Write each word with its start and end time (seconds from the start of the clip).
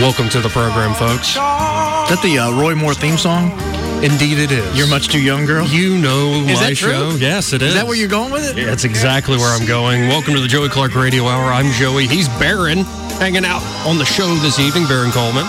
Welcome 0.00 0.28
to 0.30 0.40
the 0.40 0.48
program, 0.48 0.94
folks. 0.94 1.28
Is 1.30 1.34
that 1.34 2.20
the 2.22 2.38
uh, 2.38 2.52
Roy 2.52 2.74
Moore 2.74 2.94
theme 2.94 3.18
song? 3.18 3.50
Indeed, 4.02 4.38
it 4.38 4.50
is. 4.50 4.76
You're 4.76 4.88
much 4.88 5.06
too 5.08 5.22
young, 5.22 5.46
girl. 5.46 5.64
You 5.64 5.96
know 5.96 6.32
Is 6.32 6.58
my 6.58 6.72
show. 6.74 7.10
Yes, 7.10 7.52
it 7.52 7.62
is. 7.62 7.68
Is 7.68 7.74
that 7.74 7.86
where 7.86 7.94
you're 7.94 8.08
going 8.08 8.32
with 8.32 8.50
it? 8.50 8.58
Yeah, 8.58 8.64
That's 8.66 8.82
exactly 8.82 9.36
where 9.38 9.54
I'm 9.54 9.64
going. 9.64 10.08
Welcome 10.08 10.34
to 10.34 10.40
the 10.40 10.48
Joey 10.48 10.68
Clark 10.68 10.96
Radio 10.96 11.26
Hour. 11.28 11.52
I'm 11.52 11.70
Joey. 11.70 12.08
He's 12.08 12.28
Baron, 12.30 12.78
hanging 13.22 13.44
out 13.44 13.62
on 13.86 13.98
the 13.98 14.04
show 14.04 14.26
this 14.42 14.58
evening. 14.58 14.88
Baron 14.88 15.12
Coleman. 15.12 15.46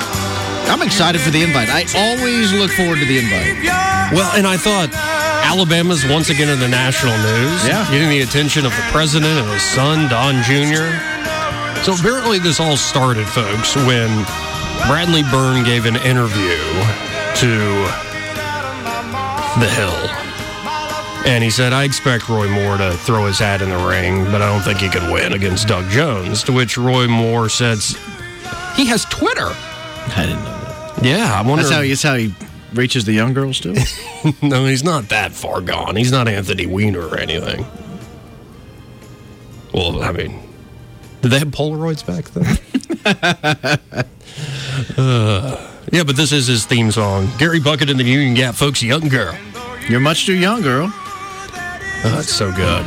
I'm 0.70 0.84
excited 0.84 1.20
for 1.20 1.32
the 1.32 1.42
invite. 1.42 1.70
I 1.70 1.90
always 1.98 2.54
look 2.54 2.70
forward 2.70 3.00
to 3.00 3.06
the 3.06 3.18
invite. 3.18 3.58
Well, 4.14 4.30
and 4.38 4.46
I 4.46 4.58
thought 4.58 4.94
Alabama's 5.42 6.06
once 6.06 6.30
again 6.30 6.50
in 6.50 6.60
the 6.60 6.70
national 6.70 7.18
news. 7.26 7.66
Yeah. 7.66 7.90
Getting 7.90 8.10
the 8.10 8.22
attention 8.22 8.68
of 8.68 8.72
the 8.72 8.86
president 8.94 9.34
and 9.34 9.50
his 9.50 9.64
son, 9.64 10.08
Don 10.14 10.44
Jr. 10.46 10.94
So 11.82 11.98
apparently 11.98 12.38
this 12.38 12.60
all 12.60 12.78
started, 12.78 13.26
folks, 13.26 13.76
when 13.76 14.14
Bradley 14.86 15.24
Byrne 15.24 15.66
gave 15.66 15.86
an 15.88 15.96
interview 16.06 16.62
to 17.42 18.13
The 19.60 19.70
Hill. 19.70 20.24
And 21.26 21.44
he 21.44 21.50
said, 21.50 21.74
I 21.74 21.84
expect 21.84 22.28
Roy 22.28 22.50
Moore 22.50 22.78
to 22.78 22.94
throw 22.98 23.28
his 23.28 23.40
hat 23.40 23.62
in 23.62 23.70
the 23.70 23.78
ring, 23.78 24.26
but 24.26 24.42
I 24.42 24.52
don't 24.52 24.62
think 24.62 24.80
he 24.80 24.90
could 24.90 25.10
win 25.12 25.34
against 25.34 25.68
Doug 25.68 25.90
Jones. 25.90 26.44
To 26.44 26.52
which 26.52 26.78
Roy 26.78 27.08
Moore 27.08 27.48
said, 27.50 27.78
he 28.76 28.88
has 28.88 29.06
Twitter. 29.06 29.48
I 29.48 30.26
didn't 30.26 30.44
know 30.44 30.52
that. 30.52 31.04
Yeah, 31.04 31.34
I 31.34 31.48
wonder. 31.48 31.64
That's 31.64 31.74
how, 31.74 31.82
he, 31.82 31.90
that's 31.90 32.04
how 32.04 32.16
he 32.16 32.34
reaches 32.74 33.06
the 33.06 33.14
young 33.14 33.34
girls, 33.34 33.60
too? 33.60 33.76
no, 34.42 34.66
he's 34.66 34.84
not 34.84 35.10
that 35.10 35.32
far 35.32 35.62
gone. 35.62 35.96
He's 35.96 36.12
not 36.12 36.28
Anthony 36.28 36.66
Weiner 36.66 37.08
or 37.08 37.18
anything. 37.18 37.66
Well, 39.74 40.04
I 40.04 40.12
mean, 40.12 40.40
did 41.22 41.32
they 41.32 41.40
have 41.40 41.48
Polaroids 41.50 42.06
back 42.06 42.26
then? 42.32 42.58
uh, 44.98 45.73
yeah, 45.94 46.04
but 46.04 46.16
this 46.18 46.32
is 46.32 46.48
his 46.48 46.66
theme 46.66 46.92
song. 46.92 47.30
Gary 47.38 47.60
Puckett 47.60 47.90
and 47.90 48.00
the 48.00 48.04
Union 48.04 48.34
Gap, 48.34 48.56
folks, 48.56 48.82
Young 48.84 49.08
Girl. 49.08 49.38
You're 49.88 50.00
much 50.00 50.26
too 50.26 50.34
young, 50.38 50.62
girl. 50.62 50.92
Oh, 50.92 52.12
that's 52.16 52.34
so 52.34 52.52
good. 52.52 52.86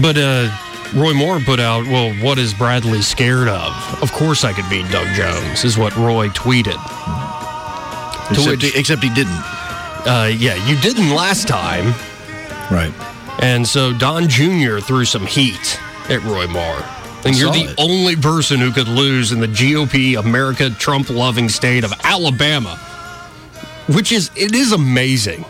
But 0.00 0.16
uh, 0.16 0.50
Roy 0.94 1.12
Moore 1.14 1.40
put 1.40 1.60
out, 1.60 1.86
well, 1.86 2.14
what 2.24 2.38
is 2.38 2.54
Bradley 2.54 3.02
scared 3.02 3.48
of? 3.48 4.02
Of 4.02 4.12
course 4.12 4.44
I 4.44 4.52
could 4.52 4.68
beat 4.70 4.90
Doug 4.90 5.06
Jones, 5.14 5.64
is 5.64 5.76
what 5.78 5.94
Roy 5.96 6.28
tweeted. 6.28 6.78
Except, 8.30 8.46
which- 8.62 8.72
he, 8.72 8.78
except 8.78 9.02
he 9.02 9.10
didn't. 9.10 9.32
Uh, 10.06 10.30
yeah, 10.36 10.54
you 10.68 10.78
didn't 10.80 11.10
last 11.10 11.48
time. 11.48 11.86
Right. 12.70 12.92
And 13.42 13.66
so 13.66 13.92
Don 13.96 14.28
Jr. 14.28 14.78
threw 14.78 15.04
some 15.04 15.26
heat 15.26 15.78
at 16.08 16.22
Roy 16.24 16.46
Moore. 16.46 16.82
And 17.24 17.36
you're 17.36 17.52
the 17.52 17.70
it. 17.70 17.74
only 17.78 18.16
person 18.16 18.60
who 18.60 18.70
could 18.70 18.88
lose 18.88 19.32
in 19.32 19.40
the 19.40 19.46
GOP 19.46 20.18
America 20.18 20.70
Trump 20.70 21.10
loving 21.10 21.48
state 21.48 21.84
of 21.84 21.92
Alabama. 22.04 22.76
Which 23.88 24.12
is 24.12 24.30
it 24.36 24.54
is 24.54 24.72
amazing. 24.72 25.44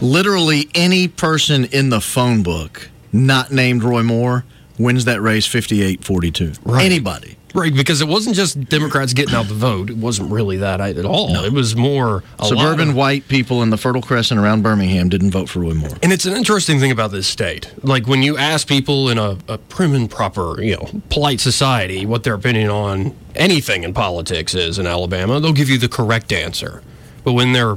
Literally 0.00 0.68
any 0.74 1.08
person 1.08 1.64
in 1.66 1.88
the 1.88 2.00
phone 2.00 2.42
book 2.42 2.90
not 3.12 3.50
named 3.50 3.82
Roy 3.82 4.02
Moore 4.02 4.44
wins 4.78 5.06
that 5.06 5.20
race 5.20 5.46
58 5.46 6.04
42. 6.04 6.52
Right. 6.64 6.84
Anybody. 6.84 7.37
Right, 7.54 7.74
because 7.74 8.00
it 8.00 8.08
wasn't 8.08 8.36
just 8.36 8.60
Democrats 8.68 9.14
getting 9.14 9.34
out 9.34 9.48
the 9.48 9.54
vote. 9.54 9.90
It 9.90 9.96
wasn't 9.96 10.30
really 10.30 10.58
that 10.58 10.80
at 10.80 11.04
all. 11.04 11.32
No. 11.32 11.44
It 11.44 11.52
was 11.52 11.74
more 11.74 12.22
Suburban 12.42 12.90
of- 12.90 12.94
white 12.94 13.26
people 13.28 13.62
in 13.62 13.70
the 13.70 13.76
Fertile 13.78 14.02
Crescent 14.02 14.38
around 14.38 14.62
Birmingham 14.62 15.08
didn't 15.08 15.30
vote 15.30 15.48
for 15.48 15.60
Roy 15.60 15.74
Moore. 15.74 15.96
And 16.02 16.12
it's 16.12 16.26
an 16.26 16.34
interesting 16.36 16.78
thing 16.78 16.90
about 16.90 17.10
this 17.10 17.26
state. 17.26 17.72
Like 17.82 18.06
when 18.06 18.22
you 18.22 18.36
ask 18.36 18.68
people 18.68 19.08
in 19.08 19.18
a, 19.18 19.38
a 19.48 19.58
prim 19.58 19.94
and 19.94 20.10
proper, 20.10 20.60
you 20.62 20.76
know, 20.76 20.90
polite 21.10 21.40
society 21.40 22.04
what 22.06 22.24
their 22.24 22.34
opinion 22.34 22.70
on 22.70 23.16
anything 23.34 23.82
in 23.84 23.94
politics 23.94 24.54
is 24.54 24.78
in 24.78 24.86
Alabama, 24.86 25.40
they'll 25.40 25.52
give 25.52 25.70
you 25.70 25.78
the 25.78 25.88
correct 25.88 26.32
answer. 26.32 26.82
But 27.24 27.32
when 27.32 27.52
they're 27.52 27.76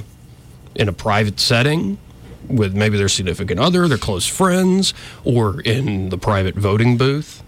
in 0.76 0.90
a 0.90 0.94
private 0.94 1.40
setting 1.40 1.98
with 2.48 2.74
maybe 2.76 2.98
their 2.98 3.09
significant 3.09 3.59
other, 3.59 3.88
their 3.88 3.98
close 3.98 4.28
friends, 4.28 4.94
or 5.24 5.62
in 5.62 6.09
the 6.09 6.18
private 6.18 6.56
voting 6.56 6.98
booth, 6.98 7.44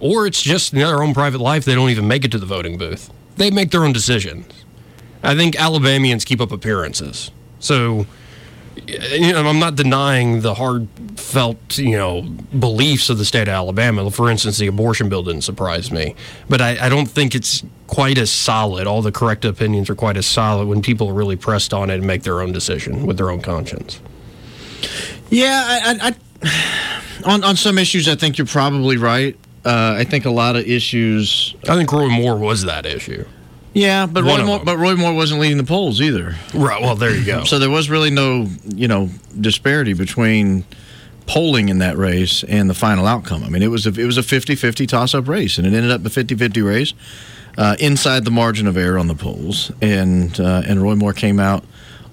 or 0.00 0.26
it's 0.26 0.42
just 0.42 0.72
in 0.72 0.78
their 0.80 1.02
own 1.02 1.14
private 1.14 1.40
life, 1.40 1.64
they 1.64 1.74
don't 1.74 1.90
even 1.90 2.08
make 2.08 2.24
it 2.24 2.30
to 2.32 2.38
the 2.38 2.46
voting 2.46 2.78
booth. 2.78 3.10
They 3.36 3.50
make 3.50 3.70
their 3.70 3.84
own 3.84 3.92
decisions. 3.92 4.46
I 5.22 5.34
think 5.34 5.56
Alabamians 5.56 6.24
keep 6.24 6.40
up 6.40 6.52
appearances. 6.52 7.30
So 7.58 8.06
you 8.86 9.32
know, 9.32 9.46
I'm 9.46 9.58
not 9.58 9.76
denying 9.76 10.40
the 10.40 10.54
heartfelt, 10.54 11.78
you 11.78 11.96
know, 11.96 12.22
beliefs 12.22 13.08
of 13.08 13.18
the 13.18 13.24
state 13.24 13.42
of 13.42 13.48
Alabama. 13.48 14.10
For 14.10 14.30
instance, 14.30 14.58
the 14.58 14.66
abortion 14.66 15.08
bill 15.08 15.22
didn't 15.22 15.42
surprise 15.42 15.90
me, 15.90 16.14
but 16.48 16.60
I, 16.60 16.86
I 16.86 16.88
don't 16.88 17.06
think 17.06 17.34
it's 17.34 17.62
quite 17.86 18.18
as 18.18 18.30
solid. 18.30 18.86
All 18.86 19.02
the 19.02 19.12
correct 19.12 19.44
opinions 19.44 19.88
are 19.90 19.94
quite 19.94 20.16
as 20.16 20.26
solid 20.26 20.68
when 20.68 20.82
people 20.82 21.08
are 21.08 21.14
really 21.14 21.36
pressed 21.36 21.72
on 21.72 21.90
it 21.90 21.94
and 21.94 22.06
make 22.06 22.22
their 22.24 22.40
own 22.40 22.52
decision 22.52 23.06
with 23.06 23.16
their 23.16 23.30
own 23.30 23.40
conscience. 23.40 24.00
Yeah, 25.30 25.62
I, 25.64 25.92
I, 25.92 26.14
I, 26.42 27.24
on 27.32 27.44
on 27.44 27.56
some 27.56 27.78
issues, 27.78 28.08
I 28.08 28.16
think 28.16 28.38
you're 28.38 28.46
probably 28.46 28.96
right. 28.96 29.36
Uh, 29.64 29.96
I 29.98 30.04
think 30.04 30.24
a 30.24 30.30
lot 30.30 30.56
of 30.56 30.66
issues. 30.66 31.54
I 31.68 31.76
think 31.76 31.90
Roy 31.90 32.08
Moore 32.08 32.36
was 32.36 32.62
that 32.64 32.84
issue. 32.84 33.24
Yeah, 33.72 34.06
but 34.06 34.24
One 34.24 34.40
Roy 34.40 34.46
Moore, 34.46 34.60
but 34.64 34.76
Roy 34.76 34.94
Moore 34.94 35.14
wasn't 35.14 35.40
leading 35.40 35.56
the 35.56 35.64
polls 35.64 36.00
either. 36.00 36.36
Right. 36.54 36.80
Well, 36.80 36.94
there 36.94 37.14
you 37.14 37.24
go. 37.24 37.44
So 37.44 37.58
there 37.58 37.70
was 37.70 37.90
really 37.90 38.10
no, 38.10 38.46
you 38.74 38.86
know, 38.86 39.10
disparity 39.40 39.94
between 39.94 40.64
polling 41.26 41.70
in 41.70 41.78
that 41.78 41.96
race 41.96 42.44
and 42.44 42.70
the 42.70 42.74
final 42.74 43.06
outcome. 43.06 43.42
I 43.42 43.48
mean, 43.48 43.62
it 43.62 43.70
was 43.70 43.86
a, 43.86 44.00
it 44.00 44.04
was 44.04 44.18
a 44.18 44.22
50-50 44.22 44.86
toss-up 44.86 45.26
race, 45.26 45.58
and 45.58 45.66
it 45.66 45.72
ended 45.72 45.90
up 45.90 46.04
a 46.04 46.08
50-50 46.10 46.64
race 46.64 46.92
uh, 47.58 47.74
inside 47.80 48.24
the 48.24 48.30
margin 48.30 48.66
of 48.66 48.76
error 48.76 48.98
on 48.98 49.08
the 49.08 49.14
polls, 49.14 49.72
and 49.80 50.38
uh, 50.38 50.62
and 50.66 50.82
Roy 50.82 50.94
Moore 50.94 51.12
came 51.12 51.40
out 51.40 51.64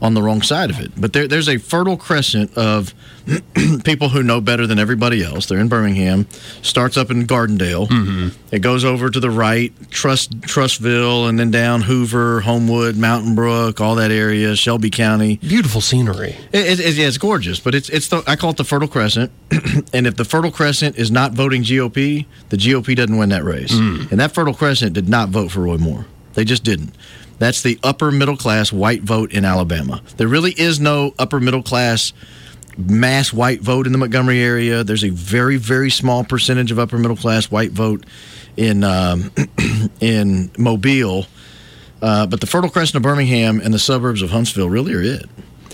on 0.01 0.15
the 0.15 0.21
wrong 0.21 0.41
side 0.41 0.69
of 0.69 0.79
it. 0.79 0.91
But 0.97 1.13
there, 1.13 1.27
there's 1.27 1.47
a 1.47 1.57
fertile 1.57 1.95
crescent 1.97 2.57
of 2.57 2.93
people 3.83 4.09
who 4.09 4.23
know 4.23 4.41
better 4.41 4.65
than 4.65 4.79
everybody 4.79 5.23
else. 5.23 5.45
They're 5.45 5.59
in 5.59 5.67
Birmingham, 5.67 6.27
starts 6.63 6.97
up 6.97 7.11
in 7.11 7.27
Gardendale. 7.27 7.87
Mm-hmm. 7.87 8.55
It 8.55 8.59
goes 8.59 8.83
over 8.83 9.09
to 9.09 9.19
the 9.19 9.29
right, 9.29 9.71
Truss 9.91 10.27
Trussville, 10.27 11.29
and 11.29 11.37
then 11.37 11.51
down 11.51 11.81
Hoover, 11.83 12.41
Homewood, 12.41 12.97
Mountain 12.97 13.35
Brook, 13.35 13.79
all 13.79 13.95
that 13.95 14.11
area, 14.11 14.55
Shelby 14.55 14.89
County. 14.89 15.37
Beautiful 15.37 15.81
scenery. 15.81 16.35
It, 16.51 16.79
it, 16.79 16.95
yeah, 16.95 17.07
it's 17.07 17.19
gorgeous, 17.19 17.59
but 17.59 17.75
it's 17.75 17.89
it's 17.89 18.07
the 18.07 18.23
I 18.25 18.35
call 18.35 18.51
it 18.51 18.57
the 18.57 18.63
Fertile 18.63 18.87
Crescent, 18.87 19.31
and 19.93 20.07
if 20.07 20.15
the 20.15 20.25
Fertile 20.25 20.51
Crescent 20.51 20.97
is 20.97 21.11
not 21.11 21.33
voting 21.33 21.61
GOP, 21.61 22.25
the 22.49 22.57
GOP 22.57 22.95
doesn't 22.95 23.17
win 23.17 23.29
that 23.29 23.43
race. 23.43 23.71
Mm. 23.71 24.11
And 24.11 24.19
that 24.19 24.33
Fertile 24.33 24.55
Crescent 24.55 24.93
did 24.93 25.07
not 25.07 25.29
vote 25.29 25.51
for 25.51 25.61
Roy 25.61 25.77
Moore. 25.77 26.07
They 26.33 26.43
just 26.43 26.63
didn't. 26.63 26.95
That's 27.41 27.63
the 27.63 27.79
upper 27.81 28.11
middle 28.11 28.37
class 28.37 28.71
white 28.71 29.01
vote 29.01 29.31
in 29.31 29.45
Alabama. 29.45 30.03
There 30.17 30.27
really 30.27 30.51
is 30.51 30.79
no 30.79 31.15
upper 31.17 31.39
middle 31.39 31.63
class 31.63 32.13
mass 32.77 33.33
white 33.33 33.61
vote 33.61 33.87
in 33.87 33.93
the 33.93 33.97
Montgomery 33.97 34.39
area. 34.39 34.83
There's 34.83 35.03
a 35.03 35.09
very 35.09 35.57
very 35.57 35.89
small 35.89 36.23
percentage 36.23 36.71
of 36.71 36.77
upper 36.77 36.99
middle 36.99 37.17
class 37.17 37.49
white 37.49 37.71
vote 37.71 38.05
in 38.57 38.83
um, 38.83 39.31
in 39.99 40.51
Mobile. 40.55 41.25
Uh, 41.99 42.27
but 42.27 42.41
the 42.41 42.45
Fertile 42.45 42.69
Crescent 42.69 42.97
of 42.97 43.01
Birmingham 43.01 43.59
and 43.59 43.73
the 43.73 43.79
suburbs 43.79 44.21
of 44.21 44.29
Huntsville 44.29 44.69
really 44.69 44.93
are 44.93 45.01
it 45.01 45.25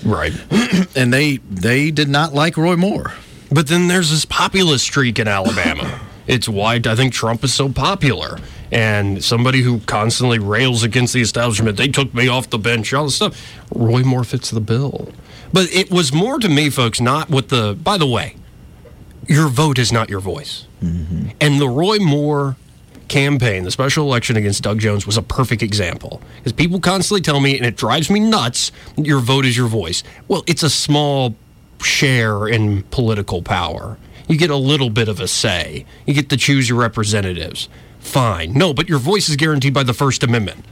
Right. 0.06 0.32
and 0.96 1.14
they 1.14 1.36
they 1.52 1.92
did 1.92 2.08
not 2.08 2.34
like 2.34 2.56
Roy 2.56 2.78
Moore. 2.78 3.12
But 3.52 3.68
then 3.68 3.90
there's 3.90 4.10
this 4.10 4.24
populist 4.24 4.86
streak 4.86 5.20
in 5.20 5.28
Alabama. 5.28 6.00
it's 6.28 6.48
why 6.48 6.76
I 6.76 6.96
think 6.96 7.12
Trump 7.12 7.44
is 7.44 7.54
so 7.54 7.68
popular. 7.68 8.40
And 8.72 9.24
somebody 9.24 9.62
who 9.62 9.80
constantly 9.82 10.40
rails 10.40 10.84
against 10.84 11.14
the 11.14 11.22
establishment. 11.22 11.78
They 11.78 11.88
took 11.88 12.14
me 12.14 12.28
off 12.28 12.50
the 12.50 12.58
bench, 12.58 12.94
all 12.94 13.06
this 13.06 13.16
stuff. 13.16 13.58
Roy 13.74 14.04
Moore 14.04 14.24
fits 14.24 14.52
the 14.52 14.62
bill. 14.62 15.10
But 15.54 15.72
it 15.74 15.90
was 15.90 16.14
more 16.14 16.40
to 16.40 16.50
me, 16.50 16.70
folks, 16.70 17.00
not 17.00 17.30
what 17.30 17.50
the. 17.50 17.78
By 17.82 17.98
the 17.98 18.08
way, 18.08 18.36
your 19.28 19.48
vote 19.48 19.80
is 19.80 19.92
not 19.92 20.10
your 20.10 20.20
voice. 20.20 20.66
Mm-hmm. 20.84 21.30
And 21.40 21.60
the 21.60 21.70
Roy 21.70 22.00
Moore 22.00 22.58
campaign, 23.08 23.64
the 23.64 23.72
special 23.72 24.06
election 24.06 24.36
against 24.36 24.64
Doug 24.64 24.80
Jones, 24.80 25.06
was 25.06 25.18
a 25.18 25.22
perfect 25.22 25.64
example. 25.64 26.22
Because 26.38 26.52
people 26.52 26.80
constantly 26.80 27.22
tell 27.22 27.40
me, 27.40 27.58
and 27.58 27.66
it 27.66 27.78
drives 27.78 28.10
me 28.10 28.20
nuts, 28.20 28.72
your 28.98 29.20
vote 29.20 29.46
is 29.46 29.56
your 29.56 29.68
voice. 29.68 30.04
Well, 30.28 30.44
it's 30.48 30.64
a 30.64 30.70
small 30.70 31.36
share 31.82 32.48
in 32.48 32.84
political 32.84 33.42
power. 33.42 33.98
You 34.28 34.38
get 34.38 34.50
a 34.50 34.58
little 34.58 34.90
bit 34.90 35.08
of 35.08 35.22
a 35.22 35.28
say, 35.28 35.86
you 36.06 36.14
get 36.14 36.30
to 36.30 36.38
choose 36.38 36.68
your 36.68 36.78
representatives. 36.78 37.70
Fine. 38.00 38.54
No, 38.54 38.74
but 38.74 38.90
your 38.90 39.00
voice 39.00 39.30
is 39.30 39.36
guaranteed 39.36 39.74
by 39.74 39.84
the 39.84 39.94
First 39.94 40.24
Amendment. 40.24 40.64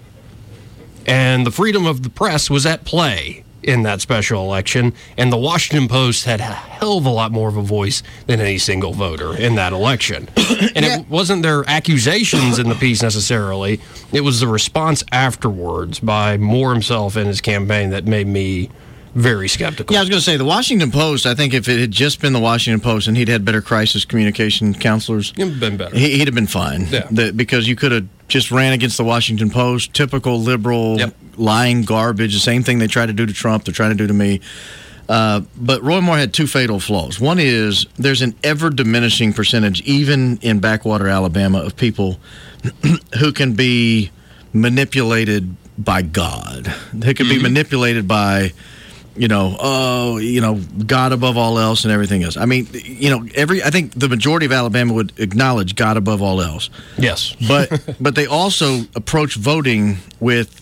And 1.05 1.45
the 1.45 1.51
freedom 1.51 1.85
of 1.85 2.03
the 2.03 2.09
press 2.09 2.49
was 2.49 2.65
at 2.65 2.85
play 2.85 3.43
in 3.65 3.83
that 3.83 3.99
special 3.99 4.43
election. 4.43 4.93
And 5.17 5.31
the 5.31 5.37
Washington 5.37 5.87
Post 5.87 6.25
had 6.25 6.39
a 6.39 6.43
hell 6.43 6.97
of 6.97 7.05
a 7.05 7.09
lot 7.09 7.31
more 7.31 7.49
of 7.49 7.57
a 7.57 7.61
voice 7.61 8.03
than 8.27 8.39
any 8.39 8.57
single 8.57 8.93
voter 8.93 9.35
in 9.35 9.55
that 9.55 9.73
election. 9.73 10.29
and 10.37 10.85
it 10.85 11.09
wasn't 11.09 11.43
their 11.43 11.67
accusations 11.67 12.59
in 12.59 12.69
the 12.69 12.75
piece 12.75 13.01
necessarily, 13.01 13.81
it 14.13 14.21
was 14.21 14.39
the 14.39 14.47
response 14.47 15.03
afterwards 15.11 15.99
by 15.99 16.37
Moore 16.37 16.73
himself 16.73 17.15
and 17.15 17.27
his 17.27 17.41
campaign 17.41 17.89
that 17.89 18.05
made 18.05 18.27
me 18.27 18.69
very 19.15 19.47
skeptical. 19.47 19.93
Yeah, 19.93 19.99
I 19.99 20.01
was 20.03 20.09
going 20.09 20.19
to 20.19 20.23
say 20.25 20.37
the 20.37 20.45
Washington 20.45 20.91
Post. 20.91 21.25
I 21.25 21.33
think 21.33 21.53
if 21.53 21.67
it 21.69 21.79
had 21.79 21.91
just 21.91 22.21
been 22.21 22.33
the 22.33 22.39
Washington 22.39 22.81
Post 22.81 23.07
and 23.07 23.15
he'd 23.17 23.29
had 23.29 23.43
better 23.45 23.61
crisis 23.61 24.05
communication 24.05 24.73
counselors, 24.73 25.33
It'd 25.37 25.59
been 25.59 25.77
better. 25.77 25.95
he, 25.97 26.17
he'd 26.17 26.27
have 26.27 26.35
been 26.35 26.47
fine. 26.47 26.85
Yeah. 26.91 27.07
The- 27.09 27.31
because 27.31 27.67
you 27.67 27.75
could 27.75 27.91
have 27.93 28.05
just 28.27 28.51
ran 28.51 28.73
against 28.73 28.97
the 28.97 29.03
Washington 29.05 29.49
Post, 29.49 29.93
typical 29.93 30.39
liberal 30.41 30.97
Yep. 30.99 31.15
lying 31.37 31.83
garbage. 31.83 32.33
The 32.33 32.39
same 32.39 32.61
thing 32.63 32.79
they 32.79 32.87
tried 32.87 33.05
to 33.07 33.13
do 33.13 33.25
to 33.25 33.33
Trump, 33.33 33.63
they're 33.65 33.73
trying 33.73 33.91
to 33.91 33.95
do 33.97 34.05
to 34.07 34.13
me. 34.13 34.41
Uh, 35.07 35.41
but 35.55 35.83
Roy 35.83 36.01
Moore 36.01 36.17
had 36.17 36.33
two 36.33 36.47
fatal 36.47 36.79
flaws. 36.79 37.19
One 37.19 37.37
is 37.39 37.85
there's 37.95 38.21
an 38.23 38.33
ever 38.43 38.69
diminishing 38.71 39.33
percentage, 39.33 39.81
even 39.81 40.39
in 40.41 40.59
backwater 40.59 41.07
Alabama, 41.07 41.59
of 41.59 41.75
people 41.77 42.19
who 43.19 43.31
can 43.31 43.53
be 43.53 44.09
manipulated 44.51 45.55
by 45.77 46.01
God. 46.01 46.73
They 46.93 47.13
could 47.13 47.29
be 47.29 47.39
manipulated 47.39 48.07
by, 48.07 48.53
you 49.15 49.27
know, 49.27 49.55
oh, 49.59 50.17
you 50.17 50.41
know, 50.41 50.55
God 50.85 51.11
above 51.11 51.37
all 51.37 51.57
else 51.57 51.83
and 51.83 51.91
everything 51.91 52.23
else. 52.23 52.37
I 52.37 52.45
mean, 52.45 52.67
you 52.73 53.09
know, 53.09 53.27
every 53.35 53.63
I 53.63 53.69
think 53.69 53.93
the 53.93 54.09
majority 54.09 54.45
of 54.45 54.51
Alabama 54.51 54.93
would 54.93 55.13
acknowledge 55.17 55.75
God 55.75 55.97
above 55.97 56.21
all 56.21 56.41
else. 56.41 56.69
Yes. 56.97 57.35
But 57.47 57.95
but 57.99 58.15
they 58.15 58.27
also 58.27 58.81
approach 58.95 59.35
voting 59.35 59.97
with 60.19 60.61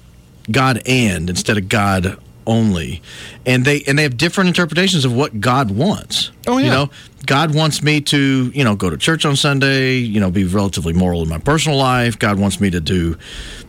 God 0.51 0.81
and 0.85 1.29
instead 1.29 1.57
of 1.57 1.69
God 1.69 2.17
only, 2.45 3.01
and 3.45 3.65
they 3.65 3.83
and 3.87 3.97
they 3.97 4.03
have 4.03 4.17
different 4.17 4.49
interpretations 4.49 5.05
of 5.05 5.13
what 5.13 5.39
God 5.39 5.71
wants. 5.71 6.31
Oh, 6.47 6.57
yeah. 6.57 6.65
you 6.65 6.71
know, 6.71 6.89
God 7.25 7.55
wants 7.55 7.81
me 7.81 8.01
to 8.01 8.51
you 8.53 8.63
know 8.63 8.75
go 8.75 8.89
to 8.89 8.97
church 8.97 9.25
on 9.25 9.35
Sunday, 9.35 9.95
you 9.95 10.19
know, 10.19 10.29
be 10.29 10.43
relatively 10.43 10.93
moral 10.93 11.23
in 11.23 11.29
my 11.29 11.37
personal 11.37 11.77
life. 11.77 12.19
God 12.19 12.39
wants 12.39 12.59
me 12.59 12.69
to 12.71 12.79
do, 12.79 13.17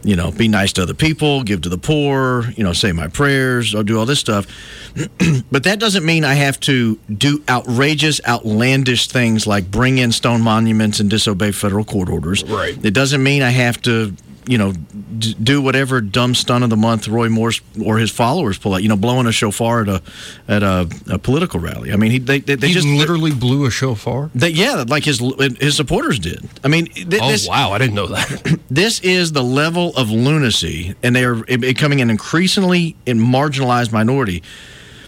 you 0.03 0.17
know, 0.17 0.31
be 0.33 0.49
nice 0.49 0.73
to 0.75 0.83
other 0.83 0.95
people, 0.95 1.43
give 1.43 1.63
to 1.63 1.69
the 1.69 1.79
poor, 1.79 2.51
you 2.57 2.65
know, 2.65 2.73
say 2.73 2.93
my 2.93 3.09
prayers, 3.09 3.75
or 3.75 3.83
do 3.83 3.99
all 3.99 4.07
this 4.07 4.21
stuff. 4.21 4.47
but 5.51 5.65
that 5.65 5.79
doesn't 5.79 6.05
mean 6.05 6.25
I 6.25 6.35
have 6.35 6.59
to 6.61 6.97
do 7.17 7.43
outrageous, 7.49 8.21
outlandish 8.27 9.09
things 9.09 9.47
like 9.47 9.71
bring 9.71 9.99
in 9.99 10.13
stone 10.13 10.41
monuments 10.41 11.01
and 11.01 11.09
disobey 11.09 11.53
federal 11.53 11.85
court 11.85 12.09
orders. 12.09 12.45
Right. 12.45 12.77
It 12.85 12.93
doesn't 12.95 13.23
mean 13.23 13.43
I 13.43 13.51
have 13.51 13.81
to, 13.83 14.15
you 14.47 14.59
know, 14.59 14.73
d- 14.73 15.35
do 15.43 15.61
whatever 15.63 16.01
dumb 16.01 16.35
stunt 16.35 16.65
of 16.65 16.71
the 16.71 16.77
month 16.77 17.09
Roy 17.09 17.29
Morse 17.29 17.61
or 17.85 17.99
his 17.99 18.11
followers 18.11 18.59
pull 18.59 18.75
out. 18.75 18.83
You 18.83 18.89
know, 18.89 18.97
blowing 18.97 19.27
a 19.27 19.33
shofar 19.33 19.83
at 19.83 19.89
a 19.89 20.03
at 20.49 20.63
a, 20.63 20.89
a 21.11 21.19
political 21.19 21.61
rally. 21.61 21.93
I 21.93 21.97
mean, 21.97 22.11
he 22.11 22.19
they 22.19 22.41
they, 22.41 22.55
they 22.57 22.69
He 22.69 22.75
just 22.75 22.87
literally 22.87 23.33
blew 23.33 23.65
a 23.67 23.71
shofar. 23.71 24.31
They, 24.35 24.51
yeah, 24.51 24.85
like 24.87 25.05
his 25.05 25.23
his 25.61 25.77
supporters 25.77 26.19
did. 26.19 26.49
I 26.63 26.69
mean, 26.69 26.87
th- 26.87 27.07
Oh, 27.23 27.29
this 27.29 27.49
wow. 27.49 27.71
I 27.73 27.79
didn't 27.79 27.95
know 27.95 28.09
that. 28.09 28.59
this 28.71 29.01
is 29.01 29.33
the 29.33 29.43
level 29.45 29.97
of 29.97 30.11
lunacy, 30.11 30.95
and 31.03 31.15
they 31.17 31.25
are 31.25 31.35
becoming 31.37 32.01
an 32.01 32.11
increasingly 32.11 32.97
marginalized 33.07 33.93
minority. 33.93 34.43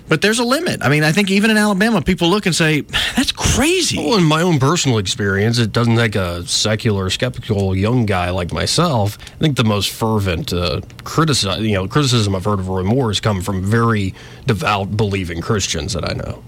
But 0.09 0.23
there's 0.23 0.39
a 0.39 0.45
limit. 0.45 0.81
I 0.83 0.89
mean, 0.89 1.03
I 1.03 1.13
think 1.13 1.31
even 1.31 1.51
in 1.51 1.57
Alabama, 1.57 2.01
people 2.01 2.29
look 2.29 2.47
and 2.47 2.55
say, 2.55 2.83
"That's 3.17 3.33
crazy." 3.33 3.99
Well, 3.99 4.19
in 4.19 4.25
my 4.25 4.43
own 4.43 4.59
personal 4.59 4.99
experience, 4.99 5.59
it 5.59 5.73
doesn't 5.73 5.97
take 5.97 6.15
a 6.15 6.47
secular, 6.47 7.11
skeptical 7.11 7.75
young 7.75 8.07
guy 8.07 8.31
like 8.31 8.53
myself. 8.53 9.19
I 9.35 9.39
think 9.39 9.57
the 9.57 9.65
most 9.65 9.91
fervent 9.91 10.53
uh, 10.53 10.81
criticism, 11.05 11.65
you 11.65 11.75
know, 11.75 11.89
criticism 11.89 12.37
I've 12.37 12.45
heard 12.45 12.61
of 12.61 12.69
Roy 12.69 12.85
Moore 12.85 13.09
has 13.09 13.21
come 13.21 13.41
from 13.41 13.63
very 13.63 14.15
devout, 14.47 14.97
believing 14.97 15.41
Christians 15.41 15.93
that 15.95 16.09
I 16.09 16.15
know. 16.15 16.43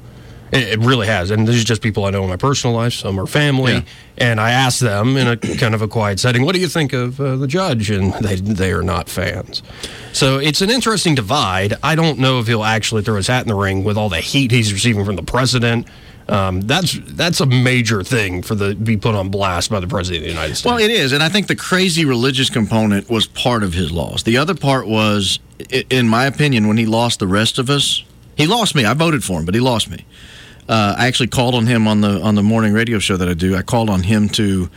It, 0.51 0.79
really 0.79 1.07
has, 1.07 1.31
and 1.31 1.47
these 1.47 1.61
are 1.61 1.65
just 1.65 1.83
people 1.83 2.05
I 2.07 2.11
know 2.11 2.23
in 2.25 2.31
my 2.31 2.37
personal 2.37 2.75
life. 2.75 2.95
Some 2.95 3.21
are 3.21 3.27
family, 3.27 3.75
Yeah. 3.75 3.83
and 4.17 4.41
I 4.41 4.51
ask 4.53 4.79
them 4.81 5.17
in 5.17 5.27
a 5.29 5.37
kind 5.37 5.75
of 5.75 5.83
a 5.83 5.89
quiet 5.89 6.19
setting, 6.21 6.45
"What 6.45 6.55
do 6.55 6.61
you 6.61 6.69
think 6.69 6.93
of 6.95 7.21
uh, 7.21 7.37
the 7.37 7.47
judge?" 7.47 7.91
And 7.91 8.15
they 8.15 8.37
they 8.37 8.73
are 8.73 8.83
not 8.83 9.09
fans. 9.11 9.63
So 10.13 10.39
it's 10.39 10.63
an 10.63 10.71
interesting 10.71 11.15
divide. 11.15 11.75
I 11.83 11.95
don't 11.95 12.19
know 12.19 12.39
if 12.41 12.47
he'll 12.47 12.65
actually 12.65 13.03
throw 13.03 13.17
his 13.17 13.27
hat 13.27 13.43
in 13.43 13.49
the 13.49 13.55
ring 13.55 13.85
with 13.85 13.97
all 13.99 14.09
the 14.09 14.21
heat 14.21 14.51
he's 14.51 14.73
receiving 14.73 15.05
from 15.05 15.17
the 15.17 15.23
president. 15.23 15.87
Um, 16.31 16.61
that's 16.63 16.99
that's 17.07 17.41
a 17.41 17.47
major 17.47 18.03
thing 18.03 18.43
for 18.43 18.55
the 18.55 18.75
be 18.75 18.97
put 18.97 19.15
on 19.15 19.29
blast 19.31 19.71
by 19.71 19.81
the 19.81 19.87
president 19.87 20.23
of 20.23 20.25
the 20.25 20.31
United 20.35 20.57
States. 20.57 20.67
Well, 20.67 20.79
it 20.79 20.91
is, 20.91 21.13
and 21.13 21.23
I 21.23 21.29
think 21.29 21.47
the 21.47 21.57
crazy 21.57 22.05
religious 22.05 22.51
component 22.51 23.09
was 23.11 23.27
part 23.27 23.63
of 23.63 23.73
his 23.75 23.91
loss. 23.93 24.23
The 24.25 24.37
other 24.39 24.55
part 24.55 24.87
was, 24.87 25.39
in 25.91 26.09
my 26.09 26.27
opinion, 26.27 26.69
when 26.69 26.77
he 26.77 26.85
lost 26.87 27.19
the 27.19 27.27
rest 27.27 27.59
of 27.59 27.71
us, 27.71 28.05
he 28.37 28.47
lost 28.47 28.75
me. 28.75 28.85
I 28.85 28.93
voted 28.95 29.25
for 29.25 29.39
him, 29.41 29.47
but 29.47 29.55
he 29.55 29.61
lost 29.61 29.89
me. 29.91 30.05
Uh, 30.69 30.95
I 30.99 31.07
actually 31.07 31.29
called 31.29 31.55
on 31.55 31.67
him 31.67 31.89
on 31.89 32.01
the 32.03 32.21
on 32.21 32.35
the 32.35 32.43
morning 32.43 32.73
radio 32.73 32.99
show 32.99 33.17
that 33.17 33.29
I 33.29 33.35
do. 33.35 33.57
I 33.57 33.63
called 33.63 33.89
on 33.89 34.03
him 34.03 34.29
to 34.31 34.69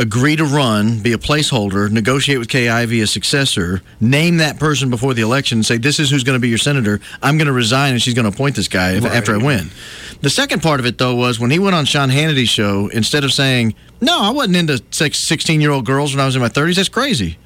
agree 0.00 0.34
to 0.34 0.44
run, 0.44 1.00
be 1.00 1.12
a 1.12 1.18
placeholder, 1.18 1.90
negotiate 1.90 2.38
with 2.38 2.48
Kay 2.48 2.70
Ivey 2.70 3.02
a 3.02 3.06
successor, 3.06 3.82
name 4.00 4.38
that 4.38 4.58
person 4.58 4.88
before 4.88 5.12
the 5.12 5.20
election, 5.20 5.62
say 5.62 5.76
this 5.76 5.98
is 5.98 6.10
who's 6.10 6.24
going 6.24 6.36
to 6.36 6.40
be 6.40 6.48
your 6.48 6.58
senator. 6.58 7.00
I'm 7.22 7.36
going 7.36 7.48
to 7.48 7.52
resign, 7.52 7.92
and 7.92 8.00
she's 8.00 8.14
going 8.14 8.24
to 8.24 8.34
appoint 8.34 8.56
this 8.56 8.68
guy 8.68 8.92
if, 8.92 9.04
after 9.04 9.34
I 9.34 9.36
win. 9.36 9.70
The 10.22 10.30
second 10.30 10.62
part 10.62 10.80
of 10.80 10.86
it, 10.86 10.96
though, 10.96 11.14
was 11.14 11.38
when 11.38 11.50
he 11.50 11.58
went 11.58 11.74
on 11.74 11.84
Sean 11.84 12.08
Hannity's 12.08 12.48
show, 12.48 12.88
instead 12.88 13.24
of 13.24 13.32
saying, 13.32 13.74
No, 14.00 14.18
I 14.22 14.30
wasn't 14.30 14.56
into 14.56 14.82
16 14.90 15.60
year 15.60 15.70
old 15.70 15.84
girls 15.84 16.14
when 16.14 16.20
I 16.20 16.26
was 16.26 16.34
in 16.34 16.40
my 16.40 16.48
30s, 16.48 16.76
that's 16.76 16.88
crazy. 16.88 17.36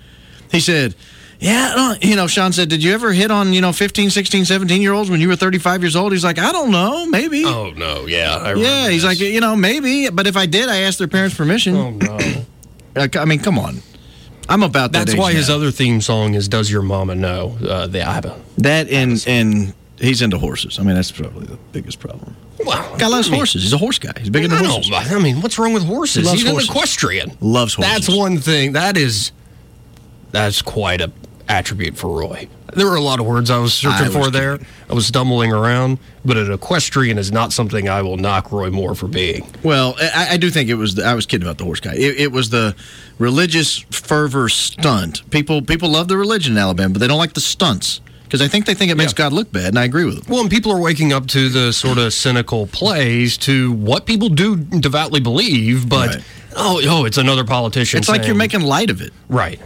He 0.52 0.60
said, 0.60 0.94
Yeah, 1.44 1.94
you 2.00 2.16
know, 2.16 2.26
Sean 2.26 2.52
said, 2.52 2.68
Did 2.70 2.82
you 2.82 2.92
ever 2.94 3.12
hit 3.12 3.30
on, 3.30 3.52
you 3.52 3.60
know, 3.60 3.72
15, 3.72 4.08
16, 4.10 4.46
17 4.46 4.80
year 4.80 4.92
olds 4.94 5.10
when 5.10 5.20
you 5.20 5.28
were 5.28 5.36
35 5.36 5.82
years 5.82 5.94
old? 5.94 6.12
He's 6.12 6.24
like, 6.24 6.38
I 6.38 6.52
don't 6.52 6.70
know, 6.70 7.04
maybe. 7.06 7.44
oh 7.44 7.70
no, 7.76 8.06
yeah, 8.06 8.36
I 8.36 8.54
yeah, 8.54 8.88
he's 8.88 9.02
this. 9.02 9.04
like, 9.04 9.20
you 9.20 9.40
know, 9.40 9.54
maybe, 9.54 10.08
but 10.08 10.26
if 10.26 10.36
I 10.36 10.46
did, 10.46 10.68
I 10.70 10.78
asked 10.78 10.98
their 10.98 11.08
parents' 11.08 11.36
permission. 11.36 11.76
oh 11.76 11.90
no. 11.90 12.18
Like, 12.96 13.16
I 13.16 13.24
mean, 13.24 13.40
come 13.40 13.58
on. 13.58 13.80
I'm 14.48 14.62
about 14.62 14.92
that. 14.92 15.00
That's 15.00 15.14
age 15.14 15.18
why 15.18 15.32
his 15.32 15.48
now. 15.48 15.56
other 15.56 15.72
theme 15.72 16.00
song 16.00 16.34
is 16.34 16.46
"Does 16.46 16.70
Your 16.70 16.82
Mama 16.82 17.16
Know?" 17.16 17.58
Uh, 17.60 17.88
the 17.88 18.02
ABBA. 18.02 18.38
that 18.58 18.88
and 18.88 19.24
and 19.26 19.74
he's 19.98 20.22
into 20.22 20.38
horses. 20.38 20.78
I 20.78 20.84
mean, 20.84 20.94
that's 20.94 21.10
probably 21.10 21.46
the 21.46 21.56
biggest 21.72 21.98
problem. 21.98 22.36
Wow, 22.60 22.94
Guy 22.96 23.08
loves 23.08 23.26
I 23.26 23.30
mean, 23.32 23.40
horses. 23.40 23.64
He's 23.64 23.72
a 23.72 23.78
horse 23.78 23.98
guy. 23.98 24.12
He's 24.16 24.30
big 24.30 24.44
into 24.44 24.54
I 24.54 24.64
horses. 24.64 24.90
don't- 24.90 25.10
I 25.12 25.18
mean, 25.18 25.40
what's 25.42 25.58
wrong 25.58 25.72
with 25.72 25.82
horses? 25.84 26.22
He 26.22 26.28
loves 26.28 26.42
He's 26.42 26.48
horses. 26.48 26.68
an 26.68 26.72
equestrian. 26.76 27.36
Loves 27.40 27.74
horses. 27.74 27.92
That's 28.06 28.16
one 28.16 28.38
thing. 28.38 28.74
That 28.74 28.96
is, 28.96 29.32
that's 30.30 30.62
quite 30.62 31.00
a 31.00 31.10
attribute 31.48 31.96
for 31.96 32.08
Roy. 32.18 32.48
There 32.74 32.86
were 32.86 32.96
a 32.96 33.00
lot 33.00 33.20
of 33.20 33.26
words 33.26 33.50
I 33.50 33.58
was 33.58 33.72
searching 33.74 34.06
I 34.06 34.08
was 34.08 34.26
for 34.26 34.30
there. 34.30 34.58
I 34.90 34.94
was 34.94 35.06
stumbling 35.06 35.52
around, 35.52 35.98
but 36.24 36.36
an 36.36 36.50
equestrian 36.52 37.18
is 37.18 37.30
not 37.30 37.52
something 37.52 37.88
I 37.88 38.02
will 38.02 38.16
knock 38.16 38.50
Roy 38.50 38.70
Moore 38.70 38.94
for 38.96 39.06
being. 39.06 39.46
Well, 39.62 39.94
I, 40.00 40.28
I 40.32 40.36
do 40.38 40.50
think 40.50 40.68
it 40.68 40.74
was. 40.74 40.96
The, 40.96 41.04
I 41.04 41.14
was 41.14 41.26
kidding 41.26 41.46
about 41.46 41.58
the 41.58 41.64
horse 41.64 41.80
guy. 41.80 41.94
It, 41.94 42.18
it 42.20 42.32
was 42.32 42.50
the 42.50 42.74
religious 43.18 43.78
fervor 43.90 44.48
stunt. 44.48 45.28
People 45.30 45.62
people 45.62 45.88
love 45.90 46.08
the 46.08 46.16
religion 46.16 46.54
in 46.54 46.58
Alabama, 46.58 46.94
but 46.94 46.98
they 47.00 47.06
don't 47.06 47.18
like 47.18 47.34
the 47.34 47.40
stunts 47.40 48.00
because 48.24 48.42
I 48.42 48.48
think 48.48 48.66
they 48.66 48.74
think 48.74 48.90
it 48.90 48.96
makes 48.96 49.12
Yeah. 49.12 49.18
God 49.18 49.32
look 49.34 49.52
bad, 49.52 49.66
and 49.68 49.78
I 49.78 49.84
agree 49.84 50.04
with 50.04 50.16
them. 50.16 50.24
Well, 50.28 50.40
and 50.40 50.50
people 50.50 50.72
are 50.72 50.80
waking 50.80 51.12
up 51.12 51.26
to 51.28 51.48
the 51.48 51.72
sort 51.72 51.98
of 51.98 52.12
cynical 52.12 52.66
plays 52.66 53.36
to 53.38 53.70
what 53.72 54.06
people 54.06 54.28
do 54.30 54.56
devoutly 54.56 55.20
believe, 55.20 55.88
but 55.88 56.08
Right. 56.08 56.24
oh, 56.56 56.80
oh, 56.88 57.04
it's 57.04 57.18
another 57.18 57.44
politician. 57.44 57.98
It's 57.98 58.08
like 58.08 58.26
you're 58.26 58.34
making 58.34 58.62
light 58.62 58.90
of 58.90 59.00
it. 59.00 59.12
right. 59.28 59.60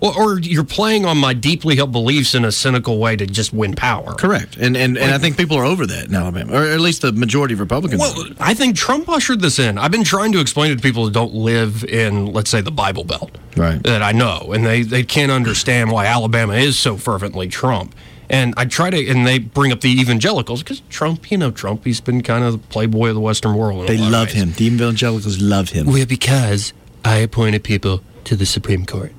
Or, 0.00 0.16
or 0.16 0.38
you're 0.38 0.64
playing 0.64 1.04
on 1.04 1.18
my 1.18 1.34
deeply 1.34 1.74
held 1.76 1.90
beliefs 1.90 2.34
in 2.34 2.44
a 2.44 2.52
cynical 2.52 2.98
way 2.98 3.16
to 3.16 3.26
just 3.26 3.52
win 3.52 3.74
power. 3.74 4.14
Correct, 4.14 4.56
and 4.56 4.76
and, 4.76 4.96
and 4.96 5.12
I 5.12 5.18
think 5.18 5.36
people 5.36 5.56
are 5.56 5.64
over 5.64 5.86
that 5.86 6.04
in 6.06 6.14
Alabama, 6.14 6.52
or 6.52 6.64
at 6.64 6.80
least 6.80 7.02
the 7.02 7.12
majority 7.12 7.54
of 7.54 7.60
Republicans. 7.60 8.00
Well, 8.00 8.28
I 8.38 8.54
think 8.54 8.76
Trump 8.76 9.08
ushered 9.08 9.40
this 9.40 9.58
in. 9.58 9.76
I've 9.76 9.90
been 9.90 10.04
trying 10.04 10.32
to 10.32 10.40
explain 10.40 10.70
it 10.70 10.76
to 10.76 10.82
people 10.82 11.04
who 11.04 11.10
don't 11.10 11.34
live 11.34 11.84
in, 11.84 12.26
let's 12.26 12.50
say, 12.50 12.60
the 12.60 12.70
Bible 12.70 13.04
Belt. 13.04 13.36
Right. 13.56 13.82
That 13.82 14.02
I 14.02 14.12
know. 14.12 14.52
And 14.54 14.64
they, 14.64 14.82
they 14.82 15.02
can't 15.02 15.32
understand 15.32 15.90
why 15.90 16.06
Alabama 16.06 16.54
is 16.54 16.78
so 16.78 16.96
fervently 16.96 17.48
Trump. 17.48 17.94
And 18.30 18.54
I 18.56 18.66
try 18.66 18.90
to, 18.90 19.08
and 19.08 19.26
they 19.26 19.38
bring 19.38 19.72
up 19.72 19.80
the 19.80 19.90
evangelicals 19.90 20.62
because 20.62 20.80
Trump, 20.90 21.30
you 21.30 21.38
know, 21.38 21.50
Trump, 21.50 21.84
he's 21.84 22.00
been 22.00 22.22
kind 22.22 22.44
of 22.44 22.52
the 22.52 22.58
playboy 22.58 23.08
of 23.08 23.14
the 23.14 23.20
Western 23.20 23.56
world. 23.56 23.88
they 23.88 23.96
love 23.96 24.32
him. 24.32 24.52
The 24.52 24.66
evangelicals 24.66 25.40
love 25.40 25.70
him. 25.70 25.86
Well, 25.86 26.04
because 26.06 26.72
I 27.04 27.16
appointed 27.18 27.64
people 27.64 28.02
to 28.24 28.36
the 28.36 28.46
Supreme 28.46 28.84
Court. 28.84 29.12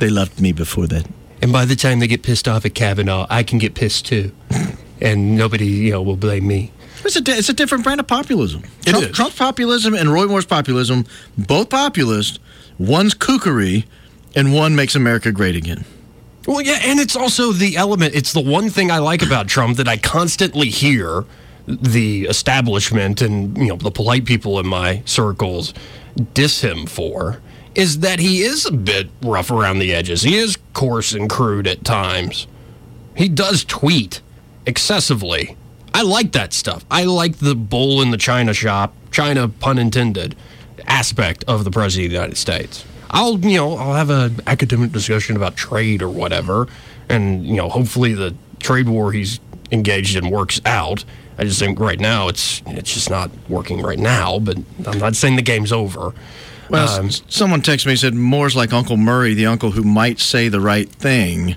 They 0.00 0.08
loved 0.08 0.40
me 0.40 0.52
before 0.52 0.86
that. 0.88 1.06
And 1.42 1.52
by 1.52 1.64
the 1.64 1.76
time 1.76 2.00
they 2.00 2.06
get 2.06 2.22
pissed 2.22 2.48
off 2.48 2.64
at 2.64 2.74
Kavanaugh, 2.74 3.26
I 3.30 3.42
can 3.42 3.58
get 3.58 3.74
pissed 3.74 4.06
too. 4.06 4.32
and 5.00 5.36
nobody, 5.36 5.66
you 5.66 5.92
know, 5.92 6.02
will 6.02 6.16
blame 6.16 6.46
me. 6.46 6.72
It's 7.04 7.16
a, 7.16 7.20
di- 7.20 7.32
it's 7.32 7.48
a 7.48 7.54
different 7.54 7.84
brand 7.84 8.00
of 8.00 8.06
populism. 8.06 8.62
It 8.86 8.90
Trump, 8.90 9.06
is. 9.06 9.16
Trump's 9.16 9.36
populism 9.36 9.94
and 9.94 10.12
Roy 10.12 10.26
Moore's 10.26 10.44
populism, 10.46 11.06
both 11.38 11.70
populist. 11.70 12.40
One's 12.78 13.14
kookery, 13.14 13.84
and 14.34 14.52
one 14.54 14.74
makes 14.74 14.94
America 14.94 15.32
great 15.32 15.56
again. 15.56 15.84
Well, 16.46 16.60
yeah, 16.60 16.78
and 16.82 16.98
it's 16.98 17.16
also 17.16 17.52
the 17.52 17.76
element. 17.76 18.14
It's 18.14 18.32
the 18.32 18.40
one 18.40 18.70
thing 18.70 18.90
I 18.90 18.98
like 18.98 19.22
about 19.22 19.48
Trump 19.48 19.76
that 19.76 19.88
I 19.88 19.96
constantly 19.98 20.68
hear 20.68 21.24
the 21.66 22.24
establishment 22.24 23.22
and 23.22 23.56
you 23.56 23.66
know 23.66 23.76
the 23.76 23.90
polite 23.90 24.24
people 24.24 24.58
in 24.58 24.66
my 24.66 25.02
circles 25.04 25.72
diss 26.34 26.62
him 26.62 26.86
for 26.86 27.40
is 27.74 28.00
that 28.00 28.18
he 28.18 28.42
is 28.42 28.66
a 28.66 28.72
bit 28.72 29.08
rough 29.22 29.50
around 29.50 29.78
the 29.78 29.94
edges. 29.94 30.22
He 30.22 30.36
is 30.36 30.56
coarse 30.72 31.12
and 31.12 31.28
crude 31.28 31.66
at 31.66 31.84
times. 31.84 32.46
He 33.14 33.28
does 33.28 33.64
tweet 33.64 34.20
excessively. 34.66 35.56
I 35.94 36.02
like 36.02 36.32
that 36.32 36.52
stuff. 36.52 36.84
I 36.90 37.04
like 37.04 37.38
the 37.38 37.54
bull 37.54 38.00
in 38.00 38.10
the 38.10 38.16
china 38.16 38.54
shop, 38.54 38.94
China 39.10 39.48
pun 39.48 39.78
intended, 39.78 40.36
aspect 40.86 41.44
of 41.46 41.64
the 41.64 41.70
president 41.70 42.06
of 42.06 42.10
the 42.10 42.16
United 42.16 42.36
States. 42.36 42.84
I'll, 43.10 43.38
you 43.40 43.56
know, 43.56 43.76
I'll 43.76 43.94
have 43.94 44.10
an 44.10 44.40
academic 44.46 44.92
discussion 44.92 45.36
about 45.36 45.56
trade 45.56 46.00
or 46.00 46.08
whatever, 46.08 46.68
and 47.08 47.44
you 47.44 47.56
know, 47.56 47.68
hopefully 47.68 48.14
the 48.14 48.34
trade 48.60 48.88
war 48.88 49.10
he's 49.12 49.40
engaged 49.72 50.16
in 50.16 50.30
works 50.30 50.60
out. 50.64 51.04
I 51.38 51.44
just 51.44 51.58
think 51.58 51.80
right 51.80 51.98
now 51.98 52.28
it's 52.28 52.62
it's 52.66 52.92
just 52.92 53.10
not 53.10 53.30
working 53.48 53.82
right 53.82 53.98
now. 53.98 54.38
But 54.38 54.58
I'm 54.86 54.98
not 54.98 55.16
saying 55.16 55.36
the 55.36 55.42
game's 55.42 55.72
over. 55.72 56.12
Well, 56.70 56.88
Um, 57.00 57.10
someone 57.10 57.62
texted 57.62 57.86
me 57.86 57.92
and 57.92 58.00
said 58.00 58.14
Moore's 58.14 58.56
like 58.56 58.72
Uncle 58.72 58.96
Murray, 58.96 59.34
the 59.34 59.46
uncle 59.46 59.72
who 59.72 59.82
might 59.82 60.20
say 60.20 60.48
the 60.48 60.60
right 60.60 60.88
thing, 60.88 61.56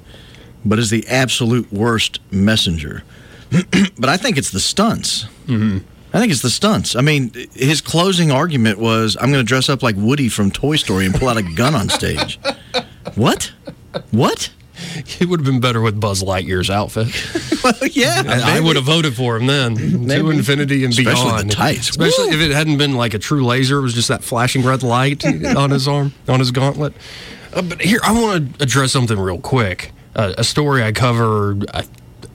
but 0.65 0.79
is 0.79 0.89
the 0.89 1.07
absolute 1.07 1.71
worst 1.71 2.19
messenger. 2.31 3.03
but 3.99 4.09
I 4.09 4.17
think 4.17 4.37
it's 4.37 4.51
the 4.51 4.59
stunts. 4.59 5.25
Mm-hmm. 5.47 5.79
I 6.15 6.19
think 6.19 6.31
it's 6.31 6.41
the 6.41 6.49
stunts. 6.49 6.95
I 6.95 7.01
mean, 7.01 7.31
his 7.55 7.81
closing 7.81 8.31
argument 8.31 8.77
was, 8.79 9.17
"I'm 9.19 9.31
going 9.31 9.43
to 9.43 9.47
dress 9.47 9.67
up 9.69 9.81
like 9.83 9.95
Woody 9.97 10.29
from 10.29 10.51
Toy 10.51 10.75
Story 10.75 11.05
and 11.05 11.13
pull 11.15 11.27
out 11.27 11.37
a 11.37 11.43
gun 11.43 11.73
on 11.75 11.89
stage." 11.89 12.39
what? 13.15 13.51
What? 14.11 14.49
He 15.05 15.25
would 15.25 15.39
have 15.39 15.45
been 15.45 15.59
better 15.59 15.81
with 15.81 15.99
Buzz 15.99 16.23
Lightyear's 16.23 16.69
outfit. 16.69 17.07
Well, 17.63 17.73
yeah, 17.93 18.23
I, 18.27 18.57
I 18.57 18.59
would 18.59 18.75
have 18.75 18.83
voted 18.83 19.15
for 19.15 19.37
him 19.37 19.45
then. 19.47 19.77
To 19.77 19.97
Maybe. 19.97 20.29
infinity 20.35 20.83
and 20.83 20.93
beyond. 20.93 21.07
Especially 21.15 21.31
beyond. 21.31 21.49
the 21.49 21.55
tights. 21.55 21.89
Especially 21.91 22.25
Woo! 22.27 22.33
if 22.33 22.41
it 22.41 22.51
hadn't 22.51 22.77
been 22.77 22.95
like 22.95 23.13
a 23.13 23.19
true 23.19 23.45
laser, 23.45 23.77
it 23.77 23.81
was 23.83 23.93
just 23.93 24.09
that 24.09 24.21
flashing 24.21 24.63
red 24.63 24.83
light 24.83 25.23
on 25.55 25.69
his 25.69 25.87
arm, 25.87 26.13
on 26.27 26.39
his 26.39 26.51
gauntlet. 26.51 26.93
Uh, 27.53 27.61
but 27.61 27.81
here, 27.81 28.01
I 28.03 28.11
want 28.11 28.57
to 28.57 28.63
address 28.63 28.91
something 28.91 29.17
real 29.17 29.39
quick. 29.39 29.93
Uh, 30.13 30.33
a 30.37 30.43
story 30.43 30.83
I 30.83 30.91
covered, 30.91 31.69
I, 31.73 31.85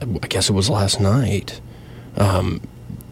I 0.01 0.27
guess 0.27 0.49
it 0.49 0.53
was 0.53 0.67
last 0.67 0.99
night. 0.99 1.61
Um, 2.17 2.59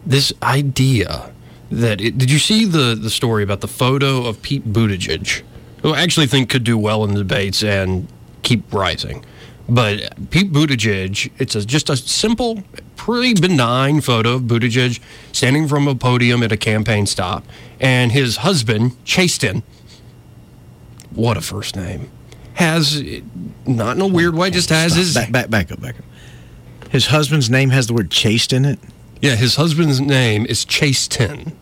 this 0.04 0.32
idea 0.42 1.32
that 1.70 2.00
it, 2.00 2.18
did 2.18 2.32
you 2.32 2.40
see 2.40 2.64
the 2.64 2.98
the 3.00 3.10
story 3.10 3.44
about 3.44 3.60
the 3.60 3.68
photo 3.68 4.26
of 4.26 4.42
Pete 4.42 4.72
Buttigieg, 4.72 5.42
who 5.82 5.92
I 5.92 6.00
actually 6.00 6.26
think 6.26 6.50
could 6.50 6.64
do 6.64 6.76
well 6.76 7.04
in 7.04 7.12
the 7.14 7.18
debates 7.20 7.62
and 7.62 8.08
keep 8.42 8.72
rising. 8.72 9.24
But 9.68 10.30
Pete 10.30 10.50
Buttigieg, 10.50 11.30
it's 11.38 11.54
a, 11.54 11.64
just 11.64 11.90
a 11.90 11.96
simple, 11.96 12.62
pretty 12.96 13.34
benign 13.34 14.00
photo 14.00 14.34
of 14.34 14.42
Buttigieg 14.42 14.98
standing 15.32 15.68
from 15.68 15.86
a 15.86 15.94
podium 15.94 16.42
at 16.42 16.52
a 16.52 16.56
campaign 16.56 17.04
stop, 17.04 17.44
and 17.78 18.12
his 18.12 18.38
husband, 18.38 18.96
Chasten, 19.04 19.62
what 21.10 21.36
a 21.36 21.42
first 21.42 21.76
name, 21.76 22.10
has, 22.54 23.02
not 23.66 23.96
in 23.96 24.02
a 24.02 24.06
weird 24.06 24.34
way, 24.34 24.50
just 24.50 24.70
has 24.70 24.94
his. 24.94 25.14
back, 25.14 25.30
back, 25.30 25.50
back 25.50 25.70
up, 25.70 25.80
back 25.80 25.98
up. 25.98 26.04
His 26.90 27.08
husband's 27.08 27.50
name 27.50 27.70
has 27.70 27.86
the 27.86 27.92
word 27.92 28.10
chaste 28.10 28.52
in 28.52 28.64
it. 28.64 28.78
Yeah, 29.20 29.36
his 29.36 29.56
husband's 29.56 30.00
name 30.00 30.46
is 30.46 30.64
Chasten. 30.64 31.52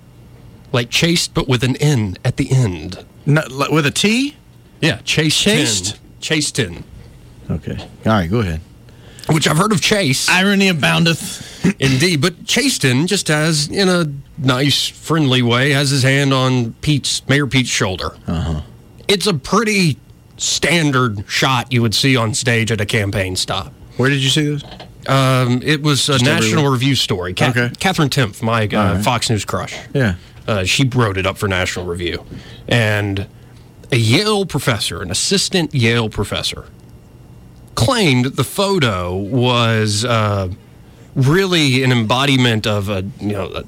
Like 0.73 0.91
chaste, 0.91 1.35
but 1.35 1.49
with 1.49 1.65
an 1.65 1.77
N 1.77 2.17
at 2.25 2.37
the 2.37 2.51
end. 2.51 3.05
No, 3.25 3.43
like, 3.51 3.71
with 3.71 3.87
a 3.87 3.91
T. 3.91 4.37
Yeah, 4.81 5.01
Chase 5.05 5.37
Chased? 5.37 5.99
Chasten. 6.21 6.85
Okay. 7.51 7.77
All 7.79 8.13
right, 8.13 8.31
go 8.31 8.41
ahead. 8.41 8.61
Which 9.31 9.49
I've 9.49 9.57
heard 9.57 9.73
of 9.73 9.81
Chase. 9.81 10.29
Irony 10.29 10.69
aboundeth. 10.69 11.43
Indeed, 11.81 12.21
but 12.21 12.45
Chasten 12.47 13.07
just 13.07 13.29
has, 13.29 13.69
in 13.69 13.89
a 13.89 14.07
nice, 14.39 14.87
friendly 14.89 15.43
way, 15.43 15.71
has 15.73 15.91
his 15.91 16.03
hand 16.05 16.33
on 16.33 16.75
Pete's 16.75 17.27
Mayor 17.29 17.47
Pete's 17.47 17.69
shoulder. 17.69 18.17
Uh-huh. 18.27 18.61
It's 19.09 19.27
a 19.27 19.35
pretty 19.35 19.99
standard 20.37 21.25
shot 21.29 21.73
you 21.73 21.83
would 21.83 21.95
see 21.95 22.17
on 22.17 22.35
stage 22.35 22.71
at 22.71 22.81
a 22.81 22.87
campaign 22.87 23.35
stop. 23.37 23.73
Where 23.97 24.11
did 24.11 24.23
you 24.23 24.31
see 24.31 24.45
this? 24.55 24.63
Um, 25.09 25.61
it 25.65 25.83
was 25.83 26.09
a 26.09 26.13
Just 26.15 26.25
National 26.25 26.51
everywhere? 26.53 26.71
Review 26.73 26.95
story. 26.95 27.35
Ca- 27.35 27.51
Okay. 27.51 27.71
Katherine 27.81 28.11
Timpf, 28.11 28.43
my 28.43 28.67
uh, 28.67 28.77
All 28.89 28.95
right. 28.97 29.05
Fox 29.05 29.31
News 29.31 29.45
crush. 29.45 29.77
Yeah. 29.95 30.17
Uh, 30.47 30.65
she 30.65 30.87
wrote 30.89 31.17
it 31.17 31.27
up 31.27 31.39
for 31.39 31.49
National 31.49 31.87
Review. 31.87 32.25
And 32.69 33.27
a 33.93 33.97
Yale 33.97 34.47
professor, 34.47 35.03
an 35.03 35.11
assistant 35.11 35.75
Yale 35.75 36.09
professor, 36.09 36.67
claimed 37.75 38.27
the 38.27 38.45
photo 38.45 39.15
was 39.15 40.05
uh, 40.05 40.49
really 41.15 41.83
an 41.83 41.93
embodiment 41.93 42.67
of 42.67 42.89
a, 42.89 43.05
you 43.21 43.33
know, 43.33 43.53
a, 43.55 43.65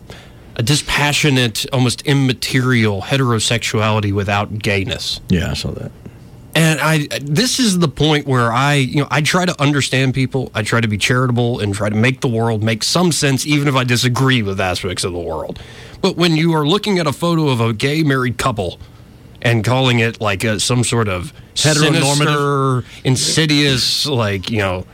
a 0.57 0.63
dispassionate, 0.63 1.67
almost 1.73 2.03
immaterial 2.03 3.03
heterosexuality 3.03 4.13
without 4.13 4.59
gayness. 4.59 5.21
Yeah, 5.29 5.51
I 5.51 5.55
saw 5.55 5.71
that. 5.73 5.93
And 6.55 6.81
I 6.81 7.07
this 7.21 7.61
is 7.61 7.79
the 7.79 7.89
point 7.89 8.27
where 8.27 8.53
I, 8.53 8.75
you 8.75 9.03
know, 9.03 9.09
I 9.11 9.21
try 9.21 9.47
to 9.47 9.63
understand 9.63 10.15
people, 10.15 10.51
I 10.55 10.63
try 10.63 10.81
to 10.81 10.89
be 10.89 10.99
charitable 10.99 11.61
and 11.61 11.73
try 11.73 11.89
to 11.89 11.95
make 11.95 12.21
the 12.21 12.29
world 12.29 12.65
make 12.65 12.83
some 12.83 13.13
sense 13.13 13.47
even 13.47 13.69
if 13.69 13.77
I 13.77 13.85
disagree 13.85 14.43
with 14.43 14.61
aspects 14.61 15.05
of 15.05 15.13
the 15.13 15.21
world. 15.21 15.61
But 16.01 16.17
when 16.17 16.37
you 16.37 16.55
are 16.55 16.67
looking 16.67 16.99
at 16.99 17.07
a 17.07 17.13
photo 17.13 17.49
of 17.49 17.61
a 17.61 17.73
gay 17.73 18.03
married 18.03 18.39
couple 18.39 18.81
and 19.43 19.65
calling 19.65 19.99
it 20.01 20.21
like 20.21 20.45
a, 20.45 20.59
some 20.61 20.85
sort 20.85 21.09
of 21.09 21.33
Heteronormative? 21.55 22.83
sinister, 22.83 22.85
insidious, 23.05 24.07
like, 24.07 24.51
you 24.51 24.59
know, 24.59 24.87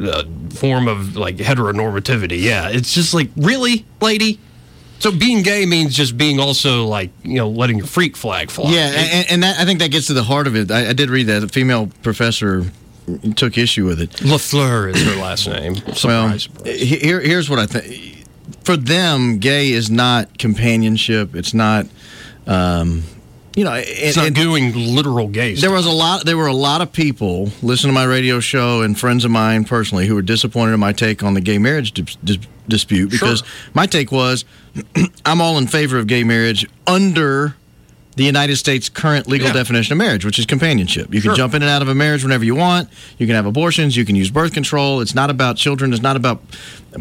uh, 0.00 0.24
form 0.50 0.88
of 0.88 1.16
like 1.16 1.36
heteronormativity. 1.36 2.40
Yeah, 2.40 2.68
it's 2.68 2.92
just 2.92 3.14
like, 3.14 3.30
really, 3.36 3.86
lady? 4.00 4.38
So 4.98 5.10
being 5.12 5.42
gay 5.42 5.66
means 5.66 5.94
just 5.94 6.16
being 6.16 6.40
also 6.40 6.86
like, 6.86 7.10
you 7.22 7.36
know, 7.36 7.48
letting 7.48 7.78
your 7.78 7.86
freak 7.86 8.16
flag 8.16 8.50
fly. 8.50 8.70
Yeah, 8.70 8.92
and, 8.94 9.30
and 9.30 9.42
that, 9.42 9.58
I 9.58 9.64
think 9.64 9.80
that 9.80 9.90
gets 9.90 10.06
to 10.06 10.14
the 10.14 10.22
heart 10.22 10.46
of 10.46 10.56
it. 10.56 10.70
I, 10.70 10.88
I 10.88 10.92
did 10.94 11.10
read 11.10 11.24
that 11.24 11.42
a 11.42 11.48
female 11.48 11.90
professor 12.02 12.64
took 13.36 13.56
issue 13.56 13.84
with 13.86 14.00
it. 14.00 14.10
Lafleur 14.10 14.94
is 14.94 15.02
her 15.02 15.16
last 15.20 15.46
name. 15.46 15.74
Well, 16.04 16.38
Surprise. 16.38 16.48
here, 16.64 17.20
here's 17.20 17.48
what 17.48 17.58
I 17.58 17.66
think. 17.66 18.24
For 18.64 18.76
them, 18.76 19.38
gay 19.38 19.70
is 19.70 19.90
not 19.90 20.38
companionship. 20.38 21.36
It's 21.36 21.54
not, 21.54 21.86
um, 22.46 23.04
you 23.56 23.64
know, 23.64 23.72
It's 23.74 24.16
not 24.16 24.26
and- 24.26 24.36
doing 24.36 24.72
literal 24.94 25.26
gay 25.28 25.54
There 25.54 25.70
was 25.72 25.86
a 25.86 25.90
lot. 25.90 26.24
There 26.24 26.36
were 26.36 26.46
a 26.46 26.52
lot 26.54 26.80
of 26.82 26.92
people 26.92 27.50
listening 27.62 27.90
to 27.90 27.94
my 27.94 28.04
radio 28.04 28.38
show 28.38 28.82
and 28.82 28.96
friends 28.96 29.24
of 29.24 29.30
mine 29.32 29.64
personally 29.64 30.06
who 30.06 30.14
were 30.14 30.22
disappointed 30.22 30.74
in 30.74 30.80
my 30.80 30.92
take 30.92 31.22
on 31.24 31.34
the 31.34 31.40
gay 31.40 31.58
marriage 31.58 31.92
dis- 31.92 32.16
dis- 32.22 32.38
dispute 32.68 33.10
because 33.10 33.42
my 33.74 33.86
take 33.86 34.12
was 34.12 34.44
I'm 35.24 35.40
all 35.40 35.56
in 35.58 35.66
favor 35.66 35.98
of 35.98 36.06
gay 36.06 36.22
marriage 36.22 36.66
under 36.86 37.56
the 38.16 38.24
United 38.24 38.56
States' 38.56 38.88
current 38.88 39.28
legal 39.28 39.48
Yeah. 39.48 39.52
definition 39.52 39.92
of 39.92 39.98
marriage, 39.98 40.24
which 40.24 40.38
is 40.38 40.46
companionship. 40.46 41.12
You 41.12 41.20
can 41.20 41.34
jump 41.34 41.52
in 41.52 41.60
and 41.62 41.70
out 41.70 41.82
of 41.82 41.88
a 41.88 41.94
marriage 41.94 42.22
whenever 42.22 42.44
you 42.46 42.54
want. 42.54 42.88
You 43.18 43.26
can 43.26 43.36
have 43.36 43.44
abortions. 43.44 43.94
You 43.94 44.06
can 44.06 44.16
use 44.16 44.30
birth 44.30 44.54
control. 44.54 45.02
It's 45.02 45.14
not 45.14 45.28
about 45.28 45.58
children. 45.58 45.92
It's 45.92 46.00
not 46.00 46.16
about 46.16 46.42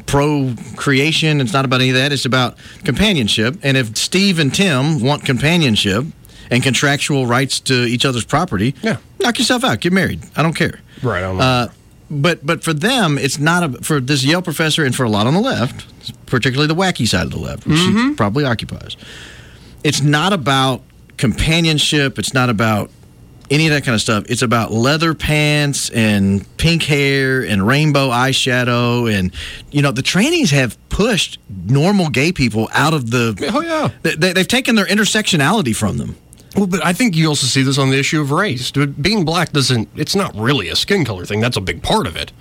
procreation. 0.05 1.41
It's 1.41 1.53
not 1.53 1.65
about 1.65 1.79
any 1.81 1.89
of 1.91 1.95
that. 1.95 2.12
It's 2.12 2.25
about 2.25 2.57
companionship. 2.83 3.57
And 3.63 3.77
if 3.77 3.95
Steve 3.97 4.39
and 4.39 4.53
Tim 4.53 5.01
want 5.01 5.24
companionship 5.25 6.05
and 6.51 6.63
contractual 6.63 7.25
rights 7.27 7.59
to 7.61 7.73
each 7.85 8.05
other's 8.05 8.25
property, 8.25 8.73
Yeah. 8.81 8.97
knock 9.19 9.37
yourself 9.39 9.63
out. 9.63 9.79
Get 9.81 9.93
married. 9.93 10.21
I 10.35 10.43
don't 10.43 10.53
care. 10.55 10.79
Right, 11.01 11.19
I 11.19 11.27
don't. 11.27 11.41
Uh, 11.41 11.67
but 12.09 12.45
but 12.45 12.63
for 12.63 12.73
them, 12.73 13.17
it's 13.17 13.39
not 13.39 13.63
a, 13.63 13.81
for 13.83 13.99
this 13.99 14.23
Yale 14.23 14.41
professor 14.43 14.85
and 14.85 14.95
for 14.95 15.03
a 15.03 15.09
lot 15.09 15.25
on 15.27 15.33
the 15.33 15.39
left, 15.41 15.85
particularly 16.27 16.67
the 16.67 16.79
wacky 16.79 17.07
side 17.07 17.23
of 17.25 17.31
the 17.31 17.39
left, 17.39 17.65
which 17.65 17.77
Mm-hmm. 17.79 18.09
she 18.09 18.15
probably 18.15 18.45
occupies. 18.45 18.95
It's 19.83 20.01
not 20.01 20.31
about 20.33 20.81
companionship. 21.17 22.17
It's 22.19 22.33
not 22.33 22.49
about 22.49 22.89
any 23.51 23.67
of 23.67 23.73
that 23.73 23.83
kind 23.83 23.93
of 23.93 24.01
stuff. 24.01 24.23
It's 24.27 24.41
about 24.41 24.71
leather 24.71 25.13
pants 25.13 25.89
and 25.91 26.45
pink 26.57 26.83
hair 26.83 27.41
and 27.43 27.65
rainbow 27.65 28.09
eyeshadow 28.09 29.11
and 29.13 29.31
you 29.71 29.81
know 29.83 29.91
the 29.91 30.01
trainees 30.01 30.49
have 30.51 30.77
pushed 30.89 31.39
normal 31.65 32.09
gay 32.09 32.31
people 32.31 32.69
out 32.73 32.93
of 32.93 33.11
the. 33.11 33.35
Oh, 33.53 33.61
yeah. 33.61 33.89
They, 34.03 34.15
they- 34.15 34.33
they've 34.33 34.47
taken 34.47 34.75
their 34.75 34.85
intersectionality 34.85 35.75
from 35.75 35.97
them. 35.97 36.15
Well, 36.55 36.67
but 36.67 36.85
I 36.85 36.93
think 36.93 37.15
you 37.15 37.27
also 37.27 37.47
see 37.47 37.63
this 37.63 37.77
on 37.77 37.89
the 37.89 38.00
issue 38.00 38.21
of 38.21 38.31
race. 38.31 38.71
Being 38.71 39.25
black 39.25 39.51
doesn't, 39.51 39.89
it's 39.95 40.15
not 40.15 40.35
really 40.35 40.69
a 40.69 40.75
skin 40.75 41.03
color 41.03 41.25
thing. 41.25 41.41
That's 41.41 41.57
a 41.57 41.62
big 41.62 41.83
part 41.83 42.07
of 42.07 42.15
it. 42.15 42.31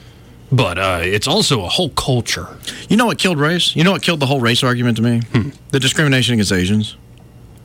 But 0.53 0.79
uh, 0.79 1.01
it's 1.03 1.27
also 1.27 1.65
a 1.65 1.69
whole 1.69 1.91
culture. 1.91 2.57
You 2.89 2.97
know 2.97 3.07
what 3.07 3.19
killed 3.19 3.39
race? 3.39 3.75
You 3.75 3.83
know 3.83 3.91
what 3.93 4.03
killed 4.03 4.21
the 4.21 4.27
whole 4.27 4.41
race 4.41 4.63
argument 4.63 4.97
to 4.99 5.03
me? 5.03 5.23
The 5.71 5.81
discrimination 5.81 6.35
against 6.35 6.53
Asians. 6.53 6.97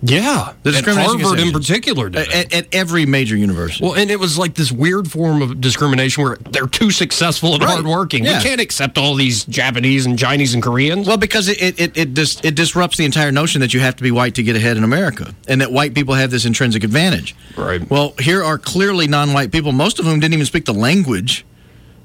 Yeah, 0.02 0.54
The 0.64 0.70
at 0.70 0.74
discrimination 0.76 1.20
Harvard 1.20 1.40
in 1.42 1.52
particular 1.52 2.10
did. 2.10 2.32
At, 2.32 2.54
at 2.54 2.68
every 2.74 3.06
major 3.06 3.36
university. 3.36 3.84
Well, 3.84 3.96
and 3.96 4.10
it 4.10 4.18
was 4.20 4.38
like 4.38 4.54
this 4.54 4.72
weird 4.72 5.12
form 5.12 5.42
of 5.42 5.60
discrimination 5.60 6.24
where 6.24 6.38
they're 6.52 6.68
too 6.68 6.90
successful 6.90 7.54
and 7.56 7.62
Right. 7.64 7.74
hardworking. 7.74 8.24
Yeah. 8.24 8.38
We 8.38 8.44
can't 8.46 8.62
accept 8.62 8.98
all 8.98 9.16
these 9.16 9.44
Japanese 9.44 10.06
and 10.06 10.18
Chinese 10.18 10.54
and 10.54 10.64
Koreans. 10.64 11.06
Well, 11.06 11.18
because 11.18 11.50
it 11.50 11.78
it 11.78 11.98
it 11.98 12.14
dis, 12.14 12.40
it 12.44 12.56
disrupts 12.56 12.96
the 12.96 13.04
entire 13.04 13.32
notion 13.34 13.60
that 13.60 13.74
you 13.74 13.82
have 13.82 13.98
to 13.98 14.04
be 14.04 14.12
white 14.12 14.36
to 14.36 14.44
get 14.44 14.56
ahead 14.56 14.78
in 14.78 14.86
America, 14.86 15.36
and 15.50 15.60
that 15.60 15.74
white 15.74 15.94
people 15.94 16.14
have 16.14 16.32
this 16.32 16.46
intrinsic 16.46 16.86
advantage. 16.86 17.36
Right. 17.58 17.88
Well, 17.90 18.14
here 18.20 18.42
are 18.42 18.58
clearly 18.58 19.08
non-white 19.08 19.52
people. 19.52 19.74
Most 19.74 20.00
of 20.00 20.06
whom 20.06 20.22
didn't 20.22 20.34
even 20.34 20.46
speak 20.46 20.64
the 20.64 20.74
language 20.74 21.46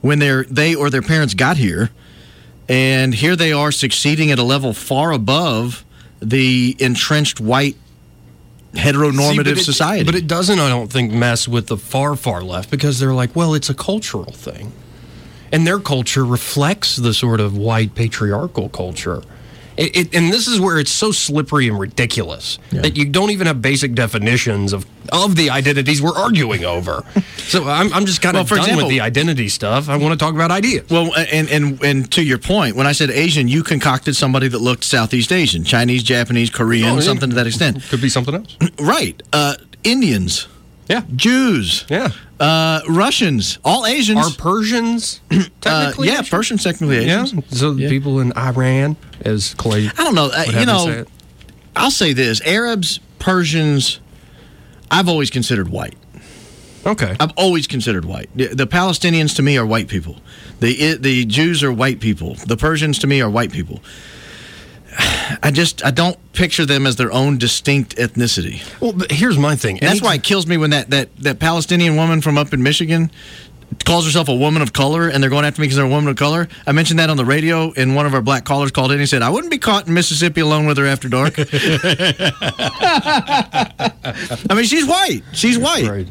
when 0.00 0.18
they're 0.18 0.42
they 0.50 0.74
or 0.74 0.90
their 0.90 1.02
parents 1.02 1.34
got 1.34 1.58
here, 1.58 1.90
and 2.68 3.14
here 3.14 3.36
they 3.36 3.52
are 3.52 3.70
succeeding 3.70 4.32
at 4.32 4.40
a 4.40 4.42
level 4.44 4.72
far 4.72 5.12
above 5.12 5.84
the 6.20 6.74
entrenched 6.80 7.38
white 7.38 7.76
heteronormative 8.74 9.30
See, 9.30 9.36
but 9.38 9.46
it- 9.48 9.64
society. 9.64 10.04
But 10.04 10.14
it 10.14 10.26
doesn't, 10.26 10.58
I 10.58 10.68
don't 10.68 10.92
think, 10.92 11.12
mess 11.12 11.46
with 11.48 11.66
the 11.68 11.76
far, 11.76 12.16
far 12.16 12.42
left 12.42 12.70
because 12.70 12.98
they're 12.98 13.14
like, 13.14 13.34
well, 13.34 13.54
it's 13.54 13.70
a 13.70 13.74
cultural 13.74 14.32
thing. 14.32 14.72
And 15.52 15.66
their 15.66 15.78
culture 15.78 16.24
reflects 16.24 16.96
the 16.96 17.14
sort 17.14 17.40
of 17.40 17.56
white 17.56 17.94
patriarchal 17.94 18.68
culture. 18.70 19.22
It, 19.76 19.96
it, 19.96 20.14
and 20.14 20.32
this 20.32 20.46
is 20.46 20.60
where 20.60 20.78
it's 20.78 20.90
so 20.92 21.10
slippery 21.10 21.66
and 21.68 21.78
ridiculous 21.78 22.58
that 22.70 22.96
you 22.96 23.04
don't 23.06 23.30
even 23.30 23.46
have 23.48 23.60
basic 23.60 23.94
definitions 23.94 24.72
of, 24.72 24.86
of 25.12 25.34
the 25.34 25.50
identities 25.50 26.00
we're 26.00 26.16
arguing 26.16 26.64
over. 26.64 27.04
so 27.38 27.68
I'm, 27.68 27.92
I'm 27.92 28.06
just 28.06 28.22
kind 28.22 28.34
Well, 28.34 28.42
of 28.42 28.48
for 28.48 28.54
done 28.54 28.64
example- 28.64 28.86
with 28.86 28.90
the 28.94 29.00
identity 29.00 29.48
stuff. 29.48 29.88
I 29.88 29.96
want 29.96 30.12
to 30.12 30.24
talk 30.24 30.34
about 30.34 30.50
ideas. 30.52 30.88
Well, 30.88 31.12
and, 31.16 31.48
and 31.48 31.82
and 31.82 32.12
to 32.12 32.22
your 32.22 32.38
point, 32.38 32.76
when 32.76 32.86
I 32.86 32.92
said 32.92 33.10
Asian, 33.10 33.48
you 33.48 33.62
concocted 33.64 34.14
somebody 34.14 34.46
that 34.48 34.60
looked 34.60 34.84
Southeast 34.84 35.32
Asian, 35.32 35.64
Chinese, 35.64 36.02
Japanese, 36.04 36.50
Korean, 36.50 36.90
Oh, 36.90 36.94
yeah. 36.94 37.00
something 37.00 37.30
to 37.30 37.36
that 37.36 37.46
extent. 37.48 37.82
Could 37.88 38.00
be 38.02 38.08
something 38.08 38.34
else. 38.34 38.56
Right. 38.78 39.20
Uh, 39.32 39.54
Indians, 39.82 40.46
Yeah. 40.88 41.02
Jews, 41.16 41.84
Yeah. 41.88 42.10
uh, 42.38 42.80
Russians, 42.88 43.58
all 43.64 43.86
Asians. 43.86 44.18
Are 44.26 44.30
Persians 44.36 45.20
uh, 45.30 45.44
technically? 45.60 46.08
yeah, 46.08 46.20
Asian? 46.20 46.24
Persians 46.26 46.62
technically 46.64 47.06
Yeah. 47.06 47.24
So 47.50 47.72
Yeah. 47.72 47.88
people 47.88 48.20
in 48.20 48.32
Iran, 48.36 48.96
as 49.22 49.54
Clay 49.54 49.86
I 49.96 50.04
don't 50.04 50.14
know. 50.14 50.30
Uh, 50.32 50.44
you 50.60 50.66
know. 50.66 51.04
I'll 51.76 51.90
say 51.90 52.12
this: 52.12 52.40
Arabs, 52.42 53.00
Persians, 53.18 53.98
I've 54.90 55.08
always 55.08 55.30
considered 55.30 55.68
white. 55.70 55.94
Okay. 56.86 57.16
I've 57.18 57.32
always 57.36 57.66
considered 57.66 58.04
white. 58.04 58.28
The, 58.36 58.48
the 58.48 58.66
Palestinians 58.66 59.34
to 59.36 59.42
me 59.42 59.56
are 59.56 59.64
white 59.64 59.88
people. 59.88 60.18
The 60.60 60.96
the 60.96 61.24
Jews 61.24 61.62
are 61.64 61.72
white 61.72 61.98
people. 61.98 62.34
The 62.46 62.56
Persians 62.58 62.98
to 62.98 63.06
me 63.06 63.22
are 63.22 63.30
white 63.30 63.52
people. 63.52 63.80
I 64.98 65.50
just 65.52 65.84
I 65.84 65.90
don't 65.90 66.18
picture 66.32 66.66
them 66.66 66.86
as 66.86 66.96
their 66.96 67.12
own 67.12 67.38
distinct 67.38 67.96
ethnicity. 67.96 68.62
Well, 68.80 68.94
here's 69.10 69.38
my 69.38 69.56
thing. 69.56 69.78
And 69.80 69.88
that's 69.88 70.02
why 70.02 70.14
it 70.14 70.22
kills 70.22 70.46
me 70.46 70.56
when 70.56 70.70
that, 70.70 70.90
that, 70.90 71.16
that 71.18 71.38
Palestinian 71.38 71.96
woman 71.96 72.20
from 72.20 72.38
up 72.38 72.52
in 72.52 72.62
Michigan 72.62 73.10
calls 73.84 74.04
herself 74.04 74.28
a 74.28 74.34
woman 74.34 74.62
of 74.62 74.72
color 74.72 75.08
and 75.08 75.22
they're 75.22 75.30
going 75.30 75.44
after 75.44 75.60
me 75.60 75.66
because 75.66 75.76
they're 75.76 75.86
a 75.86 75.88
woman 75.88 76.08
of 76.10 76.16
color. 76.16 76.48
I 76.66 76.72
mentioned 76.72 76.98
that 77.00 77.10
on 77.10 77.16
the 77.16 77.24
radio 77.24 77.72
and 77.76 77.96
one 77.96 78.06
of 78.06 78.14
our 78.14 78.22
black 78.22 78.44
callers 78.44 78.70
called 78.70 78.90
in 78.90 78.94
and 78.96 79.00
he 79.00 79.06
said, 79.06 79.22
I 79.22 79.30
wouldn't 79.30 79.50
be 79.50 79.58
caught 79.58 79.86
in 79.88 79.94
Mississippi 79.94 80.40
alone 80.42 80.66
with 80.66 80.78
her 80.78 80.86
after 80.86 81.08
dark. 81.08 81.34
I 81.38 81.54
mean, 84.54 84.64
she's 84.64 84.86
white. 84.86 85.22
She's 85.32 85.58
white. 85.58 85.88
Right. 85.88 86.08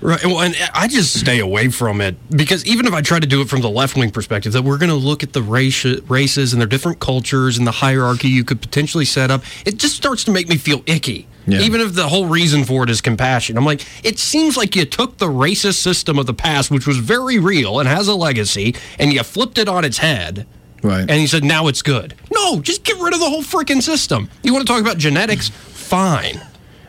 Right. 0.00 0.24
Well, 0.24 0.40
and 0.40 0.56
I 0.74 0.88
just 0.88 1.18
stay 1.18 1.40
away 1.40 1.68
from 1.68 2.00
it 2.00 2.16
because 2.30 2.64
even 2.66 2.86
if 2.86 2.92
I 2.92 3.00
try 3.00 3.18
to 3.18 3.26
do 3.26 3.40
it 3.40 3.48
from 3.48 3.60
the 3.60 3.70
left 3.70 3.96
wing 3.96 4.10
perspective, 4.10 4.52
that 4.52 4.62
we're 4.62 4.78
going 4.78 4.90
to 4.90 4.96
look 4.96 5.22
at 5.22 5.32
the 5.32 5.42
race, 5.42 5.84
races 5.84 6.52
and 6.52 6.60
their 6.60 6.68
different 6.68 7.00
cultures 7.00 7.58
and 7.58 7.66
the 7.66 7.72
hierarchy 7.72 8.28
you 8.28 8.44
could 8.44 8.60
potentially 8.60 9.04
set 9.04 9.30
up, 9.30 9.42
it 9.64 9.78
just 9.78 9.96
starts 9.96 10.24
to 10.24 10.30
make 10.30 10.48
me 10.48 10.56
feel 10.56 10.82
icky. 10.86 11.26
Yeah. 11.46 11.60
Even 11.60 11.80
if 11.80 11.94
the 11.94 12.08
whole 12.08 12.26
reason 12.26 12.64
for 12.64 12.84
it 12.84 12.90
is 12.90 13.00
compassion. 13.00 13.58
I'm 13.58 13.66
like, 13.66 13.86
it 14.02 14.18
seems 14.18 14.56
like 14.56 14.74
you 14.74 14.86
took 14.86 15.18
the 15.18 15.26
racist 15.26 15.74
system 15.74 16.18
of 16.18 16.26
the 16.26 16.32
past, 16.34 16.70
which 16.70 16.86
was 16.86 16.96
very 16.98 17.38
real 17.38 17.80
and 17.80 17.88
has 17.88 18.08
a 18.08 18.14
legacy, 18.14 18.74
and 18.98 19.12
you 19.12 19.22
flipped 19.22 19.58
it 19.58 19.68
on 19.68 19.84
its 19.84 19.98
head. 19.98 20.46
Right. 20.82 21.00
And 21.08 21.20
you 21.20 21.26
said, 21.26 21.44
now 21.44 21.66
it's 21.66 21.82
good. 21.82 22.14
No, 22.32 22.60
just 22.60 22.84
get 22.84 22.98
rid 22.98 23.14
of 23.14 23.20
the 23.20 23.28
whole 23.28 23.42
freaking 23.42 23.82
system. 23.82 24.28
You 24.42 24.52
want 24.52 24.66
to 24.66 24.72
talk 24.72 24.82
about 24.82 24.98
genetics? 24.98 25.48
Fine. 25.48 26.40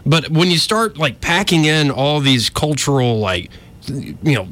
But 0.05 0.29
when 0.29 0.51
you 0.51 0.57
start 0.57 0.97
like 0.97 1.21
packing 1.21 1.65
in 1.65 1.91
all 1.91 2.19
these 2.19 2.49
cultural, 2.49 3.19
like, 3.19 3.49
you 3.87 4.15
know, 4.23 4.47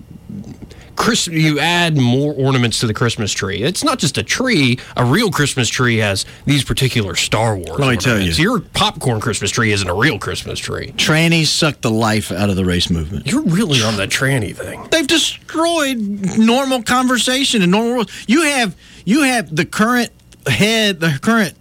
Chris, 0.96 1.28
you 1.28 1.60
add 1.60 1.98
more 1.98 2.34
ornaments 2.34 2.80
to 2.80 2.88
the 2.88 2.94
Christmas 2.94 3.32
tree. 3.32 3.58
It's 3.64 3.84
not 3.84 4.00
just 4.00 4.18
a 4.18 4.24
tree. 4.24 4.80
A 4.96 5.04
real 5.04 5.32
Christmas 5.32 5.68
tree 5.68 5.98
has 5.98 6.26
these 6.46 6.64
particular 6.64 7.16
Star 7.16 7.58
Wars. 7.58 7.80
Let 7.80 7.90
me 7.90 7.98
tell 7.98 8.20
you. 8.20 8.32
your 8.32 8.60
popcorn 8.60 9.20
Christmas 9.20 9.52
tree 9.52 9.72
isn't 9.72 9.90
a 9.90 9.94
real 9.94 10.20
Christmas 10.20 10.60
tree. 10.60 10.94
Trannies 10.96 11.48
suck 11.48 11.82
the 11.82 11.92
life 11.92 12.32
out 12.32 12.50
of 12.50 12.56
the 12.56 12.66
race 12.66 12.90
movement. 12.90 13.28
You're 13.28 13.42
really 13.42 13.82
on 13.82 13.98
the 13.98 14.08
tranny 14.08 14.56
thing. 14.56 14.88
They've 14.92 15.08
destroyed 15.08 15.98
normal 16.38 16.84
conversation 16.84 17.62
and 17.62 17.72
normal. 17.72 18.06
You 18.28 18.44
have 18.44 18.76
you 19.06 19.24
have 19.24 19.56
the 19.56 19.66
current 19.66 20.12
head, 20.48 21.00
the 21.00 21.20
current 21.22 21.56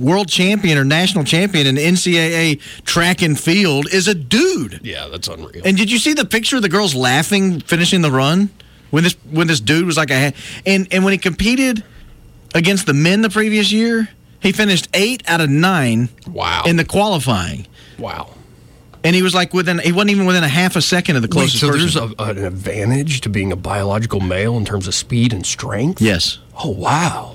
world 0.00 0.28
champion 0.28 0.78
or 0.78 0.84
national 0.84 1.24
champion 1.24 1.66
in 1.66 1.76
NCAA 1.76 2.60
track 2.84 3.22
and 3.22 3.38
field 3.38 3.86
is 3.92 4.08
a 4.08 4.14
dude. 4.14 4.80
Yeah, 4.82 5.08
that's 5.08 5.28
unreal. 5.28 5.62
And 5.64 5.76
did 5.76 5.90
you 5.90 5.98
see 5.98 6.12
the 6.14 6.24
picture 6.24 6.56
of 6.56 6.62
the 6.62 6.68
girls 6.68 6.94
laughing 6.94 7.60
finishing 7.60 8.00
the 8.02 8.10
run 8.10 8.50
when 8.90 9.04
this 9.04 9.14
when 9.30 9.46
this 9.46 9.60
dude 9.60 9.86
was 9.86 9.96
like 9.96 10.10
a 10.10 10.32
and 10.66 10.88
and 10.92 11.04
when 11.04 11.12
he 11.12 11.18
competed 11.18 11.82
against 12.54 12.86
the 12.86 12.94
men 12.94 13.20
the 13.22 13.30
previous 13.30 13.72
year, 13.72 14.08
he 14.40 14.52
finished 14.52 14.88
eight 14.94 15.22
out 15.28 15.40
of 15.40 15.50
nine 15.50 16.08
wow. 16.28 16.62
in 16.66 16.76
the 16.76 16.84
qualifying, 16.84 17.66
wow. 17.98 18.30
and 19.02 19.16
he 19.16 19.22
was 19.22 19.34
like 19.34 19.52
within 19.52 19.78
he 19.80 19.90
wasn't 19.90 20.10
even 20.10 20.24
within 20.26 20.44
a 20.44 20.48
half 20.48 20.76
a 20.76 20.82
second 20.82 21.16
of 21.16 21.22
the 21.22 21.26
Wait, 21.28 21.32
closest 21.32 21.60
so 21.60 21.68
person. 21.70 21.80
there's 21.80 21.96
a, 22.18 22.22
an 22.22 22.44
advantage 22.44 23.22
to 23.22 23.28
being 23.28 23.50
a 23.50 23.56
biological 23.56 24.20
male 24.20 24.56
in 24.56 24.64
terms 24.64 24.86
of 24.86 24.94
speed 24.94 25.32
and 25.32 25.44
strength? 25.44 26.00
yes, 26.00 26.38
Oh, 26.62 26.70
wow. 26.70 27.34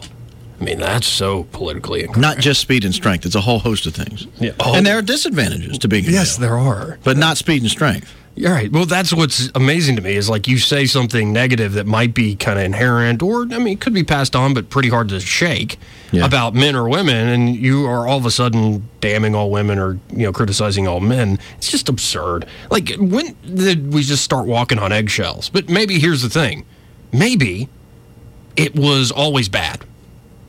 I 0.60 0.64
mean, 0.64 0.80
that's 0.80 1.08
so 1.08 1.44
politically 1.52 2.02
incorrect. 2.02 2.20
not 2.20 2.38
just 2.40 2.60
speed 2.60 2.84
and 2.84 2.94
strength; 2.94 3.26
it's 3.26 3.36
a 3.36 3.42
whole 3.42 3.60
host 3.60 3.86
of 3.86 3.94
things. 3.96 4.28
Yeah. 4.40 4.52
Oh. 4.60 4.76
And 4.76 4.86
there 4.86 4.98
are 4.98 5.02
disadvantages 5.02 5.78
to 5.80 5.88
being 5.88 6.06
a 6.06 6.10
Yes, 6.12 6.38
male, 6.38 6.50
there 6.50 6.58
are. 6.60 7.00
but 7.04 7.18
not 7.18 7.38
speed 7.38 7.62
and 7.62 7.72
strength. 7.72 8.14
You're 8.36 8.52
right. 8.54 8.72
Well, 8.72 8.86
that's 8.86 9.12
what's 9.14 9.50
amazing 9.56 9.98
to 9.98 10.02
me 10.02 10.16
is 10.16 10.30
like 10.30 10.48
you 10.48 10.60
say 10.60 10.86
something 10.86 11.34
negative 11.34 11.74
that 11.74 11.86
might 11.88 12.14
be 12.14 12.36
kind 12.38 12.58
of 12.58 12.64
inherent, 12.64 13.22
or 13.22 13.42
I 13.44 13.58
mean, 13.58 13.70
it 13.74 13.82
could 13.82 13.94
be 13.94 14.04
passed 14.04 14.34
on, 14.36 14.54
but 14.54 14.70
pretty 14.70 14.88
hard 14.88 15.10
to 15.10 15.20
shake 15.20 15.78
Yeah. 16.12 16.26
about 16.26 16.54
men 16.56 16.74
or 16.76 16.88
women, 16.88 17.28
and 17.28 17.56
you 17.56 17.86
are 17.86 18.08
all 18.08 18.18
of 18.18 18.26
a 18.26 18.32
sudden 18.32 18.88
damning 19.02 19.36
all 19.36 19.50
women 19.52 19.78
or 19.78 19.98
you 20.12 20.24
know 20.24 20.32
criticizing 20.32 20.88
all 20.88 21.00
men. 21.02 21.38
It's 21.58 21.70
just 21.72 21.90
absurd. 21.90 22.46
Like 22.70 22.94
when 22.98 23.36
did 23.54 23.92
we 23.94 24.04
just 24.04 24.24
start 24.24 24.46
walking 24.46 24.80
on 24.80 24.92
eggshells? 24.94 25.50
But 25.50 25.68
maybe 25.70 26.00
here's 26.00 26.22
the 26.22 26.30
thing: 26.30 26.66
maybe 27.12 27.68
it 28.56 28.74
was 28.76 29.12
always 29.12 29.50
bad. 29.50 29.82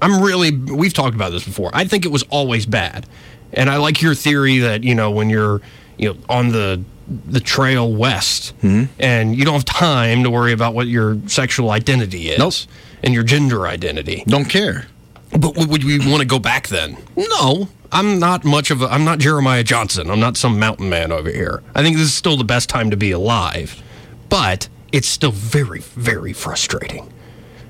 I'm 0.02 0.22
really 0.22 0.50
we've 0.52 0.94
talked 0.94 1.14
about 1.14 1.32
this 1.32 1.44
before. 1.44 1.70
I 1.74 1.84
think 1.84 2.04
it 2.04 2.10
was 2.10 2.22
always 2.24 2.66
bad. 2.66 3.06
And 3.52 3.68
I 3.68 3.76
like 3.76 4.00
your 4.00 4.14
theory 4.14 4.58
that, 4.58 4.84
you 4.84 4.94
know, 4.94 5.10
when 5.10 5.28
you're, 5.28 5.60
you 5.96 6.12
know, 6.12 6.16
on 6.28 6.50
the 6.50 6.82
the 7.26 7.40
trail 7.40 7.92
west 7.92 8.56
mm-hmm. 8.58 8.84
and 9.00 9.34
you 9.34 9.44
don't 9.44 9.54
have 9.54 9.64
time 9.64 10.22
to 10.22 10.30
worry 10.30 10.52
about 10.52 10.74
what 10.74 10.86
your 10.86 11.18
sexual 11.26 11.70
identity 11.70 12.28
is 12.28 12.38
Nope. 12.38 12.54
and 13.02 13.12
your 13.12 13.24
gender 13.24 13.66
identity. 13.66 14.22
Don't 14.28 14.44
care. 14.44 14.86
But 15.32 15.56
would 15.56 15.82
we 15.82 15.98
want 15.98 16.20
to 16.20 16.24
go 16.24 16.38
back 16.38 16.68
then? 16.68 16.96
No. 17.16 17.68
I'm 17.92 18.20
not 18.20 18.44
much 18.44 18.70
of 18.70 18.82
a 18.82 18.86
I'm 18.86 19.04
not 19.04 19.18
Jeremiah 19.18 19.64
Johnson. 19.64 20.10
I'm 20.10 20.20
not 20.20 20.36
some 20.36 20.60
mountain 20.60 20.88
man 20.88 21.10
over 21.10 21.30
here. 21.30 21.62
I 21.74 21.82
think 21.82 21.96
this 21.96 22.06
is 22.06 22.14
still 22.14 22.36
the 22.36 22.44
best 22.44 22.68
time 22.68 22.90
to 22.90 22.96
be 22.96 23.10
alive. 23.10 23.82
But 24.28 24.68
it's 24.92 25.08
still 25.08 25.32
very 25.32 25.80
very 25.80 26.32
frustrating 26.32 27.12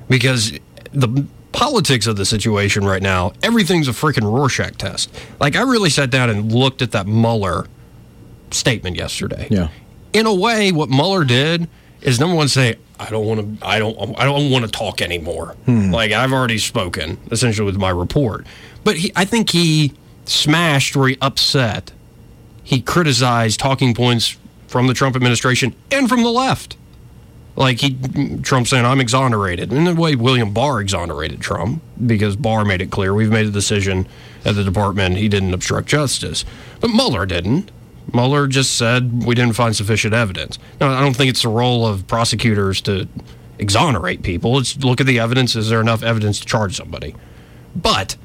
because 0.09 0.53
the 0.93 1.27
politics 1.53 2.07
of 2.07 2.17
the 2.17 2.25
situation 2.25 2.85
right 2.85 3.03
now, 3.03 3.33
everything's 3.43 3.89
a 3.89 3.93
freaking 3.93 4.31
Rorschach 4.31 4.77
test. 4.77 5.11
Like 5.41 5.57
I 5.57 5.63
really 5.63 5.91
sat 5.91 6.11
down 6.11 6.31
and 6.31 6.53
looked 6.53 6.83
at 6.83 6.93
that 6.93 7.07
Mueller 7.07 7.67
statement 8.51 8.97
yesterday. 8.97 9.49
Yeah. 9.51 9.69
In 10.13 10.27
a 10.27 10.35
way, 10.35 10.73
what 10.73 10.89
Mueller 10.89 11.25
did 11.25 11.69
is 12.03 12.19
number 12.19 12.37
one 12.37 12.49
say, 12.49 12.77
I 12.99 13.09
don't 13.09 13.27
want 13.27 13.61
to. 13.61 13.67
I 13.67 13.79
don't. 13.79 14.19
I 14.19 14.25
don't 14.25 14.51
want 14.51 14.67
to 14.67 14.71
talk 14.71 15.01
anymore. 15.01 15.57
Hmm. 15.65 15.91
Like 15.91 16.13
I've 16.13 16.33
already 16.33 16.59
spoken 16.59 17.17
essentially 17.31 17.65
with 17.65 17.79
my 17.79 17.89
report. 17.89 18.47
But 18.85 18.97
he, 18.97 19.11
I 19.17 19.25
think 19.25 19.51
he 19.51 19.95
smashed 20.27 20.95
or 20.97 21.09
he 21.09 21.17
upset. 21.23 21.93
He 22.63 22.83
criticized 22.83 23.59
talking 23.59 23.95
points 23.95 24.37
from 24.69 24.87
the 24.87 24.95
Trump 24.95 25.17
administration 25.17 25.75
and 25.91 26.09
from 26.09 26.23
the 26.23 26.31
left. 26.31 26.77
Like 27.57 27.81
he, 27.81 27.97
Trump 28.43 28.69
saying, 28.69 28.87
"I'm 28.87 29.01
exonerated," 29.01 29.73
in 29.73 29.85
the 29.85 29.95
way 29.95 30.15
William 30.15 30.53
Barr 30.53 30.81
exonerated 30.81 31.41
Trump 31.41 31.83
because 32.07 32.37
Barr 32.37 32.65
made 32.65 32.81
it 32.81 32.91
clear 32.91 33.13
we've 33.13 33.31
made 33.31 33.47
a 33.47 33.51
decision 33.51 34.07
at 34.45 34.55
the 34.55 34.65
department 34.65 35.17
he 35.17 35.29
didn't 35.29 35.53
obstruct 35.53 35.89
justice, 35.89 36.45
but 36.81 36.89
Mueller 36.89 37.27
didn't. 37.27 37.71
Mueller 38.13 38.47
just 38.47 38.77
said 38.77 39.25
we 39.25 39.35
didn't 39.35 39.55
find 39.55 39.77
sufficient 39.77 40.15
evidence. 40.15 40.59
Now, 40.81 40.93
I 40.93 41.01
don't 41.01 41.15
think 41.15 41.31
it's 41.31 41.43
the 41.43 41.49
role 41.49 41.87
of 41.87 42.07
prosecutors 42.07 42.81
to 42.83 43.09
exonerate 43.59 44.23
people. 44.23 44.59
It's 44.59 44.77
look 44.79 45.01
at 45.01 45.07
the 45.07 45.19
evidence. 45.19 45.55
Is 45.55 45.69
there 45.69 45.81
enough 45.81 46.03
evidence 46.03 46.41
to 46.41 46.47
charge 46.47 46.77
somebody? 46.77 47.15
But 47.77 48.17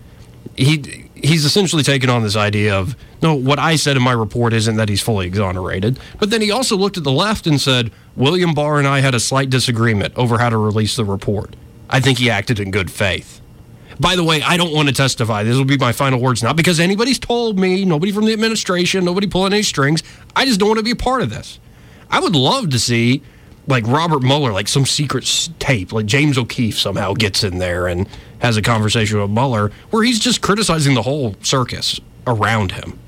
he 0.55 1.04
he's 1.25 1.45
essentially 1.45 1.83
taken 1.83 2.09
on 2.09 2.23
this 2.23 2.35
idea 2.35 2.77
of 2.77 2.95
no, 3.21 3.33
what 3.33 3.59
I 3.59 3.75
said 3.75 3.97
in 3.97 4.03
my 4.03 4.11
report 4.11 4.53
isn't 4.53 4.75
that 4.75 4.89
he's 4.89 5.01
fully 5.01 5.27
exonerated, 5.27 5.99
but 6.19 6.29
then 6.29 6.41
he 6.41 6.51
also 6.51 6.77
looked 6.77 6.97
at 6.97 7.03
the 7.03 7.11
left 7.11 7.47
and 7.47 7.59
said 7.59 7.91
William 8.15 8.53
Barr 8.53 8.79
and 8.79 8.87
I 8.87 8.99
had 8.99 9.15
a 9.15 9.19
slight 9.19 9.49
disagreement 9.49 10.13
over 10.15 10.37
how 10.37 10.49
to 10.49 10.57
release 10.57 10.95
the 10.95 11.05
report. 11.05 11.55
I 11.89 11.99
think 11.99 12.19
he 12.19 12.29
acted 12.29 12.59
in 12.59 12.71
good 12.71 12.91
faith. 12.91 13.41
By 13.99 14.15
the 14.15 14.23
way, 14.23 14.41
I 14.41 14.57
don't 14.57 14.73
want 14.73 14.89
to 14.89 14.93
testify. 14.93 15.43
This 15.43 15.55
will 15.55 15.65
be 15.65 15.77
my 15.77 15.91
final 15.91 16.19
words, 16.19 16.43
not 16.43 16.55
because 16.55 16.79
anybody's 16.79 17.19
told 17.19 17.57
me, 17.57 17.85
nobody 17.85 18.11
from 18.11 18.25
the 18.25 18.33
administration, 18.33 19.05
nobody 19.05 19.27
pulling 19.27 19.53
any 19.53 19.63
strings. 19.63 20.03
I 20.35 20.45
just 20.45 20.59
don't 20.59 20.69
want 20.69 20.79
to 20.79 20.83
be 20.83 20.91
a 20.91 20.95
part 20.95 21.21
of 21.21 21.29
this. 21.29 21.59
I 22.09 22.19
would 22.19 22.35
love 22.35 22.69
to 22.71 22.79
see 22.79 23.23
like 23.67 23.85
Robert 23.87 24.21
Mueller, 24.21 24.51
like 24.53 24.67
some 24.67 24.85
secret 24.85 25.49
tape, 25.59 25.91
like 25.91 26.05
James 26.05 26.37
O'Keefe 26.37 26.77
somehow 26.77 27.13
gets 27.13 27.43
in 27.43 27.57
there 27.57 27.87
and 27.87 28.07
has 28.39 28.57
a 28.57 28.61
conversation 28.61 29.19
with 29.19 29.29
Mueller 29.31 29.71
where 29.89 30.03
he's 30.03 30.19
just 30.19 30.41
criticizing 30.41 30.93
the 30.93 31.01
whole 31.01 31.35
circus 31.41 31.99
around 32.27 32.73
him. 32.73 32.99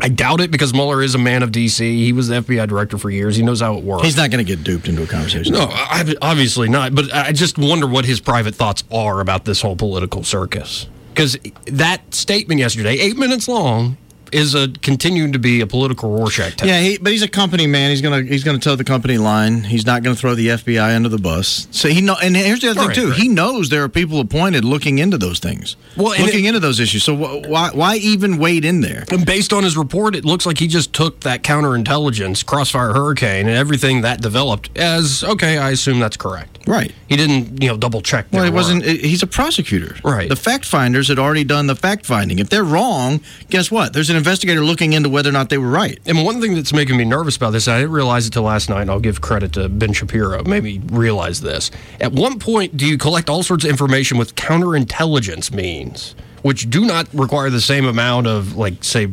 I 0.00 0.08
doubt 0.08 0.40
it 0.40 0.52
because 0.52 0.72
Mueller 0.72 1.02
is 1.02 1.16
a 1.16 1.18
man 1.18 1.42
of 1.42 1.50
DC. 1.50 1.80
He 1.80 2.12
was 2.12 2.28
the 2.28 2.36
FBI 2.36 2.68
director 2.68 2.98
for 2.98 3.10
years. 3.10 3.34
He 3.34 3.42
knows 3.42 3.60
how 3.60 3.76
it 3.76 3.82
works. 3.82 4.04
He's 4.04 4.16
not 4.16 4.30
going 4.30 4.44
to 4.44 4.56
get 4.56 4.62
duped 4.62 4.86
into 4.88 5.02
a 5.02 5.06
conversation. 5.06 5.54
No, 5.54 5.66
I- 5.70 6.14
obviously 6.22 6.68
not. 6.68 6.94
But 6.94 7.12
I 7.12 7.32
just 7.32 7.58
wonder 7.58 7.86
what 7.88 8.04
his 8.04 8.20
private 8.20 8.54
thoughts 8.54 8.84
are 8.92 9.18
about 9.20 9.44
this 9.44 9.60
whole 9.60 9.74
political 9.74 10.22
circus. 10.22 10.86
Because 11.12 11.36
that 11.66 12.14
statement 12.14 12.60
yesterday, 12.60 12.92
eight 13.00 13.16
minutes 13.16 13.48
long, 13.48 13.96
is 14.32 14.54
a 14.54 14.68
continuing 14.82 15.32
to 15.32 15.38
be 15.38 15.60
a 15.60 15.66
political 15.66 16.10
Rorschach 16.10 16.56
test. 16.56 16.64
Yeah, 16.68 16.80
he, 16.80 16.98
but 16.98 17.12
he's 17.12 17.22
a 17.22 17.28
company 17.28 17.66
man. 17.66 17.90
He's 17.90 18.00
gonna 18.02 18.22
he's 18.22 18.44
gonna 18.44 18.58
toe 18.58 18.76
the 18.76 18.84
company 18.84 19.18
line. 19.18 19.62
He's 19.64 19.86
not 19.86 20.02
gonna 20.02 20.16
throw 20.16 20.34
the 20.34 20.48
FBI 20.48 20.94
under 20.96 21.08
the 21.08 21.18
bus. 21.18 21.66
So 21.70 21.88
he 21.88 22.00
know. 22.00 22.16
And 22.22 22.36
here's 22.36 22.60
the 22.60 22.70
other 22.70 22.80
Right, 22.80 22.94
thing 22.94 23.04
too. 23.06 23.10
right. 23.10 23.18
He 23.20 23.28
knows 23.28 23.68
there 23.68 23.82
are 23.84 23.88
people 23.88 24.20
appointed 24.20 24.64
looking 24.64 24.98
into 24.98 25.18
those 25.18 25.38
things. 25.38 25.76
Well, 25.96 26.10
looking 26.20 26.44
it- 26.44 26.48
into 26.48 26.60
those 26.60 26.80
issues. 26.80 27.04
So 27.04 27.16
wh- 27.16 27.48
why 27.48 27.70
why 27.72 27.96
even 27.96 28.38
wade 28.38 28.64
in 28.64 28.80
there? 28.80 29.04
And 29.10 29.24
based 29.26 29.52
on 29.52 29.62
his 29.64 29.76
report, 29.76 30.14
it 30.14 30.24
looks 30.24 30.46
like 30.46 30.58
he 30.58 30.68
just 30.68 30.92
took 30.92 31.20
that 31.20 31.42
counterintelligence, 31.42 32.44
Crossfire 32.44 32.92
Hurricane, 32.92 33.46
and 33.48 33.56
everything 33.56 34.00
that 34.02 34.20
developed 34.20 34.76
as 34.76 35.24
okay. 35.24 35.58
I 35.58 35.70
assume 35.70 35.98
that's 36.00 36.16
correct. 36.16 36.57
Right. 36.66 36.92
He 37.08 37.16
didn't, 37.16 37.62
you 37.62 37.68
know, 37.68 37.76
double 37.76 38.02
check. 38.02 38.26
Well, 38.30 38.44
it 38.44 38.52
wasn't. 38.52 38.84
He's 38.84 39.22
a 39.22 39.26
prosecutor. 39.26 39.96
Right. 40.04 40.28
The 40.28 40.36
fact 40.36 40.66
finders 40.66 41.08
had 41.08 41.18
already 41.18 41.44
done 41.44 41.66
the 41.66 41.74
fact 41.76 42.04
finding. 42.04 42.38
If 42.38 42.50
they're 42.50 42.64
wrong, 42.64 43.20
guess 43.48 43.70
what? 43.70 43.94
There's 43.94 44.10
an 44.10 44.16
investigator 44.16 44.62
looking 44.62 44.92
into 44.92 45.08
whether 45.08 45.30
or 45.30 45.32
not 45.32 45.48
they 45.48 45.58
were 45.58 45.70
right. 45.70 45.98
And 46.04 46.24
one 46.24 46.40
thing 46.40 46.54
that's 46.54 46.72
making 46.72 46.96
me 46.96 47.04
nervous 47.04 47.36
about 47.36 47.50
this, 47.50 47.68
I 47.68 47.78
didn't 47.78 47.92
realize 47.92 48.26
it 48.26 48.32
till 48.32 48.42
last 48.42 48.68
night, 48.68 48.82
and 48.82 48.90
I'll 48.90 49.00
give 49.00 49.20
credit 49.20 49.52
to 49.54 49.68
Ben 49.68 49.92
Shapiro, 49.92 50.44
made 50.44 50.62
me 50.62 50.80
realize 50.86 51.40
this. 51.40 51.70
At 52.00 52.12
one 52.12 52.38
point, 52.38 52.76
do 52.76 52.86
you 52.86 52.98
collect 52.98 53.30
all 53.30 53.42
sorts 53.42 53.64
of 53.64 53.70
information 53.70 54.18
with 54.18 54.34
counterintelligence 54.34 55.52
means, 55.52 56.14
which 56.42 56.68
do 56.68 56.84
not 56.84 57.08
require 57.14 57.48
the 57.48 57.60
same 57.60 57.86
amount 57.86 58.26
of, 58.26 58.56
like, 58.56 58.84
say, 58.84 59.08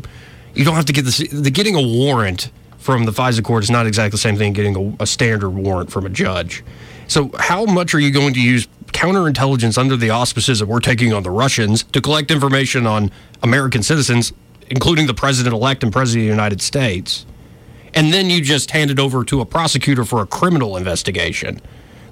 you 0.53 0.65
don't 0.65 0.75
have 0.75 0.85
to 0.85 0.93
get 0.93 1.05
the, 1.05 1.27
the 1.31 1.51
getting 1.51 1.75
a 1.75 1.81
warrant 1.81 2.51
from 2.77 3.05
the 3.05 3.11
FISA 3.11 3.43
court 3.43 3.63
is 3.63 3.71
not 3.71 3.87
exactly 3.87 4.11
the 4.11 4.17
same 4.17 4.37
thing 4.37 4.53
getting 4.53 4.75
a, 4.99 5.03
a 5.03 5.07
standard 5.07 5.49
warrant 5.49 5.91
from 5.91 6.05
a 6.05 6.09
judge. 6.09 6.63
So, 7.07 7.31
how 7.37 7.65
much 7.65 7.93
are 7.93 7.99
you 7.99 8.11
going 8.11 8.33
to 8.33 8.41
use 8.41 8.67
counterintelligence 8.87 9.77
under 9.77 9.97
the 9.97 10.09
auspices 10.09 10.59
that 10.59 10.67
we're 10.67 10.79
taking 10.79 11.13
on 11.13 11.23
the 11.23 11.31
Russians 11.31 11.83
to 11.83 12.01
collect 12.01 12.31
information 12.31 12.87
on 12.87 13.11
American 13.43 13.83
citizens, 13.83 14.33
including 14.69 15.07
the 15.07 15.13
president 15.13 15.53
elect 15.53 15.83
and 15.83 15.91
president 15.91 16.23
of 16.23 16.25
the 16.27 16.31
United 16.31 16.61
States? 16.61 17.25
And 17.93 18.13
then 18.13 18.29
you 18.29 18.41
just 18.41 18.71
hand 18.71 18.91
it 18.91 18.99
over 18.99 19.23
to 19.25 19.41
a 19.41 19.45
prosecutor 19.45 20.03
for 20.03 20.21
a 20.21 20.25
criminal 20.25 20.75
investigation. 20.75 21.61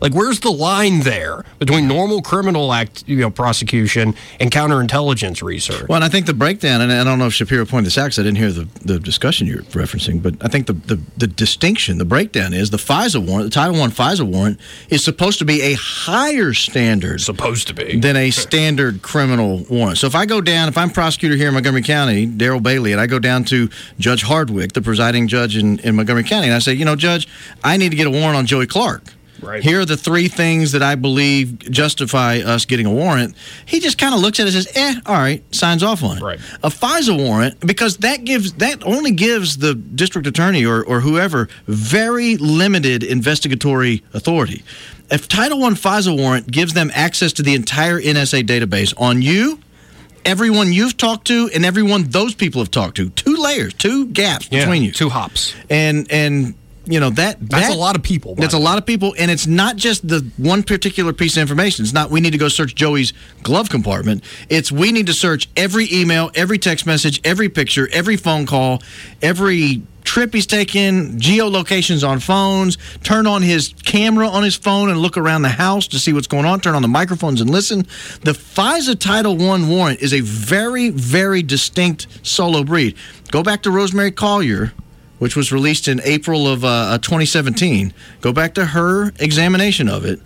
Like, 0.03 0.13
where's 0.13 0.41
the 0.41 0.51
line 0.51 0.99
there 0.99 1.45
between 1.59 1.87
normal 1.87 2.21
criminal 2.21 2.73
act, 2.73 3.05
you 3.07 3.15
know, 3.15 3.29
prosecution 3.29 4.15
and 4.37 4.51
counterintelligence 4.51 5.41
research? 5.41 5.87
Well, 5.87 5.95
and 5.95 6.03
I 6.03 6.09
think 6.09 6.25
the 6.25 6.33
breakdown, 6.33 6.81
and 6.81 6.91
I 6.91 7.05
don't 7.05 7.19
know 7.19 7.27
if 7.27 7.33
Shapiro 7.33 7.65
pointed 7.65 7.85
this 7.85 7.97
out 7.97 8.07
because 8.07 8.19
I 8.19 8.23
didn't 8.23 8.37
hear 8.37 8.51
the, 8.51 8.67
the 8.83 8.99
discussion 8.99 9.47
you're 9.47 9.61
referencing, 9.61 10.21
but 10.21 10.35
I 10.41 10.49
think 10.49 10.67
the, 10.67 10.73
the, 10.73 10.99
the 11.15 11.27
distinction, 11.27 11.99
the 11.99 12.05
breakdown 12.05 12.53
is 12.53 12.69
the 12.69 12.77
FISA 12.77 13.25
warrant, 13.25 13.45
the 13.45 13.55
Title 13.55 13.81
I 13.81 13.87
FISA 13.87 14.27
warrant, 14.27 14.59
is 14.89 15.05
supposed 15.05 15.39
to 15.39 15.45
be 15.45 15.61
a 15.61 15.75
higher 15.75 16.53
standard 16.53 17.21
supposed 17.21 17.69
to 17.69 17.73
be 17.73 17.97
than 17.97 18.17
a 18.17 18.29
standard 18.29 19.03
criminal 19.03 19.63
warrant. 19.69 19.99
So 19.99 20.07
if 20.07 20.15
I 20.15 20.25
go 20.25 20.41
down, 20.41 20.67
if 20.67 20.77
I'm 20.77 20.89
prosecutor 20.89 21.37
here 21.37 21.47
in 21.47 21.53
Montgomery 21.53 21.81
County, 21.81 22.27
Daryl 22.27 22.61
Bailey, 22.61 22.91
and 22.91 22.99
I 22.99 23.07
go 23.07 23.19
down 23.19 23.45
to 23.45 23.69
Judge 23.99 24.23
Hardwick, 24.23 24.73
the 24.73 24.81
presiding 24.81 25.29
judge 25.29 25.55
in, 25.55 25.79
in 25.79 25.95
Montgomery 25.95 26.25
County, 26.25 26.47
and 26.47 26.55
I 26.55 26.59
say, 26.59 26.73
you 26.73 26.83
know, 26.83 26.97
Judge, 26.97 27.25
I 27.63 27.77
need 27.77 27.91
to 27.91 27.95
get 27.95 28.07
a 28.07 28.11
warrant 28.11 28.35
on 28.35 28.45
Joey 28.45 28.67
Clark. 28.67 29.03
Right. 29.43 29.63
Here 29.63 29.81
are 29.81 29.85
the 29.85 29.97
three 29.97 30.27
things 30.27 30.71
that 30.71 30.81
I 30.81 30.95
believe 30.95 31.59
justify 31.71 32.39
us 32.39 32.65
getting 32.65 32.85
a 32.85 32.91
warrant. 32.91 33.35
He 33.65 33.79
just 33.79 33.97
kind 33.97 34.13
of 34.15 34.21
looks 34.21 34.39
at 34.39 34.47
it 34.47 34.55
and 34.55 34.63
says, 34.65 34.75
eh, 34.75 34.95
all 35.05 35.15
right, 35.15 35.43
signs 35.53 35.83
off 35.83 36.03
on 36.03 36.17
it. 36.17 36.21
Right. 36.23 36.39
A 36.63 36.69
FISA 36.69 37.17
warrant, 37.17 37.59
because 37.59 37.97
that 37.97 38.23
gives 38.23 38.53
that 38.53 38.83
only 38.85 39.11
gives 39.11 39.57
the 39.57 39.75
district 39.75 40.27
attorney 40.27 40.65
or, 40.65 40.83
or 40.83 40.99
whoever 41.01 41.49
very 41.67 42.37
limited 42.37 43.03
investigatory 43.03 44.03
authority. 44.13 44.63
If 45.11 45.27
Title 45.27 45.63
I 45.63 45.69
FISA 45.71 46.17
warrant 46.17 46.49
gives 46.49 46.73
them 46.73 46.89
access 46.93 47.33
to 47.33 47.43
the 47.43 47.53
entire 47.53 47.99
NSA 48.01 48.43
database 48.47 48.93
on 48.99 49.21
you, 49.21 49.59
everyone 50.25 50.71
you've 50.71 50.97
talked 50.97 51.27
to, 51.27 51.49
and 51.53 51.65
everyone 51.65 52.03
those 52.09 52.33
people 52.33 52.61
have 52.61 52.71
talked 52.71 52.95
to, 52.97 53.09
two 53.09 53.35
layers, 53.35 53.73
two 53.73 54.07
gaps 54.07 54.47
Yeah, 54.51 54.61
between 54.61 54.83
you. 54.83 54.91
two 54.91 55.09
hops. 55.09 55.53
And 55.69 56.09
and 56.11 56.55
you 56.85 56.99
know 56.99 57.09
that 57.11 57.37
That's 57.39 57.67
that- 57.67 57.75
a 57.75 57.79
lot 57.79 57.95
of 57.95 58.03
people. 58.03 58.35
that's 58.35 58.53
a 58.53 58.59
lot 58.59 58.77
of 58.77 58.85
people, 58.85 59.15
and 59.17 59.31
it's 59.31 59.47
not 59.47 59.75
just 59.77 60.07
the 60.07 60.25
one 60.37 60.63
particular 60.63 61.13
piece 61.13 61.37
of 61.37 61.41
information. 61.41 61.83
It's 61.83 61.93
not 61.93 62.11
we 62.11 62.19
need 62.19 62.31
to 62.31 62.37
go 62.37 62.47
search 62.49 62.75
Joey's 62.75 63.13
glove 63.41 63.69
compartment. 63.69 64.23
It's 64.49 64.71
we 64.71 64.91
need 64.91 65.07
to 65.07 65.13
search 65.13 65.47
every 65.55 65.87
email, 65.93 66.29
every 66.35 66.57
text 66.57 66.85
message, 66.85 67.21
every 67.23 67.49
picture, 67.49 67.87
every 67.93 68.17
phone 68.17 68.45
call, 68.45 68.81
every 69.21 69.81
trip 70.03 70.33
he's 70.33 70.45
taken, 70.45 71.17
geolocations 71.17 72.05
on 72.07 72.19
phones, 72.19 72.77
turn 73.03 73.25
on 73.25 73.41
his 73.41 73.73
camera 73.85 74.27
on 74.27 74.43
his 74.43 74.53
phone 74.55 74.89
and 74.89 74.99
look 74.99 75.15
around 75.17 75.43
the 75.43 75.49
house 75.49 75.87
to 75.87 75.97
see 75.97 76.11
what's 76.11 76.27
going 76.27 76.45
on, 76.45 76.59
turn 76.59 76.75
on 76.75 76.81
the 76.81 76.87
microphones 76.89 77.39
and 77.39 77.49
listen. 77.49 77.79
The 78.23 78.33
FISA 78.33 78.99
Title 78.99 79.41
I 79.49 79.65
warrant 79.65 80.01
is 80.01 80.13
a 80.13 80.19
very, 80.19 80.89
very 80.89 81.41
distinct 81.41 82.07
solo 82.21 82.65
breed. 82.65 82.95
Go 83.31 83.43
back 83.43 83.63
to 83.63 83.71
Rosemary 83.71 84.11
Collyer 84.11 84.73
which 85.23 85.37
was 85.37 85.53
released 85.53 85.87
in 85.87 86.01
April 86.03 86.49
of 86.49 86.65
uh, 86.65 86.97
2017. 86.97 87.93
Go 88.19 88.33
back 88.33 88.53
to 88.55 88.65
her 88.65 89.13
examination 89.19 89.87
of 89.87 90.03
it. 90.03 90.19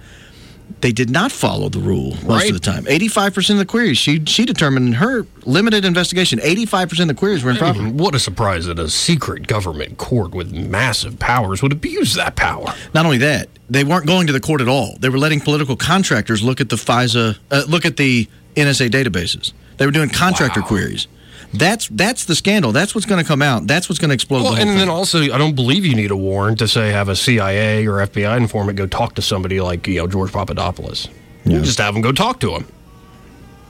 They 0.82 0.92
did 0.92 1.12
not 1.12 1.32
follow 1.32 1.70
the 1.70 1.78
rule 1.78 2.12
most 2.16 2.26
Right. 2.26 2.50
of 2.50 2.54
the 2.56 2.60
time. 2.60 2.86
85% 2.86 3.52
of 3.52 3.58
the 3.60 3.66
queries, 3.66 4.00
she 4.00 4.24
she 4.26 4.44
determined 4.44 4.88
in 4.88 4.94
her 4.94 5.28
limited 5.46 5.86
investigation, 5.86 6.40
85% 6.40 7.00
of 7.02 7.08
the 7.10 7.14
queries 7.14 7.44
were 7.44 7.52
improper. 7.52 7.84
What 7.84 8.16
a 8.16 8.20
surprise 8.20 8.66
that 8.66 8.80
a 8.80 8.90
secret 8.90 9.46
government 9.46 10.00
court 10.00 10.32
with 10.34 10.52
massive 10.52 11.20
powers 11.20 11.62
would 11.62 11.72
abuse 11.72 12.16
that 12.16 12.36
power. 12.36 12.74
Not 12.96 13.06
only 13.06 13.20
that, 13.20 13.50
they 13.70 13.84
weren't 13.84 14.08
going 14.08 14.26
to 14.28 14.34
the 14.34 14.40
court 14.40 14.62
at 14.62 14.68
all. 14.68 14.98
They 15.00 15.10
were 15.10 15.20
letting 15.20 15.42
political 15.42 15.76
contractors 15.76 16.42
look 16.42 16.60
at 16.60 16.70
the 16.70 16.76
FISA, 16.76 17.38
uh, 17.52 17.64
look 17.68 17.86
at 17.86 17.98
the 17.98 18.28
NSA 18.56 18.90
databases. 18.90 19.54
They 19.78 19.86
were 19.86 19.92
doing 19.92 20.10
contractor 20.10 20.62
Wow. 20.62 20.68
queries. 20.68 21.08
That's 21.54 21.88
that's 21.88 22.26
the 22.26 22.36
scandal. 22.36 22.72
That's 22.72 22.94
what's 22.94 23.06
going 23.08 23.24
to 23.24 23.28
come 23.28 23.42
out. 23.42 23.68
That's 23.68 23.88
what's 23.88 24.00
going 24.00 24.10
to 24.10 24.14
explode. 24.14 24.44
Well, 24.44 24.54
the 24.54 24.62
and 24.62 24.70
thing. 24.70 24.78
then 24.78 24.90
also, 24.90 25.22
I 25.22 25.38
don't 25.38 25.56
believe 25.56 25.86
you 25.86 25.96
need 25.96 26.12
a 26.12 26.16
warrant 26.16 26.60
to 26.60 26.68
say 26.68 26.92
have 26.92 27.10
a 27.10 27.16
CIA 27.16 27.88
or 27.88 28.06
FBI 28.06 28.38
informant 28.38 28.78
go 28.78 28.86
talk 28.86 29.16
to 29.16 29.22
somebody 29.22 29.62
like 29.62 29.88
you 29.88 29.96
know 29.96 30.08
George 30.08 30.32
Papadopoulos. 30.32 31.08
You 31.46 31.62
just 31.62 31.78
have 31.78 31.94
them 31.94 32.02
go 32.02 32.12
talk 32.12 32.42
to 32.42 32.52
him, 32.56 32.68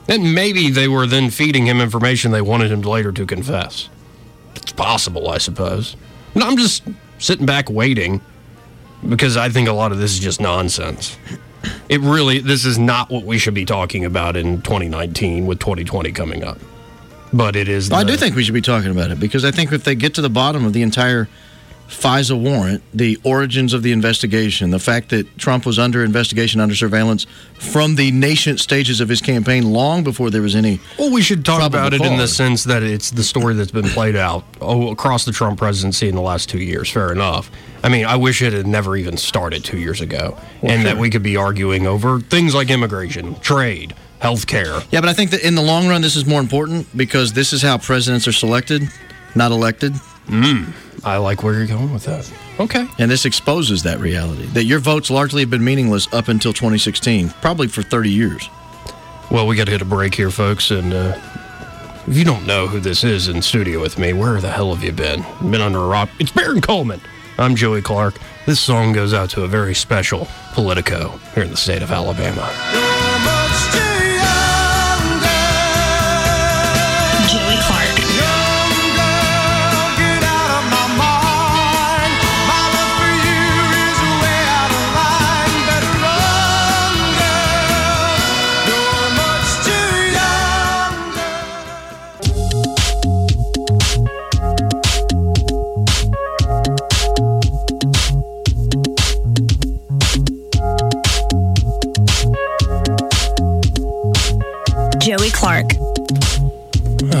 and 0.08 0.34
maybe 0.34 0.70
they 0.70 0.88
were 0.88 1.06
then 1.06 1.30
feeding 1.30 1.66
him 1.66 1.80
information 1.80 2.32
they 2.32 2.42
wanted 2.42 2.72
him 2.72 2.82
later 2.82 3.12
to 3.12 3.24
confess. 3.24 3.88
It's 4.56 4.72
possible, 4.72 5.28
I 5.28 5.38
suppose. 5.38 5.96
No, 6.34 6.46
I'm 6.46 6.56
just 6.56 6.82
sitting 7.18 7.46
back 7.46 7.70
waiting 7.70 8.20
because 9.08 9.36
I 9.36 9.48
think 9.48 9.68
a 9.68 9.72
lot 9.72 9.92
of 9.92 9.98
this 9.98 10.12
is 10.12 10.18
just 10.18 10.40
nonsense. 10.40 11.16
It 11.88 12.00
really, 12.00 12.40
this 12.40 12.64
is 12.64 12.78
not 12.78 13.10
what 13.10 13.24
we 13.24 13.38
should 13.38 13.54
be 13.54 13.64
talking 13.64 14.04
about 14.04 14.36
in 14.36 14.62
2019 14.62 15.46
with 15.46 15.60
2020 15.60 16.12
coming 16.12 16.42
up. 16.42 16.58
But 17.32 17.56
it 17.56 17.68
is. 17.68 17.90
Well, 17.90 18.00
I 18.00 18.04
do 18.04 18.16
think 18.16 18.36
we 18.36 18.42
should 18.42 18.54
be 18.54 18.60
talking 18.60 18.90
about 18.90 19.10
it 19.10 19.20
because 19.20 19.44
I 19.44 19.50
think 19.50 19.72
if 19.72 19.84
they 19.84 19.94
get 19.94 20.14
to 20.14 20.22
the 20.22 20.30
bottom 20.30 20.64
of 20.64 20.72
the 20.72 20.82
entire 20.82 21.28
FISA 21.88 22.38
warrant, 22.38 22.82
the 22.92 23.18
origins 23.24 23.72
of 23.72 23.82
the 23.82 23.92
investigation, 23.92 24.70
the 24.70 24.78
fact 24.78 25.08
that 25.08 25.38
Trump 25.38 25.64
was 25.64 25.78
under 25.78 26.04
investigation, 26.04 26.60
under 26.60 26.74
surveillance 26.74 27.26
from 27.54 27.94
the 27.94 28.10
nascent 28.12 28.60
stages 28.60 29.00
of 29.00 29.08
his 29.08 29.22
campaign 29.22 29.72
long 29.72 30.04
before 30.04 30.28
there 30.28 30.42
was 30.42 30.54
any. 30.54 30.80
Well, 30.98 31.10
we 31.10 31.22
should 31.22 31.46
talk 31.46 31.62
about 31.62 31.94
it 31.94 32.02
in 32.02 32.18
the 32.18 32.28
sense 32.28 32.64
that 32.64 32.82
it's 32.82 33.10
the 33.10 33.22
story 33.22 33.54
that's 33.54 33.70
been 33.70 33.88
played 33.88 34.16
out 34.16 34.44
across 34.60 35.24
the 35.24 35.32
Trump 35.32 35.58
presidency 35.58 36.08
in 36.08 36.14
the 36.14 36.20
last 36.20 36.50
two 36.50 36.60
years. 36.60 36.90
Fair 36.90 37.10
enough. 37.10 37.50
I 37.82 37.88
mean, 37.88 38.04
I 38.04 38.16
wish 38.16 38.42
it 38.42 38.52
had 38.52 38.66
never 38.66 38.96
even 38.96 39.16
started 39.16 39.64
two 39.64 39.78
years 39.78 40.02
ago, 40.02 40.36
and 40.62 40.84
that 40.84 40.98
we 40.98 41.08
could 41.08 41.22
be 41.22 41.36
arguing 41.36 41.86
over 41.86 42.20
things 42.20 42.54
like 42.54 42.70
immigration, 42.70 43.38
trade, 43.40 43.94
healthcare. 44.20 44.84
Yeah, 44.90 45.00
but 45.00 45.08
I 45.08 45.12
think 45.12 45.30
that 45.30 45.42
in 45.44 45.54
the 45.54 45.62
long 45.62 45.88
run, 45.88 46.02
this 46.02 46.16
is 46.16 46.26
more 46.26 46.40
important 46.40 46.86
because 46.96 47.32
this 47.32 47.52
is 47.52 47.62
how 47.62 47.78
presidents 47.78 48.26
are 48.28 48.32
selected, 48.32 48.82
not 49.34 49.50
elected. 49.52 49.94
I 51.04 51.16
like 51.16 51.42
where 51.42 51.54
you're 51.54 51.66
going 51.66 51.92
with 51.92 52.04
that. 52.04 52.30
Okay. 52.60 52.86
And 52.98 53.10
this 53.10 53.24
exposes 53.24 53.84
that 53.84 54.00
reality 54.00 54.46
that 54.46 54.64
your 54.64 54.78
votes 54.80 55.10
largely 55.10 55.42
have 55.42 55.50
been 55.50 55.64
meaningless 55.64 56.12
up 56.12 56.28
until 56.28 56.52
2016, 56.52 57.30
probably 57.40 57.68
for 57.68 57.82
30 57.82 58.10
years. 58.10 58.48
Well, 59.30 59.46
we 59.46 59.56
got 59.56 59.64
to 59.66 59.70
hit 59.70 59.80
a 59.82 59.86
break 59.86 60.14
here, 60.14 60.30
folks, 60.30 60.70
and 60.70 60.92
uh, 60.92 61.16
If 62.06 62.16
you 62.16 62.24
don't 62.24 62.46
know 62.46 62.66
who 62.66 62.80
this 62.80 63.04
is 63.04 63.28
in 63.28 63.42
studio 63.42 63.80
with 63.80 63.98
me, 63.98 64.12
where 64.12 64.40
the 64.40 64.50
hell 64.50 64.74
have 64.74 64.82
you 64.82 64.92
been? 64.92 65.24
Been 65.50 65.60
under 65.60 65.78
a 65.78 65.86
rock? 65.86 66.08
It's 66.18 66.32
Baron 66.32 66.60
Coleman. 66.60 67.00
I'm 67.38 67.54
Joey 67.54 67.82
Clark. 67.82 68.16
This 68.46 68.58
song 68.58 68.92
goes 68.92 69.14
out 69.14 69.30
to 69.30 69.44
a 69.44 69.48
very 69.48 69.74
special 69.74 70.26
Politico 70.54 71.18
here 71.34 71.44
in 71.44 71.50
the 71.50 71.56
state 71.56 71.82
of 71.82 71.92
Alabama. 71.92 72.48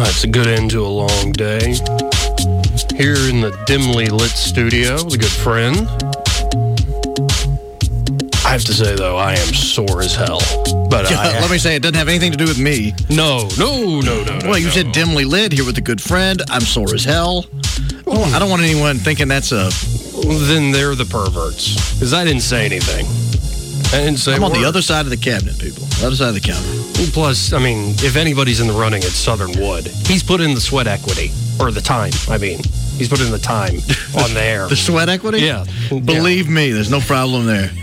Oh, 0.00 0.02
it's 0.02 0.22
a 0.22 0.28
good 0.28 0.46
end 0.46 0.70
to 0.70 0.86
a 0.86 0.86
long 0.86 1.32
day. 1.32 1.74
Here 2.94 3.18
in 3.28 3.40
the 3.40 3.50
dimly 3.66 4.06
lit 4.06 4.30
studio 4.30 4.94
with 5.04 5.14
a 5.14 5.18
good 5.18 5.26
friend. 5.26 5.88
I 8.46 8.52
have 8.52 8.62
to 8.66 8.72
say, 8.72 8.94
though, 8.94 9.16
I 9.16 9.32
am 9.32 9.52
sore 9.52 10.00
as 10.00 10.14
hell. 10.14 10.38
But 10.88 11.06
I, 11.12 11.40
Let 11.40 11.50
me 11.50 11.58
say, 11.58 11.74
it 11.74 11.82
doesn't 11.82 11.96
have 11.96 12.06
anything 12.06 12.30
to 12.30 12.38
do 12.38 12.44
with 12.44 12.60
me. 12.60 12.94
no, 13.10 13.48
no, 13.58 13.98
no, 14.00 14.22
no, 14.22 14.38
no. 14.38 14.48
Well, 14.48 14.58
you 14.58 14.66
no. 14.66 14.72
said 14.72 14.92
dimly 14.92 15.24
lit 15.24 15.50
here 15.52 15.66
with 15.66 15.78
a 15.78 15.82
good 15.82 16.00
friend. 16.00 16.42
I'm 16.48 16.60
sore 16.60 16.94
as 16.94 17.02
hell. 17.02 17.46
Well, 18.06 18.32
I 18.32 18.38
don't 18.38 18.50
want 18.50 18.62
anyone 18.62 18.98
thinking 18.98 19.26
that's 19.26 19.50
a. 19.50 19.68
Then 20.46 20.70
they're 20.70 20.94
the 20.94 21.06
perverts. 21.06 21.94
Because 21.94 22.14
I 22.14 22.24
didn't 22.24 22.42
say 22.42 22.64
anything. 22.66 23.04
I 23.92 24.04
didn't 24.04 24.18
say 24.18 24.34
I'm 24.34 24.44
on 24.44 24.52
the 24.52 24.64
other 24.64 24.80
side 24.80 25.06
of 25.06 25.10
the 25.10 25.16
cabinet, 25.16 25.58
people. 25.58 25.82
The 25.98 26.06
other 26.06 26.16
side 26.16 26.28
of 26.28 26.34
the 26.34 26.40
counter. 26.40 26.87
Plus, 27.06 27.52
I 27.52 27.58
mean, 27.58 27.94
if 27.98 28.16
anybody's 28.16 28.60
in 28.60 28.66
the 28.66 28.72
running, 28.72 29.02
it's 29.02 29.14
Southern 29.14 29.52
Wood. 29.60 29.86
He's 29.86 30.22
put 30.22 30.40
in 30.40 30.54
the 30.54 30.60
sweat 30.60 30.86
equity, 30.86 31.30
or 31.60 31.70
the 31.70 31.80
time, 31.80 32.12
I 32.28 32.38
mean. 32.38 32.58
He's 32.98 33.08
put 33.08 33.20
in 33.20 33.30
the 33.30 33.38
time 33.38 33.74
on 34.24 34.34
the 34.34 34.42
air. 34.42 34.66
The 34.68 34.74
sweat 34.76 35.08
equity? 35.08 35.38
Yeah. 35.40 35.64
Believe 35.88 36.48
me, 36.48 36.72
there's 36.72 36.90
no 36.90 37.00
problem 37.00 37.46
there. 37.46 37.70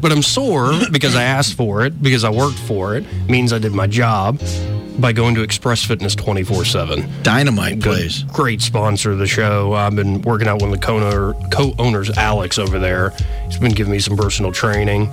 But 0.00 0.10
I'm 0.10 0.22
sore 0.22 0.72
because 0.90 1.14
I 1.14 1.22
asked 1.22 1.54
for 1.54 1.84
it, 1.84 2.02
because 2.02 2.24
I 2.24 2.30
worked 2.30 2.58
for 2.58 2.96
it, 2.96 3.04
means 3.28 3.52
I 3.52 3.58
did 3.58 3.72
my 3.72 3.86
job 3.86 4.40
by 4.98 5.12
going 5.12 5.34
to 5.36 5.42
Express 5.42 5.84
Fitness 5.84 6.14
24 6.14 6.64
7. 6.64 7.08
Dynamite 7.22 7.80
place. 7.80 8.22
Great 8.24 8.60
sponsor 8.60 9.12
of 9.12 9.18
the 9.18 9.26
show. 9.26 9.72
I've 9.74 9.94
been 9.94 10.22
working 10.22 10.48
out 10.48 10.60
with 10.62 10.72
the 10.72 10.78
co-owner, 10.78 11.34
co-owners, 11.50 12.10
Alex, 12.16 12.58
over 12.58 12.78
there. 12.78 13.10
He's 13.46 13.58
been 13.58 13.72
giving 13.72 13.92
me 13.92 14.00
some 14.00 14.16
personal 14.16 14.50
training. 14.52 15.12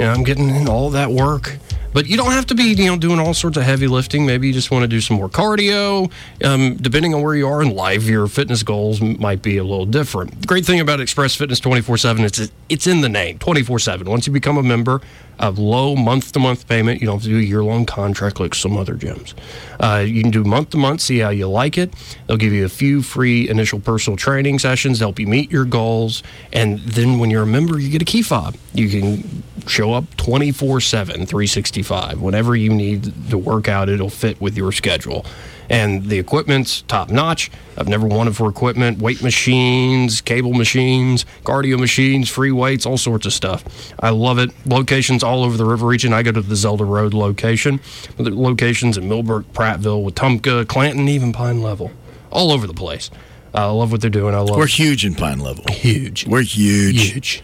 And 0.00 0.08
I'm 0.08 0.24
getting 0.24 0.48
in 0.48 0.66
all 0.66 0.88
that 0.90 1.10
work. 1.10 1.58
But 1.92 2.06
you 2.06 2.16
don't 2.16 2.30
have 2.30 2.46
to 2.46 2.54
be, 2.54 2.72
you 2.72 2.86
know, 2.86 2.96
doing 2.96 3.18
all 3.18 3.34
sorts 3.34 3.56
of 3.56 3.64
heavy 3.64 3.86
lifting. 3.86 4.24
Maybe 4.24 4.46
you 4.46 4.52
just 4.52 4.70
want 4.70 4.84
to 4.84 4.88
do 4.88 5.00
some 5.00 5.16
more 5.16 5.28
cardio. 5.28 6.10
Um, 6.42 6.76
depending 6.76 7.14
on 7.14 7.22
where 7.22 7.34
you 7.34 7.48
are 7.48 7.60
in 7.60 7.74
life, 7.74 8.04
your 8.04 8.28
fitness 8.28 8.62
goals 8.62 9.00
might 9.00 9.42
be 9.42 9.56
a 9.56 9.64
little 9.64 9.86
different. 9.86 10.40
The 10.40 10.46
great 10.46 10.64
thing 10.64 10.80
about 10.80 11.00
Express 11.00 11.34
Fitness 11.34 11.60
24/7 11.60 12.24
is 12.24 12.50
it's 12.68 12.86
in 12.86 13.00
the 13.00 13.08
name, 13.08 13.38
24/7. 13.38 14.08
Once 14.08 14.26
you 14.26 14.32
become 14.32 14.56
a 14.56 14.62
member, 14.62 15.00
of 15.40 15.58
low 15.58 15.96
month-to-month 15.96 16.68
payment. 16.68 17.00
You 17.00 17.06
don't 17.06 17.16
have 17.16 17.24
to 17.24 17.30
do 17.30 17.38
a 17.38 17.42
year-long 17.42 17.86
contract 17.86 18.38
like 18.38 18.54
some 18.54 18.76
other 18.76 18.94
gyms. 18.94 19.34
Uh, 19.80 20.04
you 20.06 20.22
can 20.22 20.30
do 20.30 20.44
month-to-month, 20.44 21.00
see 21.00 21.18
how 21.18 21.30
you 21.30 21.48
like 21.48 21.78
it. 21.78 21.92
They'll 22.26 22.36
give 22.36 22.52
you 22.52 22.64
a 22.64 22.68
few 22.68 23.02
free 23.02 23.48
initial 23.48 23.80
personal 23.80 24.16
training 24.16 24.58
sessions 24.58 24.98
to 24.98 25.04
help 25.04 25.18
you 25.18 25.26
meet 25.26 25.50
your 25.50 25.64
goals, 25.64 26.22
and 26.52 26.78
then 26.80 27.18
when 27.18 27.30
you're 27.30 27.42
a 27.42 27.46
member, 27.46 27.78
you 27.78 27.88
get 27.90 28.02
a 28.02 28.04
key 28.04 28.22
fob. 28.22 28.54
You 28.74 28.88
can 28.88 29.42
show 29.66 29.94
up 29.94 30.04
24/7, 30.16 31.26
365. 31.26 32.20
Whenever 32.20 32.54
you 32.54 32.70
need 32.70 33.30
to 33.30 33.38
work 33.38 33.68
out, 33.68 33.88
it'll 33.88 34.10
fit 34.10 34.40
with 34.40 34.56
your 34.56 34.72
schedule. 34.72 35.24
And 35.70 36.06
the 36.06 36.18
equipment's 36.18 36.82
top 36.82 37.10
notch. 37.10 37.48
I've 37.78 37.86
never 37.86 38.06
wanted 38.06 38.36
for 38.36 38.50
equipment, 38.50 38.98
weight 38.98 39.22
machines, 39.22 40.20
cable 40.20 40.52
machines, 40.52 41.24
cardio 41.44 41.78
machines, 41.78 42.28
free 42.28 42.50
weights, 42.50 42.84
all 42.84 42.98
sorts 42.98 43.24
of 43.24 43.32
stuff. 43.32 43.92
I 44.00 44.10
love 44.10 44.38
it. 44.38 44.50
Locations 44.66 45.22
all 45.22 45.44
over 45.44 45.56
the 45.56 45.64
river 45.64 45.86
region. 45.86 46.12
I 46.12 46.24
go 46.24 46.32
to 46.32 46.40
the 46.40 46.56
Zelda 46.56 46.84
Road 46.84 47.14
location, 47.14 47.80
locations 48.18 48.98
in 48.98 49.08
Millbrook, 49.08 49.52
Prattville, 49.52 50.04
Wetumpka, 50.10 50.66
Clanton, 50.66 51.08
even 51.08 51.32
Pine 51.32 51.62
Level, 51.62 51.92
all 52.32 52.50
over 52.50 52.66
the 52.66 52.74
place. 52.74 53.08
I 53.54 53.66
love 53.66 53.92
what 53.92 54.00
they're 54.00 54.10
doing. 54.10 54.34
I 54.34 54.40
love 54.40 54.56
We're 54.56 54.66
huge 54.66 55.04
in 55.04 55.14
Pine 55.14 55.38
Level. 55.38 55.64
Huge. 55.70 56.26
We're 56.26 56.42
huge. 56.42 57.12
Huge. 57.12 57.42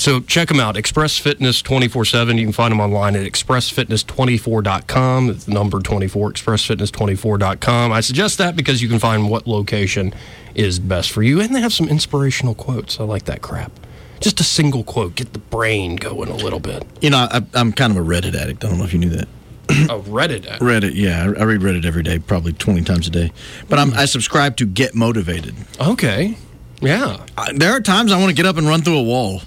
So 0.00 0.20
check 0.20 0.48
them 0.48 0.58
out. 0.60 0.78
Express 0.78 1.18
Fitness 1.18 1.60
24 1.60 2.06
7. 2.06 2.38
You 2.38 2.46
can 2.46 2.54
find 2.54 2.72
them 2.72 2.80
online 2.80 3.14
at 3.16 3.30
expressfitness24.com. 3.30 5.28
It's 5.28 5.44
the 5.44 5.52
number 5.52 5.78
24, 5.80 6.32
expressfitness24.com. 6.32 7.92
I 7.92 8.00
suggest 8.00 8.38
that 8.38 8.56
because 8.56 8.80
you 8.80 8.88
can 8.88 8.98
find 8.98 9.28
what 9.28 9.46
location 9.46 10.14
is 10.54 10.78
best 10.78 11.10
for 11.12 11.22
you. 11.22 11.38
And 11.42 11.54
they 11.54 11.60
have 11.60 11.74
some 11.74 11.86
inspirational 11.86 12.54
quotes. 12.54 12.98
I 12.98 13.04
like 13.04 13.26
that 13.26 13.42
crap. 13.42 13.72
Just 14.20 14.40
a 14.40 14.42
single 14.42 14.84
quote, 14.84 15.16
get 15.16 15.34
the 15.34 15.38
brain 15.38 15.96
going 15.96 16.30
a 16.30 16.36
little 16.36 16.60
bit. 16.60 16.82
You 17.02 17.10
know, 17.10 17.28
I, 17.30 17.42
I'm 17.52 17.70
kind 17.70 17.90
of 17.94 17.98
a 17.98 18.06
Reddit 18.06 18.34
addict. 18.34 18.64
I 18.64 18.68
don't 18.68 18.78
know 18.78 18.84
if 18.84 18.94
you 18.94 19.00
knew 19.00 19.10
that. 19.10 19.28
a 19.68 19.98
Reddit 20.00 20.50
app. 20.50 20.60
Reddit, 20.60 20.92
yeah. 20.94 21.24
I, 21.24 21.40
I 21.40 21.44
read 21.44 21.60
Reddit 21.60 21.84
every 21.84 22.02
day, 22.02 22.18
probably 22.18 22.54
20 22.54 22.82
times 22.84 23.06
a 23.06 23.10
day. 23.10 23.32
But 23.68 23.78
I'm, 23.78 23.92
I 23.92 24.06
subscribe 24.06 24.56
to 24.56 24.66
Get 24.66 24.94
Motivated. 24.94 25.54
Okay. 25.78 26.38
Yeah. 26.80 27.26
I, 27.36 27.52
there 27.52 27.72
are 27.72 27.82
times 27.82 28.12
I 28.12 28.18
want 28.18 28.30
to 28.30 28.34
get 28.34 28.46
up 28.46 28.56
and 28.56 28.66
run 28.66 28.80
through 28.80 28.96
a 28.96 29.02
wall. 29.02 29.42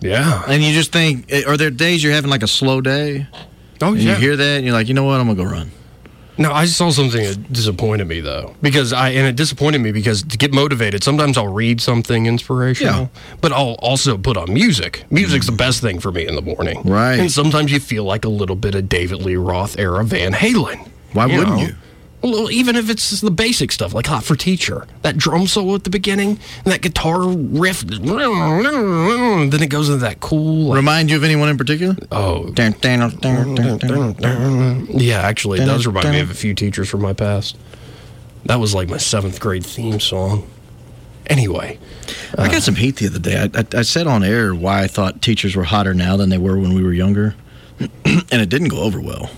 Yeah. 0.00 0.44
And 0.46 0.62
you 0.62 0.72
just 0.72 0.92
think, 0.92 1.26
eh, 1.30 1.42
are 1.46 1.56
there 1.56 1.70
days 1.70 2.02
you're 2.02 2.12
having 2.12 2.30
like 2.30 2.42
a 2.42 2.48
slow 2.48 2.80
day? 2.80 3.26
Oh, 3.80 3.94
yeah. 3.94 4.12
you 4.12 4.16
hear 4.16 4.36
that 4.36 4.56
and 4.56 4.64
you're 4.64 4.74
like, 4.74 4.88
you 4.88 4.94
know 4.94 5.04
what? 5.04 5.20
I'm 5.20 5.26
going 5.26 5.38
to 5.38 5.44
go 5.44 5.50
run. 5.50 5.70
No, 6.38 6.52
I 6.52 6.66
saw 6.66 6.90
something 6.90 7.20
that 7.24 7.52
disappointed 7.52 8.06
me 8.06 8.20
though, 8.20 8.54
because 8.62 8.92
I 8.92 9.08
and 9.08 9.26
it 9.26 9.34
disappointed 9.34 9.80
me 9.80 9.90
because 9.90 10.22
to 10.22 10.38
get 10.38 10.52
motivated, 10.52 11.02
sometimes 11.02 11.36
I'll 11.36 11.52
read 11.52 11.80
something 11.80 12.26
inspirational, 12.26 13.10
but 13.40 13.50
I'll 13.50 13.74
also 13.80 14.16
put 14.16 14.36
on 14.36 14.54
music. 14.54 15.04
Music's 15.10 15.46
the 15.46 15.52
best 15.52 15.80
thing 15.80 15.98
for 15.98 16.12
me 16.12 16.28
in 16.28 16.36
the 16.36 16.42
morning, 16.42 16.80
Right. 16.84 17.18
And 17.18 17.32
sometimes 17.32 17.72
you 17.72 17.80
feel 17.80 18.04
like 18.04 18.24
a 18.24 18.28
little 18.28 18.54
bit 18.54 18.76
of 18.76 18.88
David 18.88 19.22
Lee 19.22 19.34
Roth 19.34 19.76
era 19.80 20.04
Van 20.04 20.32
Halen. 20.32 20.88
Why 21.12 21.26
wouldn't 21.26 21.48
know? 21.48 21.56
you? 21.58 21.74
Even 22.22 22.74
if 22.74 22.90
it's 22.90 23.20
the 23.20 23.30
basic 23.30 23.70
stuff 23.70 23.94
like 23.94 24.06
Hot 24.06 24.24
for 24.24 24.34
Teacher, 24.34 24.86
that 25.02 25.16
drum 25.16 25.46
solo 25.46 25.76
at 25.76 25.84
the 25.84 25.90
beginning, 25.90 26.30
and 26.64 26.72
that 26.72 26.82
guitar 26.82 27.28
riff, 27.28 27.82
then 27.82 28.02
it 29.62 29.70
goes 29.70 29.88
into 29.88 30.00
that 30.00 30.18
cool. 30.18 30.70
Like, 30.70 30.76
Remind 30.76 31.10
you 31.10 31.16
of 31.16 31.22
anyone 31.24 31.48
in 31.48 31.56
particular? 31.56 31.96
oh. 32.10 32.50
Yeah, 34.90 35.20
actually, 35.20 35.60
it 35.60 35.66
does 35.66 35.86
remind 35.86 36.10
me 36.10 36.20
of 36.20 36.30
a 36.30 36.34
few 36.34 36.54
teachers 36.54 36.88
from 36.88 37.02
my 37.02 37.12
past. 37.12 37.56
That 38.46 38.56
was 38.56 38.74
like 38.74 38.88
my 38.88 38.96
seventh 38.96 39.38
grade 39.40 39.64
theme 39.64 40.00
song. 40.00 40.48
Anyway, 41.26 41.78
I 42.38 42.46
uh, 42.46 42.48
got 42.50 42.62
some 42.62 42.74
heat 42.74 42.96
the 42.96 43.06
other 43.06 43.18
day. 43.18 43.36
I, 43.36 43.60
I, 43.60 43.64
I 43.80 43.82
said 43.82 44.06
on 44.06 44.24
air 44.24 44.54
why 44.54 44.82
I 44.82 44.86
thought 44.86 45.20
teachers 45.20 45.54
were 45.54 45.64
hotter 45.64 45.92
now 45.92 46.16
than 46.16 46.30
they 46.30 46.38
were 46.38 46.58
when 46.58 46.72
we 46.74 46.82
were 46.82 46.92
younger, 46.94 47.34
and 47.78 48.32
it 48.32 48.48
didn't 48.48 48.68
go 48.68 48.80
over 48.80 49.00
well. 49.00 49.30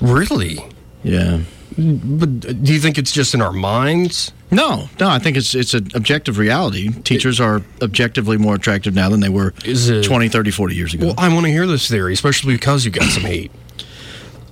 really? 0.00 0.58
Yeah. 1.04 1.40
But 1.78 2.40
do 2.64 2.72
you 2.72 2.80
think 2.80 2.96
it's 2.96 3.12
just 3.12 3.34
in 3.34 3.42
our 3.42 3.52
minds? 3.52 4.32
No, 4.50 4.88
no, 4.98 5.08
I 5.08 5.18
think 5.18 5.36
it's 5.36 5.54
it's 5.54 5.74
an 5.74 5.88
objective 5.94 6.38
reality. 6.38 6.90
Teachers 7.02 7.38
are 7.40 7.62
objectively 7.82 8.38
more 8.38 8.54
attractive 8.54 8.94
now 8.94 9.08
than 9.10 9.20
they 9.20 9.28
were 9.28 9.52
Is 9.64 9.88
it- 9.90 10.04
20, 10.04 10.28
30, 10.28 10.50
40 10.50 10.74
years 10.74 10.94
ago. 10.94 11.06
Well, 11.06 11.14
I 11.18 11.28
want 11.32 11.44
to 11.46 11.52
hear 11.52 11.66
this 11.66 11.88
theory, 11.88 12.12
especially 12.14 12.54
because 12.54 12.84
you 12.84 12.90
got 12.90 13.10
some 13.10 13.24
heat. 13.24 13.50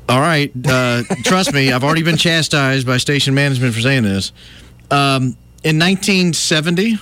All 0.06 0.20
right, 0.20 0.52
uh, 0.66 1.02
trust 1.24 1.54
me, 1.54 1.72
I've 1.72 1.82
already 1.82 2.02
been 2.02 2.18
chastised 2.18 2.86
by 2.86 2.98
station 2.98 3.32
management 3.34 3.74
for 3.74 3.80
saying 3.80 4.02
this. 4.02 4.32
Um, 4.90 5.38
in 5.62 5.78
1970, 5.78 6.98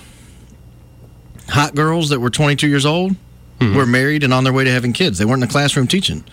hot 1.48 1.74
girls 1.74 2.10
that 2.10 2.20
were 2.20 2.30
22 2.30 2.68
years 2.68 2.86
old 2.86 3.16
Mm-hmm. 3.62 3.76
were 3.76 3.86
married 3.86 4.22
and 4.24 4.32
on 4.32 4.44
their 4.44 4.52
way 4.52 4.64
to 4.64 4.70
having 4.70 4.92
kids. 4.92 5.18
They 5.18 5.24
weren't 5.24 5.42
in 5.42 5.48
the 5.48 5.52
classroom 5.52 5.86
teaching. 5.86 6.24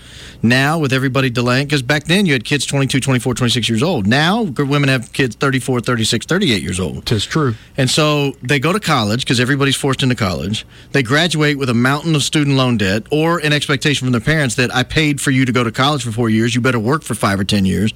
Now, 0.41 0.79
with 0.79 0.93
everybody 0.93 1.29
delaying, 1.29 1.67
because 1.67 1.81
back 1.81 2.05
then 2.05 2.25
you 2.25 2.33
had 2.33 2.45
kids 2.45 2.65
22, 2.65 2.99
24, 2.99 3.33
26 3.33 3.69
years 3.69 3.83
old. 3.83 4.07
Now, 4.07 4.43
women 4.43 4.89
have 4.89 5.11
kids 5.11 5.35
34, 5.35 5.81
36, 5.81 6.25
38 6.25 6.61
years 6.61 6.79
old. 6.79 7.05
Tis 7.05 7.25
true. 7.25 7.55
And 7.77 7.89
so 7.89 8.31
they 8.41 8.59
go 8.59 8.71
to 8.71 8.79
college 8.79 9.25
because 9.25 9.39
everybody's 9.39 9.75
forced 9.75 10.01
into 10.01 10.15
college. 10.15 10.65
They 10.91 11.03
graduate 11.03 11.57
with 11.57 11.69
a 11.69 11.73
mountain 11.73 12.15
of 12.15 12.23
student 12.23 12.55
loan 12.55 12.77
debt 12.77 13.03
or 13.11 13.39
an 13.39 13.53
expectation 13.53 14.05
from 14.05 14.11
their 14.11 14.21
parents 14.21 14.55
that 14.55 14.73
I 14.73 14.83
paid 14.83 15.19
for 15.19 15.31
you 15.31 15.45
to 15.45 15.51
go 15.51 15.63
to 15.63 15.71
college 15.71 16.03
for 16.03 16.11
four 16.11 16.29
years. 16.29 16.55
You 16.55 16.61
better 16.61 16.79
work 16.79 17.03
for 17.03 17.15
five 17.15 17.39
or 17.39 17.43
10 17.43 17.65
years. 17.65 17.93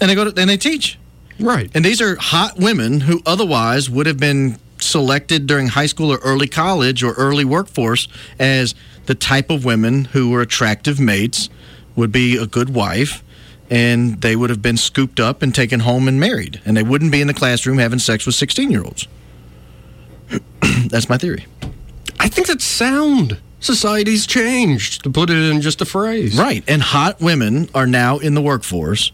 And 0.00 0.10
they 0.10 0.14
go 0.14 0.30
to, 0.30 0.40
and 0.40 0.50
they 0.50 0.56
teach. 0.56 0.98
Right. 1.38 1.70
And 1.74 1.84
these 1.84 2.00
are 2.00 2.16
hot 2.16 2.56
women 2.56 3.00
who 3.00 3.20
otherwise 3.26 3.88
would 3.90 4.06
have 4.06 4.18
been 4.18 4.58
selected 4.78 5.46
during 5.46 5.68
high 5.68 5.86
school 5.86 6.12
or 6.12 6.18
early 6.18 6.48
college 6.48 7.02
or 7.02 7.12
early 7.12 7.44
workforce 7.44 8.08
as 8.38 8.74
the 9.06 9.14
type 9.14 9.50
of 9.50 9.64
women 9.64 10.06
who 10.06 10.30
were 10.30 10.40
attractive 10.40 11.00
mates, 11.00 11.48
would 11.94 12.12
be 12.12 12.36
a 12.36 12.46
good 12.46 12.74
wife, 12.74 13.24
and 13.70 14.20
they 14.20 14.36
would 14.36 14.50
have 14.50 14.62
been 14.62 14.76
scooped 14.76 15.18
up 15.18 15.42
and 15.42 15.54
taken 15.54 15.80
home 15.80 16.06
and 16.06 16.20
married, 16.20 16.60
and 16.64 16.76
they 16.76 16.82
wouldn't 16.82 17.10
be 17.10 17.20
in 17.20 17.26
the 17.26 17.34
classroom 17.34 17.78
having 17.78 17.98
sex 17.98 18.26
with 18.26 18.34
16 18.34 18.70
year 18.70 18.84
olds. 18.84 19.08
That's 20.88 21.08
my 21.08 21.16
theory. 21.16 21.46
I 22.18 22.28
think 22.28 22.46
that's 22.46 22.64
sound. 22.64 23.38
Society's 23.60 24.26
changed, 24.26 25.04
to 25.04 25.10
put 25.10 25.30
it 25.30 25.36
in 25.36 25.60
just 25.60 25.80
a 25.80 25.84
phrase. 25.84 26.38
Right. 26.38 26.64
And 26.66 26.82
hot 26.82 27.20
women 27.20 27.68
are 27.74 27.86
now 27.86 28.18
in 28.18 28.34
the 28.34 28.40
workforce 28.40 29.12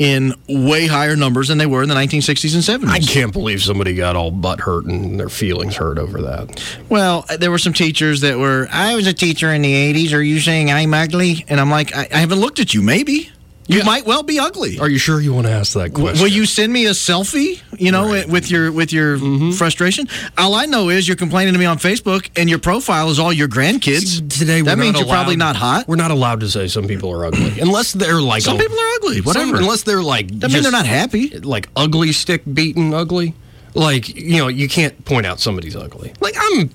in 0.00 0.34
way 0.48 0.86
higher 0.86 1.14
numbers 1.14 1.48
than 1.48 1.58
they 1.58 1.66
were 1.66 1.82
in 1.82 1.88
the 1.90 1.94
1960s 1.94 2.54
and 2.54 2.82
70s. 2.82 2.88
I 2.88 3.00
can't 3.00 3.34
believe 3.34 3.62
somebody 3.62 3.94
got 3.94 4.16
all 4.16 4.30
butt 4.30 4.58
hurt 4.58 4.86
and 4.86 5.20
their 5.20 5.28
feelings 5.28 5.76
hurt 5.76 5.98
over 5.98 6.22
that. 6.22 6.64
Well, 6.88 7.26
uh, 7.28 7.36
there 7.36 7.50
were 7.50 7.58
some 7.58 7.74
teachers 7.74 8.22
that 8.22 8.38
were, 8.38 8.66
I 8.72 8.94
was 8.94 9.06
a 9.06 9.12
teacher 9.12 9.52
in 9.52 9.60
the 9.60 9.74
80s. 9.92 10.14
Are 10.14 10.22
you 10.22 10.40
saying 10.40 10.72
I'm 10.72 10.94
ugly? 10.94 11.44
And 11.48 11.60
I'm 11.60 11.70
like, 11.70 11.94
I, 11.94 12.08
I 12.10 12.16
haven't 12.16 12.40
looked 12.40 12.60
at 12.60 12.72
you. 12.72 12.80
Maybe. 12.80 13.30
You 13.70 13.78
Yeah. 13.78 13.84
might 13.84 14.04
well 14.04 14.24
be 14.24 14.40
ugly. 14.40 14.80
Are 14.80 14.88
you 14.88 14.98
sure 14.98 15.20
you 15.20 15.32
want 15.32 15.46
to 15.46 15.52
ask 15.52 15.74
that 15.74 15.92
W- 15.92 16.06
question? 16.08 16.22
Will 16.24 16.32
you 16.32 16.44
send 16.44 16.72
me 16.72 16.86
a 16.86 16.90
selfie? 16.90 17.60
You 17.78 17.92
know, 17.92 18.08
with 18.28 18.50
your 18.50 18.72
with 18.72 18.92
your 18.92 19.16
Mm-hmm. 19.16 19.52
frustration. 19.52 20.08
All 20.36 20.54
I 20.56 20.66
know 20.66 20.88
is 20.88 21.06
you're 21.06 21.16
complaining 21.16 21.52
to 21.54 21.58
me 21.60 21.66
on 21.66 21.78
Facebook, 21.78 22.28
and 22.36 22.50
your 22.50 22.58
profile 22.58 23.10
is 23.10 23.18
all 23.20 23.32
your 23.32 23.46
grandkids. 23.48 24.18
Today, 24.38 24.62
that 24.62 24.76
means 24.76 24.98
you're 24.98 25.06
probably 25.08 25.36
not 25.36 25.54
hot. 25.54 25.86
We're 25.86 25.94
not 25.96 26.10
allowed 26.10 26.40
to 26.40 26.50
say 26.50 26.66
some 26.66 26.88
people 26.88 27.10
are 27.12 27.24
ugly, 27.26 27.60
unless 27.66 27.92
they're 27.92 28.20
like 28.20 28.42
Some 28.42 28.56
a- 28.56 28.58
people 28.58 28.76
are 28.78 28.90
ugly. 28.96 29.20
Whatever. 29.20 29.46
some- 29.46 29.54
unless 29.62 29.82
they're 29.84 30.02
like 30.02 30.26
That 30.40 30.50
means 30.50 30.62
they're 30.64 30.72
not 30.72 30.86
happy. 30.86 31.28
like 31.38 31.68
ugly 31.76 32.12
stick 32.12 32.42
beaten 32.52 32.92
ugly. 32.92 33.34
Like 33.74 34.08
you 34.16 34.38
know, 34.38 34.48
you 34.48 34.68
can't 34.68 35.04
point 35.04 35.26
out 35.26 35.38
somebody's 35.38 35.76
ugly. 35.76 36.12
Like 36.20 36.34
I'm, 36.36 36.70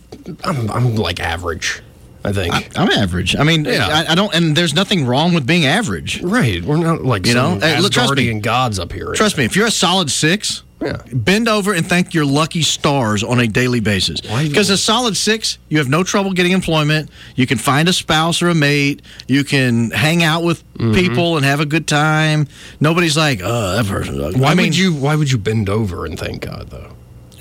I'm, 0.46 0.72
I'm 0.72 0.96
like 0.96 1.20
average. 1.20 1.82
I 2.26 2.32
think. 2.34 2.78
I'm 2.78 2.90
average. 2.90 3.36
I 3.36 3.44
mean, 3.44 3.66
Yeah. 3.66 3.88
I, 3.88 4.12
I 4.12 4.16
don't, 4.16 4.34
and 4.34 4.56
there's 4.58 4.74
nothing 4.74 5.06
wrong 5.06 5.34
with 5.34 5.46
being 5.46 5.66
average. 5.66 6.22
right. 6.24 6.62
We're 6.64 6.78
not 6.78 7.04
like 7.04 7.26
You 7.28 7.36
know? 7.36 7.60
Hey, 7.60 7.80
look, 7.80 7.92
trust 7.94 8.16
me. 8.16 8.40
Gods 8.40 8.80
up 8.80 8.92
here. 8.92 9.14
Trust 9.14 9.38
me, 9.38 9.46
if 9.46 9.56
you're 9.56 9.68
a 9.68 9.72
solid 9.72 10.10
six, 10.10 10.64
Yeah. 10.82 10.98
bend 11.14 11.48
over 11.48 11.72
and 11.74 11.86
thank 11.88 12.14
your 12.14 12.26
lucky 12.26 12.62
stars 12.64 13.24
on 13.24 13.40
a 13.40 13.48
daily 13.48 13.80
basis. 13.80 14.20
Because 14.22 14.70
a 14.70 14.78
solid 14.78 15.16
six, 15.16 15.58
you 15.70 15.78
have 15.78 15.88
no 15.88 16.04
trouble 16.04 16.34
getting 16.34 16.52
employment. 16.52 17.10
You 17.36 17.46
can 17.48 17.58
find 17.58 17.88
a 17.88 17.94
spouse 17.94 18.42
or 18.42 18.50
a 18.50 18.56
mate. 18.56 19.02
You 19.28 19.44
can 19.44 19.92
hang 19.92 20.24
out 20.24 20.44
with 20.44 20.64
Mm-hmm. 20.76 20.94
people 20.94 21.38
and 21.38 21.46
have 21.46 21.62
a 21.62 21.66
good 21.66 21.88
time. 21.88 22.48
Nobody's 22.82 23.16
like, 23.16 23.40
oh, 23.42 23.78
that 23.78 23.86
person's 23.86 24.20
ugly. 24.20 24.42
Why 24.42 24.52
I 24.52 24.56
mean, 24.56 24.66
would 24.68 24.78
you? 24.78 24.94
Why 24.94 25.16
would 25.16 25.32
you 25.32 25.38
bend 25.38 25.70
over 25.70 26.06
and 26.06 26.20
thank 26.20 26.42
God 26.42 26.70
though? 26.70 26.92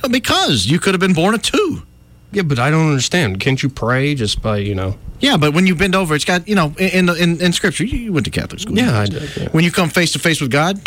Because 0.09 0.67
you 0.67 0.79
could 0.79 0.95
have 0.95 1.01
been 1.01 1.15
born 1.15 1.35
a 1.35 1.39
two. 1.39 1.83
Yeah, 2.35 2.43
but 2.43 2.59
I 2.59 2.71
don't 2.71 2.89
understand. 2.89 3.41
Can't 3.41 3.63
you 3.63 3.69
pray 3.69 4.15
just 4.15 4.43
by 4.43 4.59
you 4.59 4.75
know? 4.75 4.97
Yeah, 5.21 5.37
but 5.39 5.55
when 5.55 5.67
you 5.67 5.75
bend 5.75 5.95
over, 5.95 6.15
it's 6.15 6.25
got 6.25 6.47
you 6.49 6.55
know 6.55 6.75
in 6.79 6.89
in, 6.91 7.07
the- 7.07 7.15
in, 7.23 7.41
in 7.41 7.53
scripture. 7.53 7.85
You 7.85 8.13
went 8.13 8.25
to 8.27 8.31
Catholic 8.31 8.61
school. 8.61 8.77
Yeah, 8.77 8.99
I 9.01 9.07
did, 9.07 9.37
yeah. 9.37 9.49
When 9.51 9.65
you 9.65 9.71
come 9.71 9.89
face 9.89 10.13
to 10.13 10.19
face 10.19 10.41
with 10.41 10.51
God, 10.51 10.81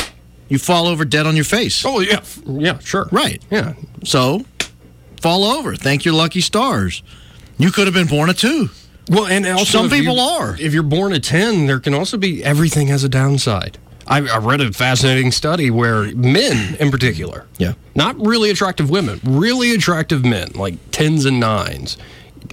you 0.50 0.60
fall 0.60 0.88
over 0.88 1.06
dead 1.06 1.26
on 1.26 1.36
your 1.36 1.46
face. 1.46 1.84
Oh 1.86 2.00
yeah, 2.02 2.22
yeah, 2.46 2.80
sure. 2.80 3.08
Right. 3.12 3.42
Yeah. 3.50 3.74
So, 4.04 4.46
fall 5.22 5.44
over. 5.44 5.76
Thank 5.76 6.06
your 6.06 6.14
lucky 6.14 6.42
stars. 6.42 7.02
You 7.58 7.72
could 7.72 7.88
have 7.88 7.94
been 7.94 8.08
born 8.08 8.30
a 8.30 8.34
two. 8.34 8.70
Well, 9.10 9.26
and 9.26 9.48
also 9.48 9.64
Some 9.80 9.90
people 9.90 10.20
are. 10.20 10.56
If 10.60 10.74
you're 10.74 10.84
born 10.84 11.14
a 11.14 11.20
ten, 11.20 11.66
there 11.66 11.80
can 11.80 11.94
also 11.94 12.18
be 12.18 12.44
everything 12.44 12.88
has 12.88 13.04
a 13.04 13.10
downside. 13.10 13.78
I, 14.08 14.20
I 14.28 14.38
read 14.38 14.62
a 14.62 14.72
fascinating 14.72 15.32
study 15.32 15.70
where 15.70 16.04
men, 16.16 16.76
in 16.80 16.92
particular, 16.92 17.46
Yeah. 17.58 17.74
not 17.96 18.20
really 18.20 18.50
attractive 18.50 18.90
women, 18.90 19.20
really 19.24 19.74
attractive 19.74 20.24
men, 20.26 20.52
like 20.56 20.76
tens 20.92 21.26
and 21.26 21.40
nines, 21.40 21.98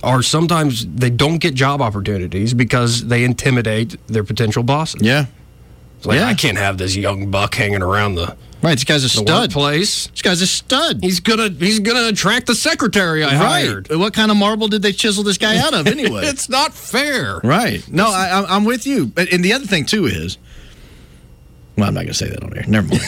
are 0.02 0.22
sometimes 0.22 0.86
they 0.86 1.10
don't 1.10 1.38
get 1.38 1.54
job 1.54 1.80
opportunities 1.80 2.54
because 2.54 3.06
they 3.06 3.24
intimidate 3.24 3.96
their 4.08 4.24
potential 4.24 4.62
bosses. 4.62 5.02
Yeah. 5.02 5.26
It's 5.98 6.06
like 6.06 6.18
Yeah. 6.18 6.26
I 6.28 6.34
can't 6.34 6.58
have 6.58 6.78
this 6.78 6.96
young 6.96 7.30
buck 7.30 7.54
hanging 7.54 7.82
around 7.82 8.16
the, 8.16 8.36
Right. 8.62 8.72
This 8.76 8.84
guy's 8.84 9.04
a 9.04 9.10
stud. 9.10 9.50
Place. 9.50 10.06
This 10.06 10.22
guy's 10.22 10.40
a 10.40 10.46
stud. 10.46 11.00
He's 11.02 11.20
gonna 11.20 11.50
he's 11.50 11.80
gonna 11.80 12.08
attract 12.08 12.46
the 12.46 12.54
secretary 12.54 13.22
I 13.22 13.34
hired. 13.34 13.90
Right. 13.90 13.98
What 13.98 14.14
kind 14.14 14.30
of 14.30 14.38
marble 14.38 14.68
did 14.68 14.80
they 14.80 14.92
chisel 14.92 15.22
this 15.22 15.36
guy 15.36 15.58
out 15.58 15.74
of 15.74 15.86
anyway? 15.96 16.24
It's 16.24 16.48
not 16.48 16.72
fair. 16.72 17.40
right. 17.44 17.86
No, 17.90 18.06
I, 18.06 18.28
I'm- 18.28 18.46
I'm 18.48 18.64
with 18.64 18.86
you. 18.86 19.04
But 19.06 19.30
and 19.30 19.44
the 19.44 19.52
other 19.52 19.66
thing 19.66 19.84
too 19.84 20.06
is, 20.06 20.38
well, 21.76 21.88
I'm 21.88 21.94
not 21.94 22.00
going 22.00 22.08
to 22.08 22.14
say 22.14 22.28
that 22.28 22.42
on 22.42 22.56
air. 22.56 22.64
Never 22.68 22.88
mind. 22.88 23.02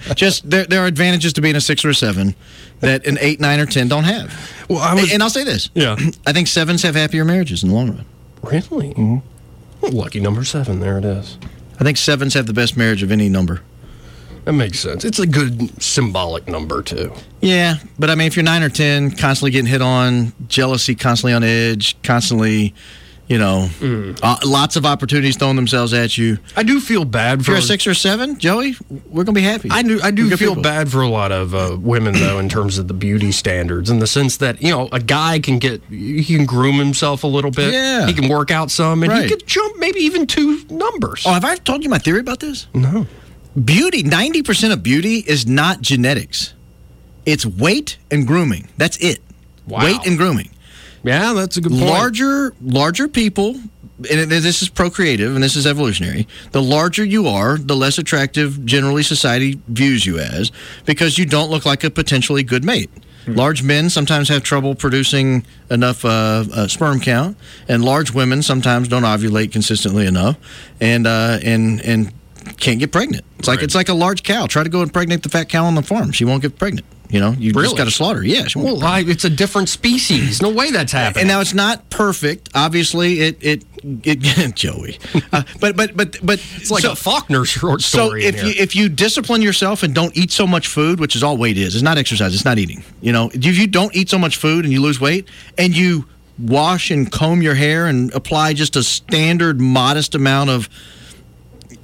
Just 0.16 0.48
there, 0.48 0.64
there 0.66 0.82
are 0.82 0.86
advantages 0.86 1.32
to 1.34 1.40
being 1.40 1.56
a 1.56 1.60
six 1.60 1.84
or 1.84 1.90
a 1.90 1.94
seven 1.94 2.34
that 2.80 3.06
an 3.06 3.18
eight, 3.20 3.40
nine, 3.40 3.58
or 3.60 3.66
ten 3.66 3.88
don't 3.88 4.04
have. 4.04 4.32
Well, 4.68 4.78
I 4.78 4.94
was 4.94 5.12
and 5.12 5.22
I'll 5.22 5.30
say 5.30 5.44
this. 5.44 5.70
Yeah. 5.74 5.96
I 6.26 6.32
think 6.32 6.46
sevens 6.48 6.82
have 6.82 6.94
happier 6.94 7.24
marriages 7.24 7.62
in 7.62 7.70
the 7.70 7.74
long 7.74 7.88
run. 7.90 8.04
really 8.42 8.94
Mm-hmm. 8.94 9.86
lucky 9.96 10.20
number 10.20 10.44
seven. 10.44 10.80
There 10.80 10.98
it 10.98 11.04
is. 11.04 11.38
I 11.80 11.84
think 11.84 11.96
sevens 11.96 12.34
have 12.34 12.46
the 12.46 12.52
best 12.52 12.76
marriage 12.76 13.02
of 13.02 13.10
any 13.12 13.28
number. 13.28 13.62
That 14.44 14.52
makes 14.54 14.80
sense. 14.80 15.04
It's 15.04 15.18
a 15.18 15.26
good 15.26 15.82
symbolic 15.82 16.48
number 16.48 16.82
too. 16.82 17.12
Yeah, 17.42 17.74
but 17.98 18.08
I 18.08 18.14
mean, 18.14 18.26
if 18.28 18.34
you're 18.36 18.44
nine 18.44 18.62
or 18.62 18.70
ten, 18.70 19.10
constantly 19.10 19.50
getting 19.50 19.66
hit 19.70 19.82
on, 19.82 20.32
jealousy, 20.48 20.94
constantly 20.94 21.34
on 21.34 21.44
edge, 21.44 22.00
constantly, 22.02 22.74
you 23.28 23.38
know, 23.38 23.68
uh, 24.22 24.36
lots 24.44 24.76
of 24.76 24.86
opportunities 24.86 25.36
throwing 25.36 25.56
themselves 25.56 25.92
at 25.92 26.16
you. 26.16 26.38
I 26.56 26.62
do 26.62 26.80
feel 26.80 27.04
bad 27.04 27.40
If 27.40 27.44
for 27.46 27.52
you're 27.52 27.58
a 27.60 27.62
six 27.62 27.86
or 27.86 27.92
seven, 27.94 28.38
Joey, 28.38 28.74
we're 29.10 29.24
gonna 29.24 29.34
be 29.34 29.42
happy. 29.42 29.68
I 29.70 29.82
do. 29.82 30.00
I 30.02 30.10
do 30.10 30.28
feel 30.36 30.50
people. 30.54 30.62
bad 30.62 30.90
for 30.90 31.02
a 31.02 31.08
lot 31.08 31.30
of 31.30 31.54
uh, 31.54 31.76
women 31.78 32.14
though, 32.14 32.38
in 32.38 32.48
terms 32.48 32.78
of 32.78 32.88
the 32.88 32.94
beauty 32.94 33.30
standards, 33.32 33.90
in 33.90 33.98
the 33.98 34.06
sense 34.06 34.38
that 34.38 34.62
you 34.62 34.70
know 34.70 34.88
a 34.92 35.00
guy 35.00 35.38
can 35.40 35.58
get 35.58 35.82
he 35.90 36.24
can 36.24 36.46
groom 36.46 36.76
himself 36.76 37.22
a 37.22 37.26
little 37.26 37.50
bit. 37.50 37.72
Yeah. 37.74 38.06
he 38.06 38.14
can 38.14 38.28
work 38.28 38.50
out 38.50 38.70
some, 38.70 39.02
and 39.02 39.12
Right. 39.12 39.24
he 39.24 39.28
could 39.28 39.46
jump 39.46 39.78
maybe 39.78 40.00
even 40.00 40.26
two 40.26 40.64
numbers. 40.70 41.24
Oh, 41.26 41.32
have 41.32 41.44
I 41.44 41.56
told 41.56 41.84
you 41.84 41.90
my 41.90 41.98
theory 41.98 42.20
about 42.20 42.40
this? 42.40 42.66
no, 42.74 43.06
Beauty, 43.62 44.02
ninety 44.04 44.42
percent 44.42 44.72
of 44.72 44.82
beauty 44.82 45.24
is 45.26 45.46
not 45.46 45.80
genetics. 45.82 46.54
It's 47.26 47.44
weight 47.44 47.98
and 48.10 48.26
grooming. 48.26 48.68
That's 48.78 48.96
it. 48.98 49.20
Wow. 49.66 49.84
Weight 49.84 50.06
and 50.06 50.16
grooming. 50.16 50.48
Yeah, 51.04 51.32
that's 51.32 51.56
a 51.56 51.60
good 51.60 51.72
point. 51.72 51.84
larger 51.84 52.54
larger 52.60 53.08
people 53.08 53.56
and 54.10 54.30
this 54.30 54.62
is 54.62 54.68
procreative 54.68 55.34
and 55.34 55.42
this 55.42 55.56
is 55.56 55.66
evolutionary. 55.66 56.28
The 56.52 56.62
larger 56.62 57.04
you 57.04 57.26
are 57.26 57.58
the 57.58 57.74
less 57.74 57.98
attractive 57.98 58.64
generally 58.64 59.02
society 59.02 59.60
views 59.66 60.06
you 60.06 60.18
as 60.18 60.52
because 60.84 61.18
you 61.18 61.26
don't 61.26 61.50
look 61.50 61.66
like 61.66 61.82
a 61.84 61.90
potentially 61.90 62.42
good 62.44 62.64
mate. 62.64 62.90
Large 63.26 63.62
men 63.62 63.90
sometimes 63.90 64.28
have 64.30 64.42
trouble 64.42 64.74
producing 64.74 65.44
enough 65.70 66.02
uh, 66.04 66.44
uh, 66.52 66.68
sperm 66.68 66.98
count 67.00 67.36
and 67.68 67.84
large 67.84 68.14
women 68.14 68.42
sometimes 68.42 68.88
don't 68.88 69.02
ovulate 69.02 69.52
consistently 69.52 70.06
enough 70.06 70.36
and 70.80 71.06
uh, 71.06 71.38
and 71.44 71.80
and 71.82 72.12
can't 72.56 72.78
get 72.78 72.90
pregnant. 72.92 73.24
It's 73.38 73.46
like 73.48 73.58
Right. 73.58 73.64
it's 73.64 73.74
like 73.74 73.88
a 73.90 73.94
large 73.94 74.22
cow. 74.22 74.46
Try 74.46 74.62
to 74.62 74.70
go 74.70 74.80
impregnate 74.82 75.24
the 75.24 75.28
fat 75.28 75.48
cow 75.48 75.66
on 75.66 75.74
the 75.74 75.82
farm. 75.82 76.12
She 76.12 76.24
won't 76.24 76.40
get 76.40 76.56
pregnant 76.58 76.86
you 77.10 77.20
know 77.20 77.32
you 77.38 77.52
Really? 77.52 77.64
just 77.66 77.76
got 77.76 77.84
to 77.84 77.90
slaughter 77.90 78.18
her. 78.20 78.24
yeah 78.26 78.46
she 78.46 78.58
won't 78.58 78.70
get 78.76 78.82
Well, 78.82 78.84
I, 78.92 79.00
it's 79.00 79.24
a 79.24 79.30
different 79.30 79.68
species. 79.68 80.42
No 80.42 80.50
way 80.50 80.70
that's 80.70 80.92
happening. 80.92 81.22
and 81.22 81.28
now 81.28 81.40
it's 81.40 81.54
not 81.54 81.88
perfect. 81.90 82.48
Obviously, 82.54 83.20
it 83.20 83.38
it 83.40 83.64
it 84.04 84.54
Joey, 84.54 84.98
uh, 85.32 85.42
but 85.60 85.76
but 85.76 85.96
but 85.96 86.16
but 86.22 86.38
it's 86.56 86.70
like 86.70 86.82
so, 86.82 86.92
a 86.92 86.96
Faulkner 86.96 87.44
short 87.44 87.80
so 87.80 88.06
story. 88.08 88.26
in 88.26 88.34
if 88.34 88.42
you 88.42 88.50
if 88.62 88.76
you 88.76 88.88
discipline 88.88 89.40
yourself 89.42 89.82
and 89.82 89.94
don't 89.94 90.16
eat 90.16 90.30
so 90.32 90.46
much 90.46 90.66
food, 90.66 91.00
which 91.00 91.14
is 91.16 91.22
all 91.22 91.36
weight 91.36 91.56
is, 91.56 91.74
it's 91.74 91.82
not 91.82 91.96
exercise, 91.98 92.34
it's 92.34 92.44
not 92.44 92.58
eating. 92.58 92.82
You 93.00 93.12
know, 93.12 93.30
if 93.32 93.56
you 93.58 93.66
don't 93.66 93.94
eat 93.96 94.10
so 94.10 94.18
much 94.18 94.36
food 94.36 94.64
and 94.64 94.72
you 94.72 94.80
lose 94.82 95.00
weight, 95.00 95.28
and 95.56 95.76
you 95.76 96.06
wash 96.38 96.90
and 96.90 97.10
comb 97.10 97.40
your 97.42 97.54
hair 97.54 97.86
and 97.86 98.12
apply 98.14 98.52
just 98.52 98.76
a 98.76 98.82
standard 98.82 99.60
modest 99.60 100.14
amount 100.14 100.50
of 100.50 100.68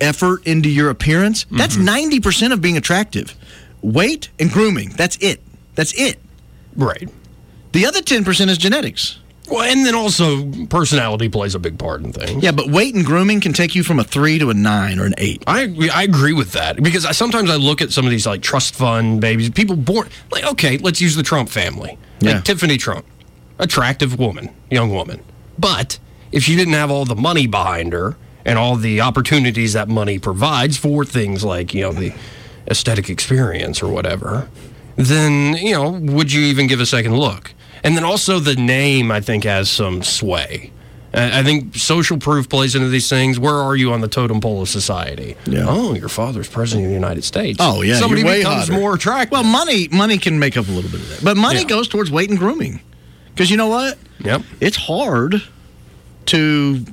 effort 0.00 0.46
into 0.46 0.68
your 0.68 0.90
appearance, 0.90 1.46
that's 1.50 1.74
Mm-hmm. 1.76 1.84
ninety 1.84 2.20
percent 2.20 2.52
of 2.52 2.60
being 2.60 2.76
attractive. 2.76 3.34
Weight 3.84 4.30
and 4.40 4.50
grooming, 4.50 4.88
that's 4.96 5.18
it. 5.20 5.42
That's 5.74 5.92
it. 6.00 6.18
right. 6.74 7.08
The 7.72 7.84
other 7.86 8.00
ten 8.00 8.24
percent 8.24 8.50
is 8.50 8.56
genetics. 8.56 9.18
Well, 9.50 9.60
and 9.70 9.84
then 9.84 9.94
also 9.94 10.50
personality 10.70 11.28
plays 11.28 11.54
a 11.54 11.58
big 11.58 11.78
part 11.78 12.00
in 12.02 12.12
things. 12.14 12.42
Yeah, 12.42 12.52
but 12.52 12.68
weight 12.70 12.94
and 12.94 13.04
grooming 13.04 13.42
can 13.42 13.52
take 13.52 13.74
you 13.74 13.82
from 13.82 13.98
a 13.98 14.04
three 14.04 14.38
to 14.38 14.48
a 14.48 14.54
nine 14.54 14.98
or 14.98 15.04
an 15.04 15.12
eight. 15.18 15.44
I 15.46 15.76
I 15.92 16.04
agree 16.04 16.32
with 16.32 16.52
that 16.52 16.82
because 16.82 17.04
I, 17.04 17.12
sometimes 17.12 17.50
I 17.50 17.56
look 17.56 17.82
at 17.82 17.92
some 17.92 18.06
of 18.06 18.10
these 18.10 18.26
like 18.26 18.40
trust 18.40 18.74
fund 18.74 19.20
babies, 19.20 19.50
people 19.50 19.76
born 19.76 20.08
like 20.32 20.44
okay, 20.44 20.78
let's 20.78 21.00
use 21.02 21.14
the 21.14 21.22
Trump 21.22 21.50
family, 21.50 21.98
Yeah. 22.20 22.36
like 22.36 22.44
Tiffany 22.44 22.78
Trump, 22.78 23.04
attractive 23.58 24.18
woman, 24.18 24.48
young 24.70 24.90
woman, 24.94 25.20
but 25.58 25.98
if 26.32 26.42
she 26.42 26.56
didn't 26.56 26.74
have 26.74 26.90
all 26.90 27.04
the 27.04 27.14
money 27.16 27.46
behind 27.46 27.92
her 27.92 28.16
and 28.46 28.58
all 28.58 28.76
the 28.76 29.02
opportunities 29.02 29.74
that 29.74 29.88
money 29.88 30.18
provides 30.18 30.78
for 30.78 31.04
things 31.04 31.44
like 31.44 31.74
you 31.74 31.82
know 31.82 31.92
the 31.92 32.14
aesthetic 32.69 33.08
experience 33.10 33.83
or 33.83 33.88
whatever, 33.92 34.48
then 34.96 35.56
you 35.56 35.73
know 35.73 35.90
would 35.90 36.33
you 36.33 36.42
even 36.42 36.67
give 36.67 36.81
a 36.81 36.87
second 36.87 37.17
look? 37.17 37.52
And 37.83 37.96
then 37.96 38.04
also 38.04 38.38
the 38.38 38.56
name 38.56 39.10
I 39.10 39.21
think 39.21 39.44
has 39.44 39.69
some 39.71 40.02
sway. 40.02 40.71
I 41.17 41.44
think 41.44 41.77
social 41.77 42.19
proof 42.19 42.48
plays 42.48 42.75
into 42.75 42.88
these 42.88 43.08
things. 43.08 43.38
Where 43.38 43.54
are 43.54 43.77
you 43.77 43.92
on 43.92 44.00
the 44.00 44.08
totem 44.08 44.40
pole 44.40 44.62
of 44.62 44.69
society? 44.69 45.37
Yeah. 45.46 45.65
Oh, 45.69 45.94
your 45.94 46.08
father's 46.08 46.48
president 46.48 46.87
of 46.87 46.88
the 46.90 46.94
United 46.94 47.23
States. 47.23 47.58
Oh 47.60 47.83
yeah, 47.83 48.00
somebody 48.00 48.23
you're 48.23 48.31
way 48.31 48.38
becomes 48.38 48.67
hotter. 48.69 48.81
more 48.81 48.94
attractive. 48.96 49.31
Well, 49.31 49.44
money 49.44 49.87
money 49.92 50.19
can 50.19 50.40
make 50.40 50.56
up 50.56 50.67
a 50.67 50.73
little 50.73 50.90
bit 50.90 51.00
of 51.00 51.08
that, 51.10 51.25
but 51.25 51.37
money 51.37 51.60
Yeah. 51.60 51.67
goes 51.67 51.87
towards 51.87 52.10
weight 52.10 52.31
and 52.31 52.38
grooming. 52.38 52.81
Because 53.33 53.48
you 53.50 53.56
know 53.56 53.69
what? 53.69 53.96
Yep. 54.25 54.42
It's 54.60 54.77
hard 54.77 55.42
to 56.27 56.85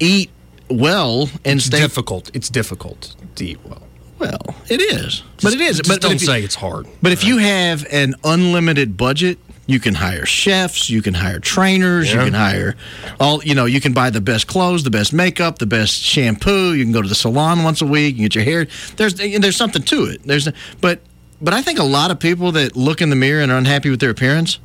eat 0.00 0.30
well 0.68 1.28
and 1.44 1.60
stay 1.62 1.78
difficult. 1.78 2.30
It's 2.34 2.48
difficult 2.48 3.14
to 3.36 3.44
eat 3.44 3.58
well. 3.64 3.82
Well. 4.18 4.54
It 4.68 4.80
is, 4.80 5.22
but 5.42 5.52
it 5.52 5.60
is. 5.60 5.78
Just 5.78 5.88
but, 5.88 5.96
but 5.96 6.02
don't 6.02 6.14
if 6.16 6.20
you- 6.22 6.26
say 6.26 6.42
it's 6.42 6.54
hard. 6.54 6.86
But 7.02 7.12
if 7.12 7.24
you 7.24 7.38
have 7.38 7.86
an 7.90 8.14
unlimited 8.24 8.96
budget, 8.96 9.38
you 9.66 9.80
can 9.80 9.94
hire 9.94 10.26
chefs, 10.26 10.90
you 10.90 11.00
can 11.00 11.14
hire 11.14 11.38
trainers, 11.38 12.12
you 12.12 12.18
can 12.18 12.34
hire 12.34 12.76
all, 13.18 13.42
you 13.42 13.54
know, 13.54 13.64
you 13.64 13.80
can 13.80 13.94
buy 13.94 14.10
the 14.10 14.20
best 14.20 14.46
clothes, 14.46 14.84
the 14.84 14.90
best 14.90 15.12
makeup, 15.14 15.58
the 15.58 15.66
best 15.66 16.02
shampoo, 16.02 16.74
you 16.74 16.84
can 16.84 16.92
go 16.92 17.00
to 17.00 17.08
the 17.08 17.14
salon 17.14 17.62
once 17.64 17.80
a 17.80 17.86
week, 17.86 18.16
you 18.16 18.24
get 18.28 18.34
your 18.34 18.44
hair. 18.44 18.66
There's 18.96 19.14
there's 19.14 19.56
something 19.56 19.82
to 19.82 20.04
it. 20.04 20.22
There's 20.24 20.48
but 20.82 21.00
but 21.40 21.54
I 21.54 21.62
think 21.62 21.78
a 21.78 21.84
lot 21.84 22.10
of 22.10 22.20
people 22.20 22.52
that 22.52 22.76
look 22.76 23.00
in 23.00 23.08
the 23.10 23.16
mirror 23.16 23.42
and 23.42 23.50
are 23.50 23.56
unhappy 23.58 23.88
with 23.90 24.00
their 24.00 24.10
appearance 24.10 24.58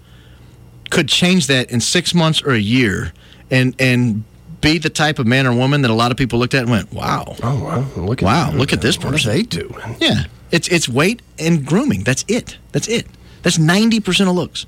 could 0.89 1.07
change 1.07 1.47
that 1.47 1.71
in 1.71 1.79
6 1.79 2.13
months 2.13 2.41
or 2.41 2.51
a 2.51 2.59
year 2.59 3.13
and 3.49 3.75
and 3.79 4.23
be 4.61 4.77
the 4.77 4.89
type 4.89 5.19
of 5.19 5.27
man 5.27 5.47
or 5.47 5.53
woman 5.53 5.81
that 5.83 5.91
a 5.91 5.93
lot 5.93 6.11
of 6.11 6.17
people 6.17 6.39
looked 6.39 6.53
at 6.53 6.63
and 6.63 6.71
went, 6.71 6.93
"Wow. 6.93 7.35
Oh 7.43 7.63
wow! 7.63 7.85
Look 7.95 8.21
at 8.21 8.25
Wow, 8.25 8.51
look 8.51 8.73
at 8.73 8.81
this 8.81 8.97
person." 8.97 9.31
they 9.31 9.43
do? 9.43 9.73
Yeah, 9.99 10.25
it's 10.51 10.67
it's 10.67 10.89
weight 10.89 11.21
and 11.37 11.65
grooming. 11.65 12.03
That's 12.03 12.25
it. 12.27 12.57
That's 12.71 12.87
it. 12.87 13.07
That's 13.43 13.57
ninety 13.57 13.99
percent 13.99 14.29
of 14.29 14.35
looks. 14.35 14.65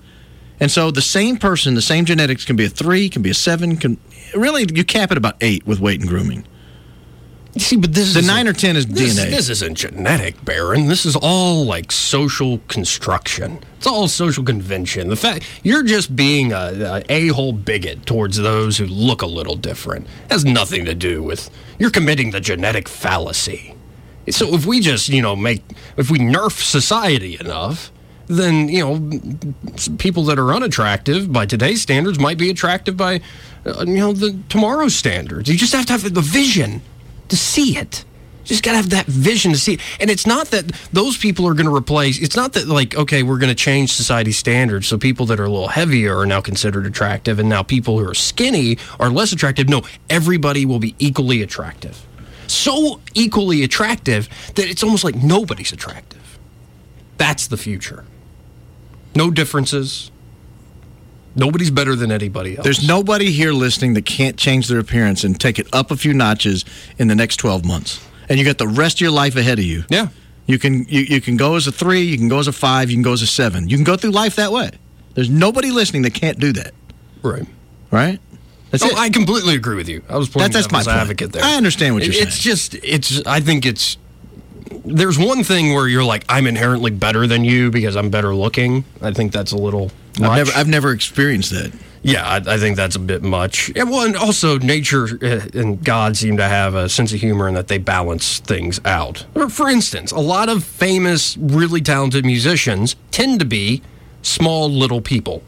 And 0.60 0.70
so 0.70 0.92
the 0.92 1.02
same 1.02 1.38
person, 1.38 1.74
the 1.74 1.82
same 1.82 2.06
genetics 2.06 2.46
can 2.46 2.56
be 2.56 2.66
a 2.66 2.70
three, 2.70 3.10
can 3.10 3.24
be 3.24 3.32
a 3.32 3.34
seven, 3.34 3.78
can 3.78 3.98
really 4.36 4.68
you 4.74 4.84
cap 4.84 5.12
it 5.12 5.18
about 5.18 5.36
eight 5.42 5.66
with 5.66 5.80
weight 5.80 6.00
and 6.00 6.08
grooming. 6.08 6.46
See, 7.58 7.76
but 7.76 7.94
this 7.94 8.14
The 8.14 8.22
nine 8.22 8.48
or 8.48 8.54
ten 8.54 8.78
is 8.78 8.86
This, 8.88 9.20
DNA. 9.20 9.30
this 9.30 9.50
isn't 9.50 9.76
genetic, 9.76 10.44
Baron. 10.46 10.88
This 10.88 11.06
is 11.06 11.18
all 11.22 11.66
like 11.66 11.92
social 11.92 12.60
construction. 12.70 13.60
It's 13.78 13.88
all 13.88 14.08
social 14.08 14.44
convention. 14.44 15.10
The 15.10 15.16
fact 15.18 15.44
you're 15.64 15.84
just 15.84 16.16
being 16.16 16.54
a, 16.54 17.04
a 17.10 17.14
a-hole 17.28 17.52
bigot 17.54 18.06
towards 18.06 18.38
those 18.38 18.78
who 18.78 18.86
look 18.86 19.22
a 19.22 19.26
little 19.26 19.56
different 19.56 20.08
It 20.26 20.32
has 20.32 20.46
nothing 20.46 20.86
to 20.86 20.96
do 20.96 21.22
with 21.24 21.50
you're 21.78 21.92
committing 21.92 22.32
the 22.32 22.40
genetic 22.40 22.88
fallacy. 22.88 23.76
So 24.30 24.54
if 24.54 24.66
we 24.66 24.80
just 24.80 25.10
you 25.10 25.22
know 25.22 25.36
make 25.36 25.62
if 25.98 26.10
we 26.10 26.20
nerf 26.20 26.62
society 26.62 27.38
enough, 27.40 27.92
then 28.28 28.70
you 28.70 28.80
know 28.80 29.20
people 29.98 30.24
that 30.26 30.40
are 30.40 30.54
unattractive 30.54 31.34
by 31.34 31.46
today's 31.46 31.82
standards 31.82 32.18
might 32.18 32.38
be 32.38 32.50
attractive 32.50 32.96
by 32.96 33.20
uh, 33.66 33.84
you 33.86 33.98
know 33.98 34.14
the 34.14 34.40
tomorrow's 34.48 34.96
standards. 34.96 35.50
You 35.50 35.58
just 35.58 35.74
have 35.74 35.86
to 35.88 35.92
have 35.94 36.14
the 36.14 36.22
vision 36.22 36.82
to 37.32 37.38
see 37.38 37.78
it. 37.78 38.06
You 38.44 38.48
just 38.48 38.64
got 38.64 38.72
to 38.72 38.78
have 38.78 38.90
that 38.92 39.06
vision 39.06 39.52
to 39.52 39.58
see 39.58 39.74
it. 39.74 39.82
And 40.00 40.10
it's 40.10 40.26
not 40.26 40.48
that 40.48 40.68
those 40.92 41.18
people 41.18 41.48
are 41.48 41.54
going 41.54 41.68
to 41.68 41.76
replace, 41.76 42.20
it's 42.20 42.36
not 42.36 42.54
that, 42.54 42.68
like, 42.68 42.96
okay, 42.96 43.24
we're 43.24 43.38
going 43.38 43.50
to 43.50 43.56
change 43.56 43.94
society's 43.94 44.38
standards. 44.38 44.88
So 44.88 44.98
people 44.98 45.26
that 45.28 45.40
are 45.40 45.46
a 45.46 45.50
little 45.50 45.68
heavier 45.68 46.18
are 46.18 46.26
now 46.26 46.42
considered 46.42 46.86
attractive, 46.86 47.40
and 47.40 47.50
now 47.50 47.64
people 47.64 48.00
who 48.00 48.10
are 48.10 48.14
skinny 48.14 48.78
are 49.00 49.10
less 49.10 49.32
attractive. 49.32 49.70
No, 49.70 49.82
everybody 50.10 50.66
will 50.66 50.80
be 50.80 50.96
equally 51.00 51.42
attractive. 51.42 52.06
So 52.48 53.00
equally 53.14 53.64
attractive 53.64 54.28
that 54.56 54.68
it's 54.68 54.84
almost 54.84 55.04
like 55.04 55.16
nobody's 55.16 55.72
attractive. 55.72 56.40
That's 57.18 57.48
the 57.48 57.58
future. 57.58 58.06
No 59.16 59.30
differences. 59.30 60.12
Nobody's 61.36 61.72
better 61.72 61.96
than 61.96 62.12
anybody 62.12 62.58
else. 62.58 62.64
There's 62.64 62.86
nobody 62.86 63.32
here 63.32 63.54
listening 63.54 63.94
that 63.94 64.06
can't 64.06 64.38
change 64.38 64.68
their 64.68 64.80
appearance 64.80 65.24
and 65.24 65.40
take 65.40 65.60
it 65.60 65.68
up 65.74 65.92
a 65.92 65.96
few 65.98 66.14
notches 66.14 66.66
in 66.98 67.08
the 67.08 67.16
next 67.16 67.38
twelve 67.38 67.64
months. 67.66 68.06
And 68.30 68.38
you 68.40 68.46
got 68.46 68.58
the 68.58 68.68
rest 68.68 68.98
of 68.98 69.02
your 69.02 69.12
life 69.12 69.36
ahead 69.36 69.60
of 69.60 69.66
you. 69.66 69.84
Yeah. 69.90 70.08
You 70.48 70.60
can 70.60 70.86
you, 70.90 71.02
you 71.02 71.22
can 71.22 71.38
go 71.38 71.56
as 71.56 71.68
a 71.68 71.72
three, 71.72 72.02
you 72.02 72.18
can 72.18 72.28
go 72.28 72.40
as 72.40 72.48
a 72.48 72.52
five, 72.54 72.90
you 72.90 72.96
can 72.98 73.04
go 73.04 73.14
as 73.14 73.22
a 73.22 73.28
seven. 73.28 73.70
You 73.70 73.78
can 73.78 73.84
go 73.86 73.96
through 73.96 74.12
life 74.12 74.36
that 74.36 74.52
way. 74.52 74.72
There's 75.14 75.30
nobody 75.30 75.72
listening 75.72 76.02
that 76.04 76.14
can't 76.14 76.40
do 76.40 76.52
that. 76.54 76.74
Right. 77.22 77.46
Right? 77.92 78.20
That's 78.72 78.84
Oh, 78.84 78.88
it. 78.88 78.98
I 78.98 79.10
completely 79.10 79.56
agree 79.56 79.76
with 79.76 79.90
you. 79.90 80.02
I 80.10 80.18
was 80.18 80.30
playing 80.30 80.52
That- 80.52 80.58
that's 80.58 80.72
my 80.72 80.84
point. 80.84 80.96
advocate 80.98 81.34
there. 81.34 81.44
I 81.44 81.56
understand 81.56 81.94
what 81.94 82.04
you're 82.04 82.14
It- 82.14 82.28
It's 82.28 82.40
just, 82.40 82.74
it's. 82.76 83.22
I 83.26 83.42
think 83.42 83.66
it's. 83.66 83.98
There's 84.86 85.18
one 85.20 85.44
thing 85.44 85.74
where 85.74 85.88
you're 85.88 86.04
like, 86.04 86.24
I'm 86.30 86.48
inherently 86.48 86.92
better 86.92 87.28
than 87.28 87.44
you 87.44 87.72
because 87.72 87.96
I'm 87.96 88.10
better 88.10 88.34
looking. 88.36 88.84
I 89.02 89.12
think 89.12 89.32
that's 89.32 89.52
a 89.52 89.58
little. 89.58 89.92
Much. 90.20 90.30
I've 90.30 90.38
never 90.38 90.52
I've 90.52 90.68
never 90.68 90.92
experienced 90.92 91.52
that. 91.52 91.72
yeah, 92.04 92.28
I, 92.28 92.36
I 92.56 92.58
think 92.58 92.76
that's 92.76 92.96
a 92.98 93.00
bit 93.00 93.24
much. 93.24 93.72
Yeah, 93.76 93.84
well, 93.84 94.06
and 94.06 94.16
also 94.18 94.58
nature 94.58 95.08
uh, 95.22 95.48
and 95.54 95.82
God 95.84 96.18
seem 96.18 96.36
to 96.38 96.48
have 96.48 96.76
a 96.76 96.90
sense 96.90 97.14
of 97.14 97.22
humor 97.22 97.48
in 97.48 97.54
that 97.54 97.70
they 97.70 97.78
balance 97.78 98.40
things 98.40 98.82
out. 98.84 99.26
For 99.50 99.70
instance, 99.70 100.12
a 100.12 100.20
lot 100.20 100.50
of 100.50 100.64
famous, 100.66 101.38
really 101.38 101.80
talented 101.82 102.26
musicians 102.26 102.96
tend 103.12 103.40
to 103.40 103.46
be 103.46 103.82
small 104.22 104.70
little 104.70 105.02
people. 105.02 105.44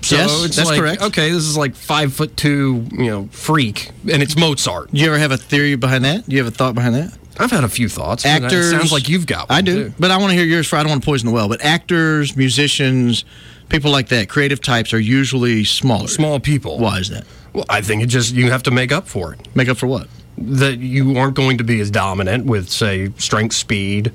So 0.00 0.16
Yes, 0.16 0.44
it's 0.44 0.56
that's 0.56 0.68
like, 0.70 0.80
correct. 0.80 1.02
Okay, 1.02 1.30
this 1.30 1.44
is 1.44 1.56
like 1.56 1.74
five 1.74 2.12
foot 2.12 2.36
two, 2.36 2.86
you 2.92 3.10
know, 3.10 3.28
freak, 3.32 3.90
and 4.10 4.22
it's 4.22 4.36
Mozart. 4.36 4.92
Do 4.92 4.98
you 5.00 5.06
ever 5.08 5.18
have 5.18 5.32
a 5.32 5.36
theory 5.36 5.74
behind 5.76 6.04
that? 6.04 6.26
Do 6.28 6.34
you 6.34 6.42
have 6.42 6.52
a 6.52 6.56
thought 6.56 6.74
behind 6.74 6.94
that? 6.94 7.16
I've 7.38 7.50
had 7.50 7.64
a 7.64 7.68
few 7.68 7.88
thoughts. 7.88 8.24
Actors. 8.24 8.72
It 8.72 8.78
sounds 8.78 8.92
like 8.92 9.08
you've 9.08 9.26
got. 9.26 9.48
One 9.48 9.58
I 9.58 9.60
do, 9.62 9.84
too. 9.84 9.94
but 9.98 10.10
I 10.10 10.16
want 10.16 10.30
to 10.30 10.36
hear 10.36 10.44
yours. 10.44 10.66
For 10.66 10.76
I 10.76 10.82
don't 10.82 10.90
want 10.90 11.02
to 11.02 11.06
poison 11.06 11.26
the 11.26 11.32
well. 11.32 11.48
But 11.48 11.62
actors, 11.62 12.36
musicians, 12.36 13.24
people 13.68 13.90
like 13.90 14.08
that, 14.08 14.28
creative 14.28 14.60
types 14.60 14.92
are 14.92 15.00
usually 15.00 15.64
smaller. 15.64 16.08
Small 16.08 16.40
people. 16.40 16.78
Why 16.78 16.98
is 16.98 17.10
that? 17.10 17.24
Well, 17.52 17.64
I 17.68 17.80
think 17.80 18.02
it 18.02 18.06
just 18.06 18.34
you 18.34 18.50
have 18.50 18.62
to 18.64 18.70
make 18.70 18.92
up 18.92 19.06
for 19.06 19.32
it. 19.34 19.48
Make 19.54 19.68
up 19.68 19.76
for 19.76 19.86
what? 19.86 20.08
That 20.36 20.78
you 20.78 21.16
aren't 21.16 21.34
going 21.34 21.58
to 21.58 21.64
be 21.64 21.80
as 21.80 21.90
dominant 21.90 22.46
with, 22.46 22.68
say, 22.68 23.10
strength, 23.18 23.54
speed. 23.54 24.12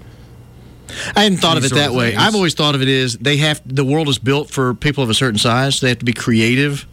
I 1.15 1.23
hadn't 1.23 1.39
thought 1.39 1.57
of 1.57 1.65
it 1.65 1.73
that 1.73 1.89
of 1.89 1.95
way. 1.95 2.15
I've 2.15 2.35
always 2.35 2.53
thought 2.53 2.75
of 2.75 2.81
it 2.81 2.87
as 2.87 3.17
they 3.17 3.37
have 3.37 3.61
the 3.65 3.85
world 3.85 4.09
is 4.09 4.19
built 4.19 4.49
for 4.49 4.73
people 4.73 5.03
of 5.03 5.09
a 5.09 5.13
certain 5.13 5.39
size. 5.39 5.79
They 5.79 5.89
have 5.89 5.99
to 5.99 6.05
be 6.05 6.13
creative 6.13 6.85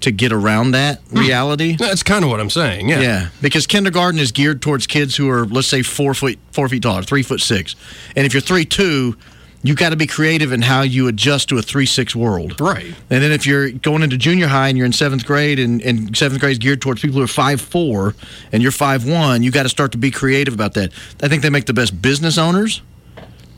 to 0.00 0.10
get 0.10 0.32
around 0.32 0.72
that 0.72 1.00
hmm. 1.00 1.18
reality. 1.18 1.76
That's 1.76 2.02
kind 2.02 2.24
of 2.24 2.30
what 2.30 2.40
I'm 2.40 2.50
saying. 2.50 2.88
Yeah. 2.88 3.00
Yeah, 3.00 3.28
because 3.40 3.66
kindergarten 3.66 4.20
is 4.20 4.32
geared 4.32 4.62
towards 4.62 4.86
kids 4.86 5.16
who 5.16 5.28
are, 5.28 5.46
let's 5.46 5.68
say, 5.68 5.82
four 5.82 6.14
foot 6.14 6.38
four 6.52 6.68
feet 6.68 6.82
tall, 6.82 6.98
or 6.98 7.02
three 7.02 7.22
foot 7.22 7.40
six, 7.40 7.76
and 8.16 8.26
if 8.26 8.34
you're 8.34 8.40
three 8.40 8.64
two, 8.64 9.16
you 9.62 9.74
got 9.74 9.90
to 9.90 9.96
be 9.96 10.06
creative 10.06 10.52
in 10.52 10.62
how 10.62 10.82
you 10.82 11.08
adjust 11.08 11.48
to 11.48 11.58
a 11.58 11.62
three 11.62 11.86
six 11.86 12.14
world. 12.14 12.60
Right. 12.60 12.94
And 13.10 13.22
then 13.22 13.32
if 13.32 13.46
you're 13.46 13.70
going 13.70 14.02
into 14.02 14.16
junior 14.16 14.46
high 14.46 14.68
and 14.68 14.78
you're 14.78 14.86
in 14.86 14.92
seventh 14.92 15.26
grade, 15.26 15.58
and, 15.58 15.82
and 15.82 16.16
seventh 16.16 16.40
grade 16.40 16.52
is 16.52 16.58
geared 16.58 16.80
towards 16.80 17.00
people 17.02 17.18
who 17.18 17.24
are 17.24 17.28
five 17.28 17.60
four, 17.60 18.14
and 18.52 18.62
you're 18.62 18.72
five 18.72 19.06
one, 19.06 19.42
you 19.42 19.50
got 19.50 19.64
to 19.64 19.68
start 19.68 19.92
to 19.92 19.98
be 19.98 20.10
creative 20.10 20.54
about 20.54 20.74
that. 20.74 20.92
I 21.22 21.28
think 21.28 21.42
they 21.42 21.50
make 21.50 21.66
the 21.66 21.74
best 21.74 22.00
business 22.00 22.38
owners. 22.38 22.82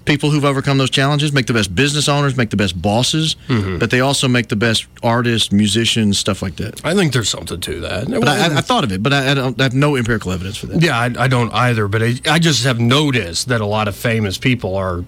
People 0.04 0.30
who've 0.30 0.44
overcome 0.44 0.78
those 0.78 0.90
challenges 0.90 1.32
make 1.32 1.46
the 1.46 1.52
best 1.52 1.74
business 1.74 2.08
owners, 2.08 2.36
make 2.36 2.50
the 2.50 2.56
best 2.56 2.80
bosses, 2.80 3.36
Mm-hmm. 3.48 3.78
but 3.78 3.90
they 3.90 4.00
also 4.00 4.28
make 4.28 4.48
the 4.48 4.56
best 4.56 4.86
artists, 5.02 5.52
musicians, 5.52 6.18
stuff 6.18 6.42
like 6.42 6.56
that. 6.56 6.84
I 6.84 6.94
think 6.94 7.12
there's 7.12 7.28
something 7.28 7.60
to 7.60 7.80
that. 7.80 8.08
But 8.08 8.28
I, 8.28 8.46
I, 8.48 8.56
I 8.58 8.60
thought 8.60 8.84
of 8.84 8.92
it, 8.92 9.02
but 9.02 9.12
I, 9.12 9.30
I 9.32 9.34
don't 9.34 9.60
I 9.60 9.64
have 9.64 9.74
no 9.74 9.96
empirical 9.96 10.32
evidence 10.32 10.56
for 10.56 10.66
that. 10.66 10.82
Yeah, 10.82 10.98
I, 10.98 11.10
I 11.24 11.28
don't 11.28 11.52
either, 11.52 11.86
but 11.88 12.02
I, 12.02 12.14
I 12.28 12.38
just 12.38 12.64
have 12.64 12.80
noticed 12.80 13.48
that 13.48 13.60
a 13.60 13.66
lot 13.66 13.88
of 13.88 13.94
famous 13.96 14.38
people 14.38 14.74
are 14.76 15.04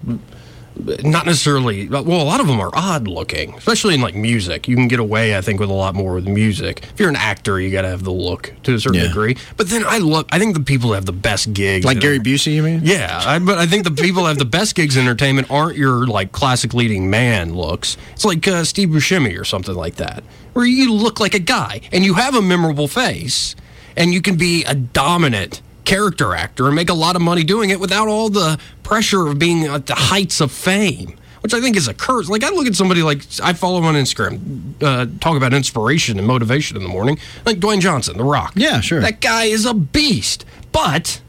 not 1.03 1.25
necessarily 1.27 1.87
well 1.87 2.03
a 2.21 2.23
lot 2.23 2.39
of 2.39 2.47
them 2.47 2.59
are 2.59 2.71
odd 2.73 3.07
looking 3.07 3.53
especially 3.55 3.93
in 3.93 4.01
like 4.01 4.15
music 4.15 4.67
you 4.67 4.75
can 4.75 4.87
get 4.87 4.99
away 4.99 5.37
i 5.37 5.41
think 5.41 5.59
with 5.59 5.69
a 5.69 5.73
lot 5.73 5.93
more 5.93 6.15
with 6.15 6.27
music 6.27 6.83
if 6.93 6.99
you're 6.99 7.09
an 7.09 7.15
actor 7.15 7.59
you 7.59 7.69
got 7.71 7.83
to 7.83 7.87
have 7.87 8.03
the 8.03 8.11
look 8.11 8.51
to 8.63 8.73
a 8.73 8.79
certain 8.79 8.99
Yeah. 8.99 9.07
degree 9.07 9.37
but 9.55 9.69
then 9.69 9.83
i 9.85 9.99
love 9.99 10.25
i 10.31 10.39
think 10.39 10.55
the 10.55 10.63
people 10.63 10.89
who 10.89 10.93
have 10.93 11.05
the 11.05 11.11
best 11.13 11.53
gigs 11.53 11.85
Like 11.85 11.99
Gary 11.99 12.19
Busey, 12.19 12.53
you 12.55 12.63
mean? 12.63 12.81
yeah 12.83 13.21
I, 13.23 13.37
but 13.39 13.59
i 13.59 13.67
think 13.67 13.83
the 13.83 13.91
people 13.91 14.23
who 14.23 14.27
have 14.27 14.39
the 14.39 14.45
best 14.45 14.73
gigs 14.75 14.97
in 14.97 15.03
entertainment 15.03 15.51
aren't 15.51 15.77
your 15.77 16.07
like 16.07 16.31
classic 16.31 16.73
leading 16.73 17.09
man 17.09 17.53
looks 17.55 17.95
it's 18.13 18.25
like 18.25 18.47
uh, 18.47 18.63
steve 18.63 18.89
buscemi 18.89 19.39
or 19.39 19.45
something 19.45 19.75
like 19.75 19.95
that 19.95 20.23
where 20.53 20.65
you 20.65 20.91
look 20.91 21.19
like 21.19 21.33
a 21.35 21.39
guy 21.39 21.81
and 21.91 22.03
you 22.03 22.15
have 22.15 22.33
a 22.35 22.41
memorable 22.41 22.87
face 22.87 23.55
and 23.95 24.11
you 24.13 24.21
can 24.21 24.35
be 24.37 24.63
a 24.65 24.73
dominant 24.73 25.61
character 25.85 26.33
actor 26.35 26.67
and 26.67 26.75
make 26.75 26.89
a 26.89 26.93
lot 26.93 27.15
of 27.15 27.21
money 27.21 27.43
doing 27.43 27.69
it 27.69 27.79
without 27.79 28.07
all 28.07 28.29
the 28.29 28.59
pressure 28.83 29.27
of 29.27 29.39
being 29.39 29.65
at 29.65 29.85
the 29.85 29.95
heights 29.95 30.41
of 30.41 30.51
fame 30.51 31.17
which 31.43 31.53
I 31.53 31.59
think 31.59 31.75
is 31.75 31.89
a 31.89 31.93
curse. 31.93 32.29
Like 32.29 32.41
I 32.45 32.49
look 32.51 32.67
at 32.67 32.73
somebody 32.73 33.03
like 33.03 33.25
I 33.43 33.51
follow 33.51 33.79
him 33.79 33.83
on 33.83 33.95
Instagram, 33.95 34.81
uh, 34.81 35.05
talk 35.19 35.35
about 35.35 35.53
inspiration 35.53 36.17
and 36.17 36.25
motivation 36.25 36.77
in 36.77 36.83
the 36.83 36.89
morning, 36.89 37.19
like 37.45 37.57
Dwayne 37.59 37.81
Johnson, 37.81 38.17
The 38.17 38.23
Rock. 38.23 38.53
Yeah, 38.55 38.79
sure. 38.79 39.01
That 39.01 39.19
guy 39.19 39.43
is 39.43 39.65
a 39.65 39.73
beast, 39.73 40.45
but 40.71 41.21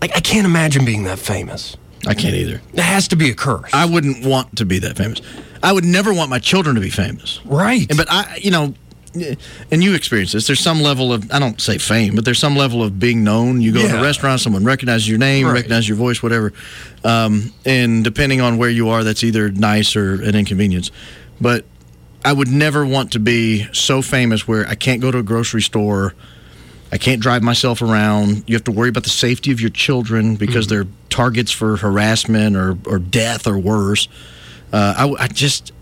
like 0.00 0.10
I 0.16 0.18
can't 0.18 0.44
imagine 0.44 0.84
being 0.84 1.04
that 1.04 1.20
famous. 1.20 1.76
I 2.04 2.14
can't 2.14 2.34
either. 2.34 2.60
It 2.72 2.80
has 2.80 3.06
to 3.08 3.16
be 3.16 3.30
a 3.30 3.34
curse, 3.34 3.70
I 3.72 3.86
wouldn't 3.86 4.26
want 4.26 4.56
to 4.56 4.66
be 4.66 4.80
that 4.80 4.96
famous. 4.96 5.20
I 5.62 5.72
would 5.72 5.84
never 5.84 6.12
want 6.12 6.28
my 6.28 6.40
children 6.40 6.74
to 6.74 6.80
be 6.80 6.90
famous. 6.90 7.40
right? 7.44 7.86
But 7.96 8.10
I, 8.10 8.40
you 8.42 8.50
know, 8.50 8.74
and 9.70 9.82
you 9.84 9.94
experience 9.94 10.32
this. 10.32 10.46
There's 10.46 10.60
some 10.60 10.80
level 10.82 11.12
of 11.12 11.30
I 11.32 11.38
don't 11.38 11.60
say 11.60 11.78
fame, 11.78 12.14
but 12.14 12.24
there's 12.24 12.38
some 12.38 12.56
level 12.56 12.82
of 12.82 12.98
being 12.98 13.24
known. 13.24 13.60
You 13.60 13.72
go 13.72 13.86
to 13.86 13.98
a 13.98 14.02
restaurant, 14.02 14.40
someone 14.40 14.64
recognizes 14.64 15.08
your 15.08 15.18
name, 15.18 15.46
Right. 15.46 15.54
recognizes 15.54 15.88
your 15.88 15.96
voice, 15.96 16.22
whatever. 16.22 16.52
Um, 17.04 17.52
and 17.64 18.02
depending 18.04 18.40
on 18.40 18.56
where 18.58 18.70
you 18.70 18.88
are, 18.88 19.04
that's 19.04 19.22
either 19.24 19.50
nice 19.50 19.96
or 19.96 20.14
an 20.22 20.34
inconvenience. 20.34 20.90
But 21.40 21.64
I 22.24 22.32
would 22.32 22.48
never 22.48 22.84
want 22.84 23.12
to 23.12 23.18
be 23.20 23.66
so 23.72 24.02
famous 24.02 24.48
where 24.48 24.66
I 24.66 24.74
can't 24.74 25.00
go 25.00 25.10
to 25.10 25.18
a 25.18 25.22
grocery 25.22 25.62
store. 25.62 26.14
I 26.92 26.98
can't 26.98 27.20
drive 27.20 27.42
myself 27.42 27.82
around. 27.82 28.44
You 28.46 28.54
have 28.54 28.64
to 28.64 28.72
worry 28.72 28.88
about 28.88 29.04
the 29.04 29.10
safety 29.10 29.50
of 29.52 29.60
your 29.60 29.70
children 29.70 30.36
because 30.36 30.66
they're 30.68 30.86
targets 31.10 31.50
for 31.52 31.76
harassment 31.76 32.56
or, 32.56 32.78
or 32.86 32.98
death 32.98 33.46
or 33.46 33.58
worse. 33.58 34.08
Uh, 34.72 34.94
I, 35.18 35.24
I 35.24 35.28
just, 35.28 35.72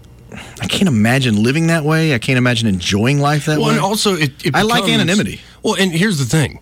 I 0.60 0.66
can't 0.66 0.88
imagine 0.88 1.42
living 1.42 1.68
that 1.68 1.84
way. 1.84 2.14
I 2.14 2.18
can't 2.18 2.38
imagine 2.38 2.68
enjoying 2.68 3.20
life 3.20 3.46
that 3.46 3.58
well, 3.58 3.68
way. 3.68 3.74
and 3.74 3.80
also 3.80 4.14
it, 4.14 4.44
it 4.44 4.54
I 4.54 4.62
like 4.62 4.84
anonymity. 4.84 5.40
Well, 5.62 5.74
and 5.78 5.92
here's 5.92 6.18
the 6.18 6.24
thing. 6.24 6.60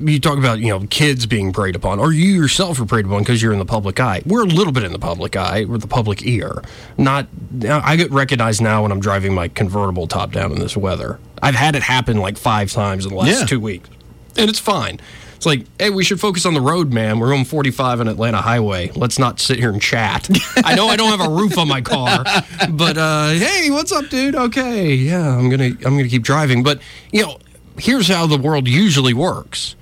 You 0.00 0.18
talk 0.18 0.36
about, 0.36 0.58
you 0.58 0.68
know, 0.68 0.80
kids 0.90 1.26
being 1.26 1.52
preyed 1.52 1.76
upon, 1.76 2.00
or 2.00 2.12
you 2.12 2.32
yourself 2.34 2.80
are 2.80 2.86
preyed 2.86 3.04
upon 3.06 3.20
because 3.20 3.40
you're 3.40 3.52
in 3.52 3.60
the 3.60 3.64
public 3.64 4.00
eye. 4.00 4.22
We're 4.26 4.42
a 4.42 4.46
little 4.46 4.72
bit 4.72 4.82
in 4.82 4.90
the 4.92 4.98
public 4.98 5.36
eye, 5.36 5.64
or 5.68 5.78
the 5.78 5.86
public 5.86 6.26
ear. 6.26 6.62
Not, 6.98 7.28
I 7.68 7.94
get 7.94 8.10
recognized 8.10 8.60
now 8.60 8.82
when 8.82 8.90
I'm 8.90 8.98
driving 9.00 9.32
my 9.32 9.46
convertible 9.46 10.08
top 10.08 10.32
down 10.32 10.50
in 10.50 10.58
this 10.58 10.76
weather. 10.76 11.20
I've 11.40 11.54
had 11.54 11.76
it 11.76 11.82
happen 11.82 12.16
like 12.16 12.36
five 12.36 12.72
times 12.72 13.04
in 13.04 13.10
the 13.12 13.16
last 13.16 13.40
Yeah. 13.40 13.46
two 13.46 13.60
weeks, 13.60 13.88
and 14.36 14.50
it's 14.50 14.58
fine. 14.58 14.98
It's 15.42 15.46
like, 15.48 15.66
hey, 15.80 15.90
we 15.90 16.04
should 16.04 16.20
focus 16.20 16.46
on 16.46 16.54
the 16.54 16.60
road, 16.60 16.92
man. 16.92 17.18
We're 17.18 17.34
on 17.34 17.44
45 17.44 17.98
on 17.98 18.06
Atlanta 18.06 18.36
Highway. 18.40 18.92
Let's 18.94 19.18
not 19.18 19.40
sit 19.40 19.58
here 19.58 19.70
and 19.70 19.82
chat. 19.82 20.28
I 20.58 20.76
know 20.76 20.86
I 20.86 20.94
don't 20.94 21.18
have 21.18 21.28
a 21.28 21.34
roof 21.34 21.58
on 21.58 21.66
my 21.66 21.80
car, 21.80 22.22
but 22.70 22.96
uh, 22.96 23.30
hey, 23.30 23.68
what's 23.72 23.90
up, 23.90 24.08
dude? 24.08 24.36
Okay, 24.36 24.94
yeah, 24.94 25.36
I'm 25.36 25.50
gonna 25.50 25.70
I'm 25.84 25.96
gonna 25.96 26.06
keep 26.06 26.22
driving. 26.22 26.62
But 26.62 26.80
you 27.10 27.22
know, 27.22 27.38
here's 27.76 28.06
how 28.06 28.28
the 28.28 28.38
world 28.38 28.68
usually 28.68 29.14
works, 29.14 29.74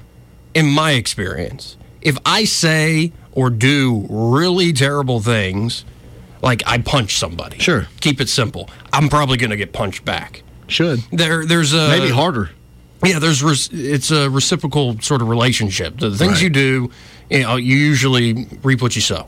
in 0.54 0.64
my 0.70 0.92
experience. 0.92 1.76
If 2.00 2.16
I 2.24 2.44
say 2.44 3.12
or 3.32 3.50
do 3.50 4.06
really 4.08 4.72
terrible 4.72 5.20
things, 5.20 5.84
like 6.40 6.62
I 6.66 6.78
punch 6.78 7.18
somebody, 7.18 7.58
Sure. 7.58 7.86
keep 8.00 8.18
it 8.22 8.30
simple. 8.30 8.70
I'm 8.94 9.10
probably 9.10 9.36
gonna 9.36 9.58
get 9.58 9.74
punched 9.74 10.06
back. 10.06 10.42
Should 10.68 11.00
There, 11.12 11.44
there's 11.44 11.74
a 11.74 11.88
maybe 11.88 12.08
harder. 12.08 12.48
Yeah, 13.04 13.18
there's 13.18 13.42
res- 13.42 13.70
it's 13.72 14.10
a 14.10 14.28
reciprocal 14.30 14.98
sort 15.00 15.22
of 15.22 15.28
relationship. 15.28 15.98
The 15.98 16.10
things 16.10 16.34
Right. 16.34 16.42
you 16.42 16.50
do, 16.50 16.90
you 17.30 17.40
know, 17.42 17.56
you 17.56 17.76
usually 17.76 18.46
reap 18.62 18.82
what 18.82 18.94
you 18.96 19.02
sow, 19.02 19.26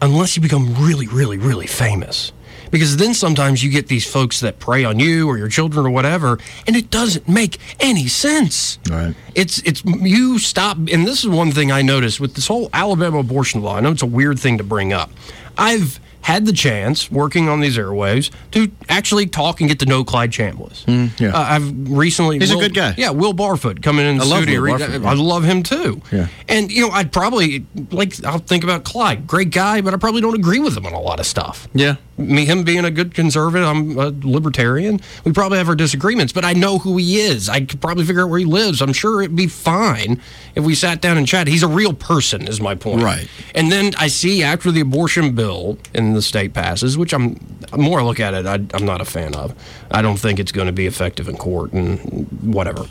unless 0.00 0.36
you 0.36 0.42
become 0.42 0.74
really, 0.74 1.06
really, 1.08 1.38
really 1.38 1.66
famous. 1.66 2.32
Because 2.70 2.98
then 2.98 3.14
sometimes 3.14 3.64
you 3.64 3.70
get 3.70 3.88
these 3.88 4.04
folks 4.04 4.40
that 4.40 4.58
prey 4.58 4.84
on 4.84 4.98
you 4.98 5.26
or 5.26 5.38
your 5.38 5.48
children 5.48 5.86
or 5.86 5.90
whatever, 5.90 6.38
and 6.66 6.76
it 6.76 6.90
doesn't 6.90 7.26
make 7.26 7.58
any 7.80 8.06
sense. 8.08 8.78
Right. 8.90 9.14
It's 9.34 9.58
it's 9.62 9.82
you 9.86 10.38
stop, 10.38 10.76
and 10.76 11.06
this 11.06 11.20
is 11.20 11.28
one 11.28 11.50
thing 11.50 11.72
I 11.72 11.80
noticed 11.80 12.20
with 12.20 12.34
this 12.34 12.46
whole 12.46 12.68
Alabama 12.74 13.20
abortion 13.20 13.62
law. 13.62 13.76
I 13.76 13.80
know 13.80 13.90
it's 13.90 14.02
a 14.02 14.06
weird 14.06 14.38
thing 14.38 14.58
to 14.58 14.64
bring 14.64 14.92
up. 14.92 15.10
I've 15.56 15.98
had 16.28 16.44
the 16.44 16.52
chance 16.52 17.10
working 17.10 17.48
on 17.48 17.60
these 17.60 17.78
airwaves 17.78 18.30
to 18.50 18.70
actually 18.90 19.24
talk 19.24 19.62
and 19.62 19.68
get 19.70 19.78
to 19.78 19.86
know 19.86 20.04
Clyde 20.04 20.30
Chambliss. 20.30 20.84
yeah. 21.18 21.30
Uh, 21.30 21.38
I've 21.38 21.90
recently. 21.90 22.38
He's 22.38 22.50
a 22.52 22.56
good 22.56 22.74
guy. 22.74 22.92
Yeah, 22.98 23.10
Will 23.10 23.32
Barfoot 23.32 23.82
coming 23.82 24.04
in 24.04 24.18
the 24.18 24.24
I 24.24 24.26
love 24.26 24.42
studio. 24.42 24.60
Will 24.60 24.74
Barfoot, 24.74 25.06
I 25.06 25.14
yeah. 25.14 25.22
love 25.22 25.44
him 25.44 25.62
too. 25.62 26.02
Yeah. 26.12 26.28
And 26.46 26.70
you 26.70 26.82
know, 26.82 26.90
I'd 26.90 27.12
probably 27.12 27.64
like. 27.90 28.22
I'll 28.26 28.40
think 28.40 28.62
about 28.62 28.84
Clyde. 28.84 29.26
Great 29.26 29.50
guy, 29.50 29.80
but 29.80 29.94
I 29.94 29.96
probably 29.96 30.20
don't 30.20 30.34
agree 30.34 30.60
with 30.60 30.76
him 30.76 30.84
on 30.84 30.92
a 30.92 31.00
lot 31.00 31.18
of 31.18 31.24
stuff. 31.24 31.66
Yeah. 31.72 31.96
Me, 32.18 32.44
him 32.44 32.64
being 32.64 32.84
a 32.84 32.90
good 32.90 33.14
conservative, 33.14 33.66
I'm 33.66 33.96
a 33.96 34.12
libertarian. 34.22 35.00
We 35.24 35.32
probably 35.32 35.58
have 35.58 35.68
our 35.68 35.76
disagreements, 35.76 36.32
but 36.32 36.44
I 36.44 36.52
know 36.52 36.78
who 36.78 36.96
he 36.96 37.20
is. 37.20 37.48
I 37.48 37.60
could 37.64 37.80
probably 37.80 38.04
figure 38.04 38.22
out 38.22 38.28
where 38.28 38.40
he 38.40 38.44
lives. 38.44 38.82
I'm 38.82 38.92
sure 38.92 39.22
it'd 39.22 39.36
be 39.36 39.46
fine 39.46 40.20
if 40.56 40.64
we 40.64 40.74
sat 40.74 41.00
down 41.00 41.16
and 41.16 41.28
chatted. 41.28 41.52
He's 41.52 41.62
a 41.62 41.68
real 41.68 41.92
person, 41.92 42.48
is 42.48 42.60
my 42.60 42.74
point. 42.74 43.02
Right. 43.02 43.28
And 43.54 43.70
then 43.70 43.92
I 43.96 44.08
see 44.08 44.42
after 44.42 44.72
the 44.72 44.80
abortion 44.80 45.36
bill 45.36 45.78
in 45.94 46.17
the 46.18 46.22
state 46.22 46.52
passes, 46.52 46.98
which 46.98 47.14
I'm 47.14 47.38
more 47.76 48.02
look 48.02 48.20
at 48.20 48.34
it, 48.34 48.46
I, 48.46 48.54
I'm 48.76 48.84
not 48.84 49.00
a 49.00 49.04
fan 49.04 49.34
of. 49.34 49.54
I 49.90 50.02
don't 50.02 50.16
think 50.16 50.38
it's 50.38 50.52
going 50.52 50.66
to 50.66 50.72
be 50.72 50.86
effective 50.86 51.28
in 51.28 51.36
court 51.36 51.72
and 51.72 52.26
whatever. 52.42 52.84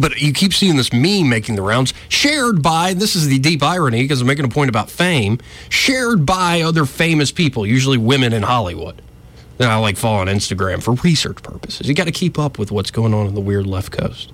But 0.00 0.20
you 0.20 0.32
keep 0.32 0.52
seeing 0.52 0.76
this 0.76 0.92
meme 0.92 1.28
making 1.28 1.54
the 1.54 1.62
rounds, 1.62 1.94
shared 2.08 2.62
by, 2.62 2.94
this 2.94 3.14
is 3.14 3.28
the 3.28 3.38
deep 3.38 3.62
irony 3.62 4.02
because 4.02 4.20
I'm 4.20 4.26
making 4.26 4.44
a 4.44 4.48
point 4.48 4.68
about 4.68 4.90
fame, 4.90 5.38
shared 5.68 6.26
by 6.26 6.62
other 6.62 6.84
famous 6.84 7.30
people, 7.30 7.66
usually 7.66 7.98
women 7.98 8.32
in 8.32 8.42
Hollywood. 8.42 9.00
That 9.58 9.70
I 9.70 9.76
like 9.76 9.96
follow 9.96 10.18
on 10.18 10.26
Instagram 10.26 10.82
for 10.82 10.94
research 10.94 11.40
purposes. 11.44 11.86
You 11.86 11.94
got 11.94 12.06
to 12.06 12.12
keep 12.12 12.40
up 12.40 12.58
with 12.58 12.72
what's 12.72 12.90
going 12.90 13.14
on 13.14 13.28
in 13.28 13.34
the 13.36 13.40
weird 13.40 13.68
left 13.68 13.92
coast. 13.92 14.32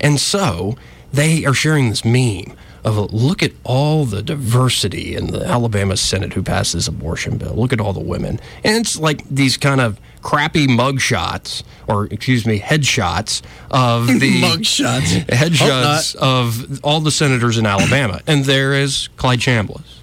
And 0.00 0.18
so 0.18 0.76
they 1.12 1.44
are 1.44 1.54
sharing 1.54 1.90
this 1.90 2.04
meme 2.04 2.56
of 2.86 3.12
look 3.12 3.42
at 3.42 3.50
all 3.64 4.04
the 4.04 4.22
diversity 4.22 5.16
in 5.16 5.32
the 5.32 5.44
Alabama 5.44 5.96
Senate 5.96 6.32
who 6.32 6.42
passed 6.42 6.72
this 6.72 6.86
abortion 6.86 7.36
bill. 7.36 7.52
Look 7.52 7.72
at 7.72 7.80
all 7.80 7.92
the 7.92 8.00
women. 8.00 8.38
And 8.62 8.76
it's 8.76 8.96
like 8.96 9.28
these 9.28 9.56
kind 9.56 9.80
of 9.80 9.98
crappy 10.22 10.68
mug 10.68 11.00
shots, 11.00 11.64
or 11.88 12.06
excuse 12.06 12.46
me, 12.46 12.60
headshots 12.60 13.42
of 13.72 14.06
the 14.20 14.40
Mugshots. 14.40 15.24
Headshots 15.26 16.14
of 16.14 16.80
all 16.84 17.00
the 17.00 17.10
senators 17.10 17.58
in 17.58 17.66
Alabama. 17.66 18.20
And 18.26 18.44
there 18.44 18.72
is 18.72 19.08
Clyde 19.16 19.40
Chambliss. 19.40 19.98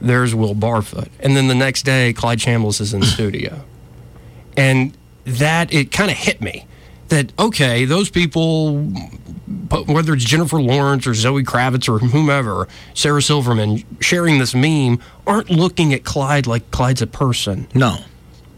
There's 0.00 0.34
Will 0.34 0.56
Barfoot. 0.56 1.10
And 1.20 1.36
then 1.36 1.46
the 1.46 1.54
next 1.54 1.84
day, 1.84 2.12
Clyde 2.12 2.38
Chambliss 2.38 2.80
is 2.80 2.92
in 2.92 3.00
the 3.00 3.06
studio. 3.06 3.64
And 4.56 4.96
that, 5.24 5.72
it 5.72 5.92
kind 5.92 6.10
of 6.10 6.16
hit 6.16 6.40
me 6.40 6.66
that, 7.10 7.32
okay, 7.38 7.84
those 7.84 8.10
people, 8.10 8.78
whether 9.86 10.14
it's 10.14 10.24
Jennifer 10.24 10.60
Lawrence 10.60 11.06
or 11.06 11.14
Zoe 11.14 11.44
Kravitz 11.44 11.88
or 11.88 11.98
whomever, 11.98 12.66
Sarah 12.94 13.22
Silverman, 13.22 13.84
sharing 14.00 14.38
this 14.38 14.54
meme, 14.54 15.00
aren't 15.26 15.50
looking 15.50 15.92
at 15.92 16.04
Clyde 16.04 16.46
like 16.46 16.70
Clyde's 16.70 17.02
a 17.02 17.06
person. 17.06 17.68
No. 17.74 17.98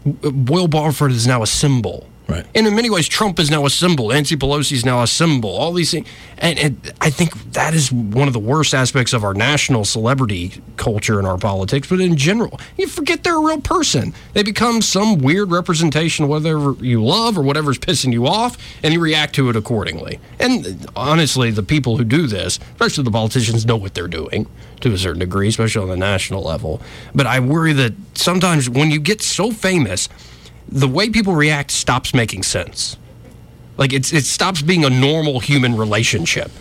Will 0.05 0.67
Barfoot 0.67 1.11
is 1.11 1.27
now 1.27 1.43
a 1.43 1.47
symbol. 1.47 2.07
Right. 2.27 2.45
And 2.55 2.65
in 2.65 2.75
many 2.75 2.89
ways, 2.89 3.07
Trump 3.09 3.37
is 3.39 3.51
now 3.51 3.65
a 3.65 3.69
symbol. 3.69 4.09
Nancy 4.09 4.37
Pelosi 4.37 4.73
is 4.73 4.85
now 4.85 5.01
a 5.01 5.07
symbol. 5.07 5.49
All 5.49 5.73
these 5.73 5.91
things. 5.91 6.07
And, 6.37 6.57
and 6.57 6.93
I 7.01 7.09
think 7.09 7.33
that 7.51 7.73
is 7.73 7.91
one 7.91 8.27
of 8.27 8.33
the 8.33 8.39
worst 8.39 8.73
aspects 8.73 9.11
of 9.11 9.23
our 9.23 9.33
national 9.33 9.83
celebrity 9.83 10.61
culture 10.77 11.19
and 11.19 11.27
our 11.27 11.37
politics, 11.37 11.87
but 11.87 11.99
in 11.99 12.15
general, 12.15 12.59
you 12.77 12.87
forget 12.87 13.23
they're 13.23 13.35
a 13.35 13.41
real 13.41 13.61
person. 13.61 14.13
They 14.33 14.43
become 14.43 14.81
some 14.81 15.19
weird 15.19 15.51
representation 15.51 16.23
of 16.23 16.29
whatever 16.29 16.75
you 16.79 17.03
love 17.03 17.37
or 17.37 17.41
whatever's 17.41 17.77
pissing 17.77 18.13
you 18.13 18.25
off, 18.25 18.57
and 18.83 18.93
you 18.93 18.99
react 18.99 19.35
to 19.35 19.49
it 19.49 19.55
accordingly. 19.55 20.19
And 20.39 20.87
honestly, 20.95 21.51
the 21.51 21.63
people 21.63 21.97
who 21.97 22.03
do 22.03 22.27
this, 22.27 22.57
especially 22.73 23.03
the 23.03 23.11
politicians, 23.11 23.65
know 23.65 23.77
what 23.77 23.93
they're 23.93 24.07
doing 24.07 24.47
to 24.81 24.93
a 24.93 24.97
certain 24.97 25.19
degree, 25.19 25.49
especially 25.49 25.83
on 25.83 25.89
the 25.89 25.97
national 25.97 26.43
level. 26.43 26.81
But 27.13 27.27
I 27.27 27.39
worry 27.39 27.73
that 27.73 27.93
sometimes 28.15 28.69
when 28.69 28.91
you 28.91 28.99
get 28.99 29.21
so 29.21 29.51
famous, 29.51 30.09
the 30.73 30.87
way 30.87 31.09
people 31.09 31.33
react 31.33 31.71
stops 31.71 32.13
making 32.13 32.43
sense. 32.43 32.97
Like 33.77 33.93
it's 33.93 34.11
it 34.13 34.25
stops 34.25 34.61
being 34.61 34.83
a 34.85 34.89
normal 34.89 35.39
human 35.39 35.77
relationship. 35.77 36.51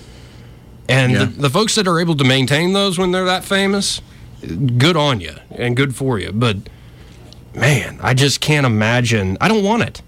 And 0.88 1.12
Yeah. 1.12 1.18
the, 1.20 1.26
the 1.42 1.50
folks 1.50 1.74
that 1.76 1.86
are 1.88 1.98
able 2.00 2.16
to 2.16 2.24
maintain 2.24 2.72
those 2.72 2.98
when 2.98 3.12
they're 3.12 3.24
that 3.24 3.44
famous, 3.44 4.00
good 4.78 4.96
on 4.96 5.20
you 5.20 5.34
and 5.50 5.76
good 5.76 5.94
for 5.94 6.18
you. 6.18 6.32
But 6.32 6.56
man, 7.54 7.98
I 8.02 8.14
just 8.14 8.40
can't 8.40 8.66
imagine. 8.66 9.36
I 9.40 9.48
don't 9.48 9.64
want 9.64 9.82
it. 9.82 10.02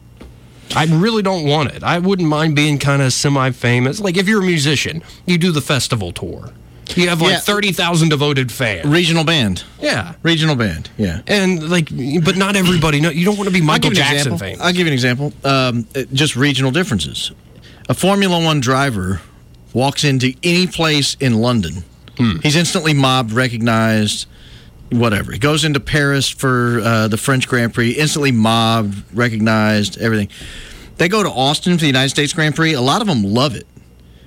I 0.75 0.85
really 0.87 1.23
don't 1.23 1.45
want 1.47 1.71
it. 1.73 1.83
I 1.83 1.99
wouldn't 1.99 2.29
mind 2.29 2.57
being 2.57 2.79
kind 2.79 3.01
of 3.03 3.13
semi-famous. 3.13 4.01
Like 4.01 4.17
if 4.17 4.27
you're 4.29 4.43
a 4.43 4.47
musician, 4.47 5.03
you 5.27 5.39
do 5.39 5.53
the 5.53 5.61
festival 5.61 6.11
tour. 6.13 6.51
You 6.97 7.09
have 7.09 7.21
like 7.21 7.33
Yeah. 7.33 7.39
30,000 7.41 8.09
devoted 8.11 8.53
fans. 8.53 8.85
Regional 8.87 9.25
band. 9.25 9.65
yeah. 9.81 10.15
Regional 10.23 10.55
band. 10.57 10.91
Yeah. 10.99 11.21
And 11.27 11.69
like, 11.71 11.89
but 12.25 12.37
not 12.37 12.57
everybody. 12.57 13.01
No, 13.01 13.11
you 13.11 13.25
don't 13.25 13.37
want 13.37 13.49
to 13.49 13.53
be 13.55 13.61
Michael 13.61 13.91
give 13.91 13.99
you 13.99 14.05
an 14.05 14.11
Jackson 14.11 14.33
example. 14.35 14.39
famous. 14.39 14.61
I'll 14.61 14.73
give 14.73 14.81
you 14.81 14.87
an 14.89 14.93
example. 14.93 15.33
Um, 15.45 15.87
uh, 15.97 16.03
just 16.13 16.37
regional 16.37 16.71
differences. 16.71 17.33
A 17.89 17.95
Formula 17.95 18.43
One 18.43 18.61
driver 18.61 19.21
walks 19.73 20.05
into 20.05 20.35
any 20.43 20.67
place 20.67 21.17
in 21.21 21.35
London. 21.35 21.85
Hmm. 22.19 22.37
He's 22.43 22.55
instantly 22.57 22.95
mobbed, 22.95 23.33
recognized, 23.33 24.27
whatever. 24.91 25.33
He 25.33 25.39
goes 25.39 25.65
into 25.65 25.81
Paris 25.81 26.29
for 26.29 26.81
uh, 26.81 27.09
the 27.09 27.17
French 27.17 27.49
Grand 27.49 27.75
Prix, 27.75 27.91
instantly 27.91 28.31
mobbed, 28.31 29.03
recognized, 29.13 29.99
everything. 29.99 30.29
They 30.99 31.09
go 31.09 31.23
to 31.25 31.29
Austin 31.31 31.75
for 31.75 31.81
the 31.81 31.87
United 31.89 32.11
States 32.11 32.33
Grand 32.33 32.55
Prix. 32.55 32.73
A 32.75 32.81
lot 32.81 33.01
of 33.01 33.09
them 33.09 33.25
love 33.25 33.57
it 33.57 33.67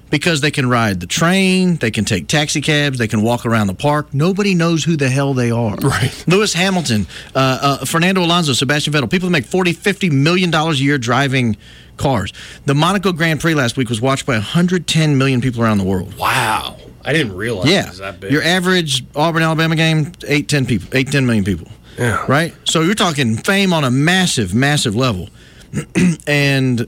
because 0.10 0.42
they 0.42 0.52
can 0.52 0.70
ride 0.70 1.00
the 1.00 1.08
train, 1.08 1.76
they 1.78 1.92
can 1.92 2.06
take 2.06 2.28
taxi 2.28 2.62
cabs, 2.62 2.98
they 2.98 3.08
can 3.08 3.22
walk 3.22 3.46
around 3.46 3.68
the 3.68 3.74
park. 3.74 4.14
Nobody 4.14 4.56
knows 4.56 4.84
who 4.84 4.96
the 4.96 5.10
hell 5.10 5.34
they 5.34 5.52
are. 5.52 5.76
Right. 5.76 6.24
Lewis 6.28 6.54
Hamilton, 6.54 7.08
uh, 7.36 7.78
uh, 7.82 7.86
Fernando 7.86 8.22
Alonso, 8.24 8.54
Sebastian 8.54 8.94
Vettel, 8.94 9.10
people 9.10 9.28
that 9.28 9.34
make 9.34 9.46
40, 9.46 9.74
50 9.74 10.10
million 10.10 10.50
dollars 10.52 10.80
a 10.80 10.84
year 10.84 10.98
driving 10.98 11.58
cars. 11.98 12.32
The 12.66 12.76
Monaco 12.76 13.12
Grand 13.12 13.40
Prix 13.42 13.56
last 13.56 13.76
week 13.76 13.90
was 13.90 14.00
watched 14.00 14.26
by 14.26 14.34
110 14.34 15.18
million 15.18 15.42
people 15.42 15.62
around 15.64 15.80
the 15.80 15.84
world. 15.84 16.16
Wow. 16.18 16.78
I 17.04 17.14
didn't 17.14 17.36
realize 17.36 17.70
Yeah. 17.70 17.86
it 17.86 17.90
was 17.90 17.98
that 18.00 18.20
big. 18.20 18.32
Your 18.32 18.44
average 18.44 19.04
Auburn, 19.16 19.42
Alabama 19.42 19.76
game, 19.76 20.12
8, 20.28 20.48
10 20.48 20.66
people, 20.66 20.90
8, 20.92 21.10
10 21.12 21.26
million 21.26 21.44
people. 21.44 21.68
Yeah. 21.98 22.24
Right? 22.28 22.54
So 22.66 22.82
you're 22.82 22.94
talking 22.96 23.36
fame 23.38 23.74
on 23.74 23.84
a 23.84 23.90
massive, 23.92 24.54
massive 24.54 24.96
level. 24.96 25.30
and 26.28 26.88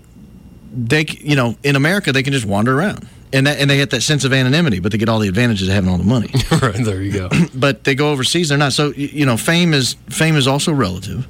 they, 0.72 1.06
you 1.20 1.36
know, 1.36 1.56
in 1.64 1.76
America, 1.76 2.12
they 2.12 2.24
can 2.24 2.34
just 2.34 2.46
wander 2.46 2.78
around. 2.78 3.08
And, 3.32 3.46
that, 3.46 3.60
and 3.60 3.70
they 3.70 3.78
get 3.78 3.92
that 3.92 4.02
sense 4.02 4.24
of 4.24 4.34
anonymity, 4.34 4.80
but 4.80 4.92
they 4.92 4.98
get 4.98 5.08
all 5.08 5.20
the 5.20 5.28
advantages 5.28 5.68
of 5.68 5.74
having 5.76 5.90
all 5.90 5.98
the 6.00 6.04
money. 6.04 6.32
right, 6.62 6.84
there 6.84 7.02
you 7.02 7.12
go. 7.12 7.30
but 7.54 7.84
they 7.84 7.94
go 7.94 8.12
overseas, 8.12 8.50
they're 8.50 8.58
not. 8.58 8.74
So, 8.74 8.92
you 8.96 9.26
know, 9.26 9.38
fame 9.38 9.74
is 9.74 9.96
fame 10.10 10.36
is 10.36 10.48
also 10.48 10.74
relative. 10.74 11.28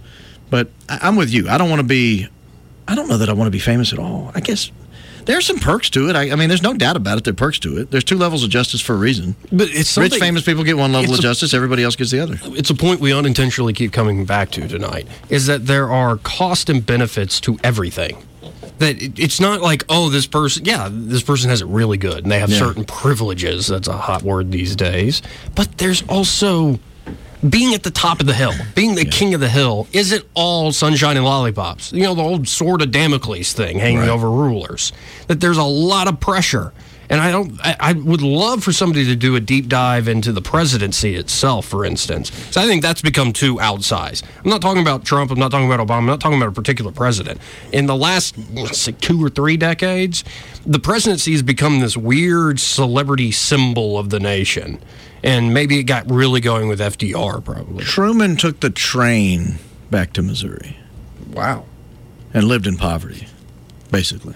But 0.49 0.69
I, 0.87 0.99
I'm 1.03 1.15
with 1.15 1.31
you. 1.31 1.49
I 1.49 1.57
don't 1.57 1.69
want 1.69 1.81
to 1.81 1.87
be, 1.87 2.27
I 2.87 2.95
don't 2.95 3.09
know 3.09 3.17
that 3.17 3.29
I 3.29 3.33
want 3.33 3.47
to 3.47 3.51
be 3.51 3.59
famous 3.59 3.91
at 3.91 3.99
all. 3.99 4.31
I 4.33 4.39
guess 4.39 4.71
there 5.25 5.37
are 5.37 5.41
some 5.41 5.59
perks 5.59 5.89
to 5.91 6.09
it. 6.09 6.15
I, 6.15 6.31
I 6.31 6.35
mean, 6.35 6.49
there's 6.49 6.63
no 6.63 6.73
doubt 6.73 6.95
about 6.95 7.17
it. 7.17 7.23
There 7.23 7.33
are 7.33 7.35
perks 7.35 7.59
to 7.59 7.77
it. 7.77 7.91
There's 7.91 8.03
two 8.03 8.17
levels 8.17 8.43
of 8.43 8.49
justice 8.49 8.81
for 8.81 8.93
a 8.93 8.97
reason. 8.97 9.35
But 9.51 9.69
it's 9.69 9.95
Rich, 9.97 10.15
famous 10.15 10.43
people 10.43 10.63
get 10.63 10.77
one 10.77 10.91
level 10.91 11.13
of 11.13 11.19
a- 11.19 11.21
justice. 11.21 11.53
Everybody 11.53 11.83
else 11.83 11.95
gets 11.95 12.11
the 12.11 12.19
other. 12.19 12.39
It's 12.43 12.69
a 12.69 12.75
point 12.75 12.99
we 12.99 13.13
unintentionally 13.13 13.73
keep 13.73 13.91
coming 13.91 14.25
back 14.25 14.51
to 14.51 14.67
tonight 14.67 15.07
is 15.29 15.45
that 15.45 15.67
there 15.67 15.89
are 15.91 16.17
cost 16.17 16.69
and 16.69 16.85
benefits 16.85 17.39
to 17.41 17.59
everything. 17.63 18.17
That 18.79 19.01
it, 19.01 19.19
it's 19.19 19.39
not 19.39 19.61
like, 19.61 19.83
oh, 19.89 20.09
this 20.09 20.25
person, 20.27 20.65
yeah, 20.65 20.89
this 20.91 21.21
person 21.23 21.49
has 21.49 21.61
it 21.61 21.67
really 21.67 21.97
good 21.97 22.23
and 22.23 22.31
they 22.31 22.39
have 22.39 22.49
Yeah. 22.49 22.59
certain 22.59 22.83
privileges. 22.85 23.67
That's 23.67 23.87
a 23.87 23.97
hot 23.97 24.23
word 24.23 24.51
these 24.51 24.75
days. 24.75 25.21
But 25.55 25.77
there's 25.77 26.01
also 26.09 26.79
being 27.47 27.73
at 27.73 27.83
the 27.83 27.91
top 27.91 28.19
of 28.19 28.25
the 28.25 28.33
hill, 28.33 28.53
being 28.75 28.95
the 28.95 29.05
king 29.05 29.33
of 29.33 29.39
the 29.39 29.47
hill, 29.49 29.87
isn't 29.93 30.25
all 30.33 30.71
sunshine 30.73 31.15
and 31.15 31.25
lollipops. 31.25 31.93
You 31.93 32.03
know, 32.03 32.13
the 32.15 32.21
old 32.21 32.47
sword 32.49 32.81
of 32.81 32.91
Damocles 32.91 33.53
thing 33.53 33.79
hanging 33.79 33.99
Right. 33.99 34.09
over 34.09 34.29
rulers. 34.29 34.91
That 35.27 35.39
there's 35.39 35.57
a 35.57 35.63
lot 35.63 36.07
of 36.09 36.19
pressure. 36.19 36.73
And 37.11 37.19
I 37.19 37.31
don't. 37.31 37.59
I, 37.61 37.75
I 37.79 37.93
would 37.93 38.21
love 38.21 38.63
for 38.63 38.71
somebody 38.71 39.03
to 39.05 39.15
do 39.15 39.35
a 39.35 39.39
deep 39.39 39.67
dive 39.67 40.07
into 40.07 40.31
the 40.31 40.41
presidency 40.43 41.15
itself, 41.15 41.65
for 41.65 41.83
instance. 41.83 42.31
So 42.51 42.61
I 42.61 42.65
think 42.67 42.83
that's 42.83 43.01
become 43.01 43.33
too 43.33 43.55
outsized. 43.55 44.23
I'm 44.43 44.49
not 44.51 44.61
talking 44.61 44.81
about 44.83 45.05
Trump. 45.05 45.31
I'm 45.31 45.39
not 45.39 45.49
talking 45.49 45.71
about 45.71 45.85
Obama. 45.85 45.97
I'm 45.97 46.05
not 46.05 46.21
talking 46.21 46.37
about 46.37 46.49
a 46.49 46.53
particular 46.53 46.91
president. 46.91 47.41
In 47.71 47.87
the 47.87 47.95
last 47.95 48.35
say, 48.75 48.91
two 48.91 49.23
or 49.23 49.29
three 49.29 49.57
decades, 49.57 50.23
the 50.67 50.77
presidency 50.79 51.31
has 51.31 51.41
become 51.41 51.79
this 51.79 51.97
weird 51.97 52.59
celebrity 52.59 53.31
symbol 53.31 53.97
of 53.97 54.11
the 54.11 54.19
nation. 54.19 54.79
And 55.23 55.51
maybe 55.53 55.79
it 55.79 55.83
got 55.83 56.09
really 56.11 56.41
going 56.41 56.67
with 56.69 56.79
FDR, 56.79 57.43
probably. 57.43 57.83
Truman 57.83 58.37
took 58.37 58.59
the 58.59 58.69
train 58.69 59.55
back 59.89 60.13
to 60.13 60.21
Missouri 60.21 60.77
Wow. 61.33 61.65
and 62.33 62.43
lived 62.45 62.67
in 62.67 62.77
poverty, 62.77 63.27
basically. 63.91 64.35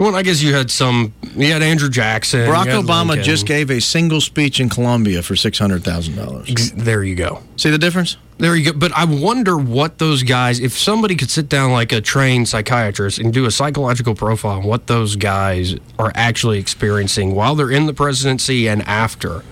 Well, 0.00 0.16
I 0.16 0.22
guess 0.22 0.40
you 0.40 0.54
had 0.54 0.70
some. 0.70 1.12
You 1.36 1.52
had 1.52 1.62
Andrew 1.62 1.90
Jackson. 1.90 2.48
Barack 2.48 2.68
Obama 2.68 3.08
Lincoln. 3.08 3.24
just 3.24 3.46
gave 3.46 3.70
a 3.70 3.80
single 3.82 4.22
speech 4.22 4.58
in 4.58 4.70
Columbia 4.70 5.22
for 5.22 5.36
six 5.36 5.58
hundred 5.58 5.84
thousand 5.84 6.16
dollars. 6.16 6.72
There 6.72 7.04
you 7.04 7.14
go. 7.14 7.42
See 7.56 7.68
the 7.68 7.76
difference? 7.76 8.16
There 8.38 8.56
you 8.56 8.72
go. 8.72 8.78
But 8.78 8.92
I 8.92 9.04
wonder 9.04 9.58
what 9.58 9.98
those 9.98 10.22
guys, 10.22 10.58
if 10.58 10.72
somebody 10.72 11.16
could 11.16 11.28
sit 11.28 11.50
down 11.50 11.72
like 11.72 11.92
a 11.92 12.00
trained 12.00 12.48
psychiatrist 12.48 13.18
and 13.18 13.30
do 13.30 13.44
a 13.44 13.50
psychological 13.50 14.14
profile 14.14 14.60
on 14.60 14.62
what 14.62 14.86
those 14.86 15.16
guys 15.16 15.74
are 15.98 16.12
actually 16.14 16.58
experiencing 16.58 17.34
while 17.34 17.54
they're 17.54 17.70
in 17.70 17.84
the 17.84 17.92
presidency 17.92 18.70
and 18.70 18.80
after, 18.88 19.44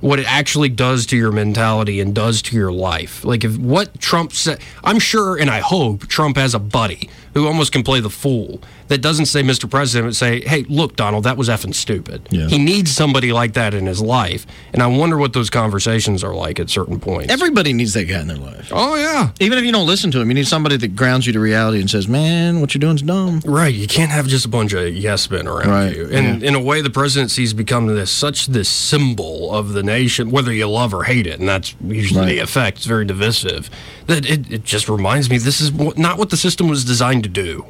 what 0.00 0.20
it 0.20 0.30
actually 0.30 0.68
does 0.68 1.06
to 1.06 1.16
your 1.16 1.32
mentality 1.32 2.00
and 2.00 2.14
does 2.14 2.40
to 2.42 2.56
your 2.56 2.70
life. 2.70 3.24
Like 3.24 3.42
if 3.42 3.58
what 3.58 4.00
Trump 4.00 4.32
said, 4.32 4.60
I'm 4.84 5.00
sure 5.00 5.36
and 5.36 5.50
I 5.50 5.58
hope 5.58 6.06
Trump 6.06 6.36
has 6.36 6.54
a 6.54 6.60
buddy 6.60 7.10
who 7.38 7.46
almost 7.46 7.72
can 7.72 7.82
play 7.82 8.00
the 8.00 8.10
fool 8.10 8.60
that 8.88 9.02
doesn't 9.02 9.26
say 9.26 9.42
Mr. 9.42 9.70
President, 9.70 10.08
but 10.08 10.16
say, 10.16 10.40
hey, 10.40 10.64
look, 10.68 10.96
Donald, 10.96 11.24
that 11.24 11.36
was 11.36 11.48
effing 11.48 11.74
stupid. 11.74 12.26
Yeah. 12.30 12.46
He 12.48 12.58
needs 12.58 12.90
somebody 12.90 13.32
like 13.32 13.52
that 13.52 13.74
in 13.74 13.86
his 13.86 14.00
life. 14.00 14.46
And 14.72 14.82
I 14.82 14.86
wonder 14.86 15.16
what 15.16 15.34
those 15.34 15.50
conversations 15.50 16.24
are 16.24 16.34
like 16.34 16.58
at 16.58 16.70
certain 16.70 16.98
points. 16.98 17.32
Everybody 17.32 17.72
needs 17.72 17.92
that 17.94 18.04
guy 18.04 18.20
in 18.20 18.28
their 18.28 18.38
life. 18.38 18.70
oh, 18.72 18.96
yeah. 18.96 19.30
Even 19.40 19.58
if 19.58 19.64
you 19.64 19.72
don't 19.72 19.86
listen 19.86 20.10
to 20.12 20.20
him, 20.20 20.28
you 20.28 20.34
need 20.34 20.46
somebody 20.48 20.76
that 20.78 20.96
grounds 20.96 21.26
you 21.26 21.32
to 21.34 21.40
reality 21.40 21.80
and 21.80 21.90
says, 21.90 22.08
"Man, 22.08 22.60
what 22.60 22.74
you're 22.74 22.80
doing's 22.80 23.02
dumb." 23.02 23.40
Right, 23.44 23.74
you 23.74 23.86
can't 23.86 24.10
have 24.10 24.26
just 24.26 24.44
a 24.46 24.48
bunch 24.48 24.72
of 24.72 24.94
yes 24.94 25.30
men 25.30 25.46
around 25.46 25.68
Right, 25.68 25.96
you. 25.96 26.08
And 26.10 26.42
in 26.42 26.54
a 26.54 26.60
way, 26.60 26.80
the 26.80 26.90
presidency's 26.90 27.52
become 27.52 27.86
this 27.86 28.10
such 28.10 28.46
this 28.46 28.68
symbol 28.68 29.54
of 29.54 29.72
the 29.74 29.82
nation, 29.82 30.30
whether 30.30 30.52
you 30.52 30.66
love 30.68 30.94
or 30.94 31.04
hate 31.04 31.26
it, 31.26 31.38
and 31.38 31.48
that's 31.48 31.74
usually 31.84 32.26
the 32.26 32.38
effect. 32.38 32.78
It's 32.78 32.86
very 32.86 33.04
divisive. 33.04 33.70
That 34.06 34.24
it, 34.28 34.50
it 34.50 34.64
just 34.64 34.88
reminds 34.88 35.28
me 35.28 35.36
this 35.38 35.60
is 35.60 35.72
not 35.96 36.18
what 36.18 36.30
the 36.30 36.36
system 36.36 36.68
was 36.68 36.84
designed 36.84 37.24
to 37.24 37.27
do. 37.28 37.66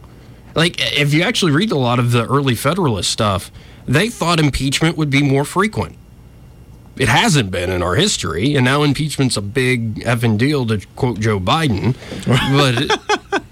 Like 0.55 0.77
if 0.99 1.13
you 1.13 1.23
actually 1.23 1.53
read 1.53 1.71
a 1.71 1.77
lot 1.77 1.99
of 1.99 2.13
the 2.13 2.27
early 2.27 2.55
Federalist 2.55 3.11
stuff, 3.11 3.51
they 3.87 4.09
thought 4.09 4.41
impeachment 4.41 4.97
would 4.97 5.11
be 5.11 5.23
more 5.23 5.45
frequent. 5.45 5.97
It 6.97 7.09
hasn't 7.09 7.53
been 7.53 7.71
in 7.71 7.81
our 7.83 7.95
history, 7.95 8.57
and 8.57 8.65
now 8.65 8.83
impeachment's 8.83 9.37
a 9.37 9.41
big 9.43 10.01
effing 10.01 10.37
deal 10.37 10.67
to 10.67 10.85
quote 10.97 11.21
Joe 11.21 11.39
Biden. 11.39 11.95
But 12.27 13.43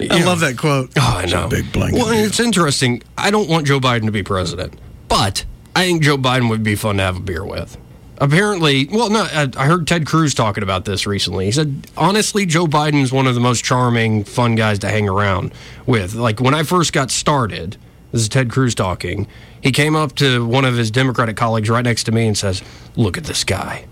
I 0.10 0.22
love 0.24 0.38
that 0.40 0.56
quote. 0.56 0.90
Oh, 0.96 1.14
I 1.18 1.24
It's 1.24 1.32
a 1.32 1.36
know. 1.36 1.48
big 1.48 1.72
blanket 1.72 1.98
Well, 1.98 2.10
it's 2.12 2.38
interesting. 2.38 3.02
I 3.18 3.32
don't 3.32 3.48
want 3.48 3.66
Joe 3.66 3.80
Biden 3.80 4.04
to 4.06 4.12
be 4.12 4.22
president, 4.22 4.74
but 5.08 5.44
I 5.74 5.84
think 5.84 6.02
Joe 6.04 6.16
Biden 6.16 6.48
would 6.48 6.62
be 6.62 6.76
fun 6.76 6.98
to 6.98 7.02
have 7.02 7.16
a 7.16 7.20
beer 7.20 7.44
with. 7.44 7.76
Apparently, 8.22 8.86
well, 8.86 9.10
no, 9.10 9.26
I 9.32 9.66
heard 9.66 9.88
Ted 9.88 10.06
Cruz 10.06 10.32
talking 10.32 10.62
about 10.62 10.84
this 10.84 11.08
recently. 11.08 11.46
He 11.46 11.50
said, 11.50 11.88
honestly, 11.96 12.46
Joe 12.46 12.68
Biden's 12.68 13.10
one 13.10 13.26
of 13.26 13.34
the 13.34 13.40
most 13.40 13.64
charming, 13.64 14.22
fun 14.22 14.54
guys 14.54 14.78
to 14.78 14.88
hang 14.88 15.08
around 15.08 15.52
with. 15.86 16.14
Like 16.14 16.40
when 16.40 16.54
I 16.54 16.62
first 16.62 16.92
got 16.92 17.10
started, 17.10 17.76
this 18.12 18.20
is 18.20 18.28
Ted 18.28 18.48
Cruz 18.48 18.76
talking. 18.76 19.26
He 19.60 19.72
came 19.72 19.96
up 19.96 20.14
to 20.16 20.46
one 20.46 20.64
of 20.64 20.76
his 20.76 20.88
Democratic 20.92 21.36
colleagues 21.36 21.68
right 21.68 21.84
next 21.84 22.04
to 22.04 22.12
me 22.12 22.28
and 22.28 22.38
says, 22.38 22.62
"Look 22.94 23.18
at 23.18 23.24
this 23.24 23.42
guy. 23.42 23.86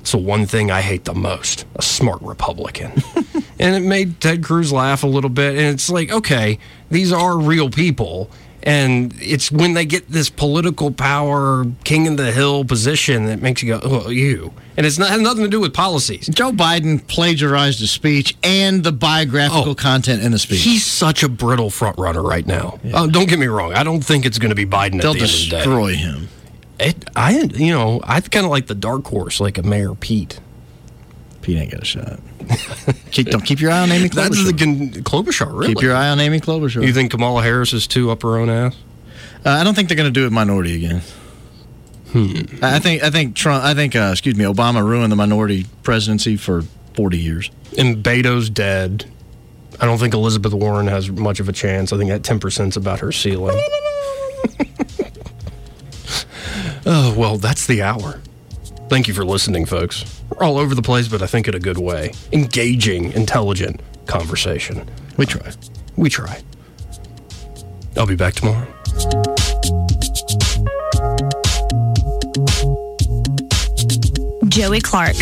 It's 0.00 0.12
the 0.12 0.18
one 0.18 0.46
thing 0.46 0.70
I 0.70 0.80
hate 0.80 1.04
the 1.04 1.12
most 1.12 1.66
a 1.76 1.82
smart 1.82 2.22
Republican. 2.22 2.92
and 3.60 3.76
it 3.76 3.86
made 3.86 4.22
Ted 4.22 4.42
Cruz 4.42 4.72
laugh 4.72 5.02
a 5.02 5.06
little 5.06 5.28
bit. 5.28 5.58
And 5.58 5.66
it's 5.66 5.90
like, 5.90 6.10
okay, 6.10 6.58
these 6.90 7.12
are 7.12 7.38
real 7.38 7.68
people. 7.68 8.30
And 8.62 9.14
it's 9.20 9.50
when 9.50 9.74
they 9.74 9.86
get 9.86 10.08
this 10.10 10.28
political 10.28 10.90
power, 10.90 11.64
king 11.84 12.06
of 12.08 12.16
the 12.18 12.30
hill 12.32 12.64
position 12.64 13.24
that 13.26 13.40
makes 13.40 13.62
you 13.62 13.78
go, 13.78 13.80
oh, 13.82 14.10
you. 14.10 14.52
And 14.76 14.86
it's 14.86 14.98
not 14.98 15.10
has 15.10 15.20
nothing 15.20 15.44
to 15.44 15.48
do 15.50 15.60
with 15.60 15.72
policies. 15.74 16.26
Joe 16.28 16.52
Biden 16.52 17.06
plagiarized 17.06 17.82
a 17.82 17.86
speech 17.86 18.36
and 18.42 18.84
the 18.84 18.92
biographical 18.92 19.70
Oh. 19.72 19.74
content 19.74 20.22
in 20.22 20.32
the 20.32 20.38
speech. 20.38 20.62
He's 20.62 20.84
such 20.84 21.22
a 21.22 21.28
brittle 21.28 21.70
front 21.70 21.98
runner 21.98 22.22
right 22.22 22.46
now. 22.46 22.78
Uh, 22.92 23.06
don't 23.06 23.28
get 23.28 23.38
me 23.38 23.46
wrong. 23.46 23.72
I 23.74 23.82
don't 23.82 24.02
think 24.04 24.26
it's 24.26 24.38
going 24.38 24.50
to 24.50 24.54
be 24.54 24.66
Biden 24.66 25.00
They'll 25.00 25.14
the 25.14 25.24
of 25.24 25.28
the 25.30 25.56
destroy 25.56 25.94
him. 25.94 26.28
It, 26.78 27.04
I, 27.14 27.40
you 27.54 27.72
know, 27.72 28.00
I 28.04 28.20
kind 28.20 28.44
of 28.46 28.50
like 28.50 28.66
the 28.66 28.74
dark 28.74 29.06
horse, 29.06 29.38
like 29.40 29.58
a 29.58 29.62
Mayor 29.62 29.94
Pete. 29.94 30.40
Pete 31.42 31.58
ain't 31.58 31.70
got 31.70 31.82
a 31.82 31.84
shot. 31.84 32.20
keep, 33.10 33.28
don't 33.28 33.44
keep 33.44 33.60
your 33.60 33.70
eye 33.70 33.80
on 33.80 33.92
Amy 33.92 34.08
Klobuchar. 34.10 34.14
That's 34.14 34.44
the 34.44 34.52
Klobuchar, 35.02 35.52
really. 35.52 35.74
Keep 35.74 35.82
your 35.82 35.94
eye 35.94 36.08
on 36.08 36.20
Amy 36.20 36.40
Klobuchar. 36.40 36.86
You 36.86 36.92
think 36.92 37.10
Kamala 37.10 37.42
Harris 37.42 37.72
is 37.72 37.86
too 37.86 38.10
up 38.10 38.22
her 38.22 38.36
own 38.36 38.50
ass? 38.50 38.76
Uh, 39.44 39.50
I 39.50 39.64
don't 39.64 39.74
think 39.74 39.88
they're 39.88 39.96
going 39.96 40.12
to 40.12 40.20
do 40.20 40.26
it 40.26 40.32
minority 40.32 40.76
again. 40.76 41.02
Hmm. 42.12 42.42
I 42.62 42.80
think 42.80 43.04
I 43.04 43.10
think 43.10 43.36
Trump. 43.36 43.64
I 43.64 43.72
think 43.72 43.94
uh, 43.94 44.08
excuse 44.10 44.34
me. 44.34 44.44
Obama 44.44 44.84
ruined 44.84 45.12
the 45.12 45.16
minority 45.16 45.64
presidency 45.84 46.36
for 46.36 46.64
forty 46.94 47.18
years. 47.18 47.50
And 47.78 48.02
Beto's 48.02 48.50
dead. 48.50 49.06
I 49.80 49.86
don't 49.86 49.98
think 49.98 50.12
Elizabeth 50.12 50.52
Warren 50.52 50.88
has 50.88 51.10
much 51.10 51.40
of 51.40 51.48
a 51.48 51.52
chance. 51.52 51.90
I 51.92 51.96
think 51.96 52.10
that 52.10 52.20
10% 52.22 52.68
is 52.68 52.76
about 52.76 53.00
her 53.00 53.12
ceiling. 53.12 53.56
oh, 56.84 57.14
well, 57.16 57.38
that's 57.38 57.66
the 57.66 57.80
hour. 57.80 58.20
Thank 58.90 59.06
you 59.06 59.14
for 59.14 59.24
listening, 59.24 59.66
folks. 59.66 60.20
We're 60.30 60.44
all 60.44 60.58
over 60.58 60.74
the 60.74 60.82
place, 60.82 61.06
but 61.06 61.22
I 61.22 61.26
think 61.28 61.46
in 61.46 61.54
a 61.54 61.60
good 61.60 61.78
way. 61.78 62.10
Engaging, 62.32 63.12
intelligent 63.12 63.80
conversation. 64.06 64.90
We 65.16 65.26
try. 65.26 65.52
We 65.94 66.10
try. 66.10 66.40
I'll 67.96 68.08
be 68.08 68.16
back 68.16 68.34
tomorrow. 68.34 68.66
Joey 74.48 74.80
Clark. 74.80 75.14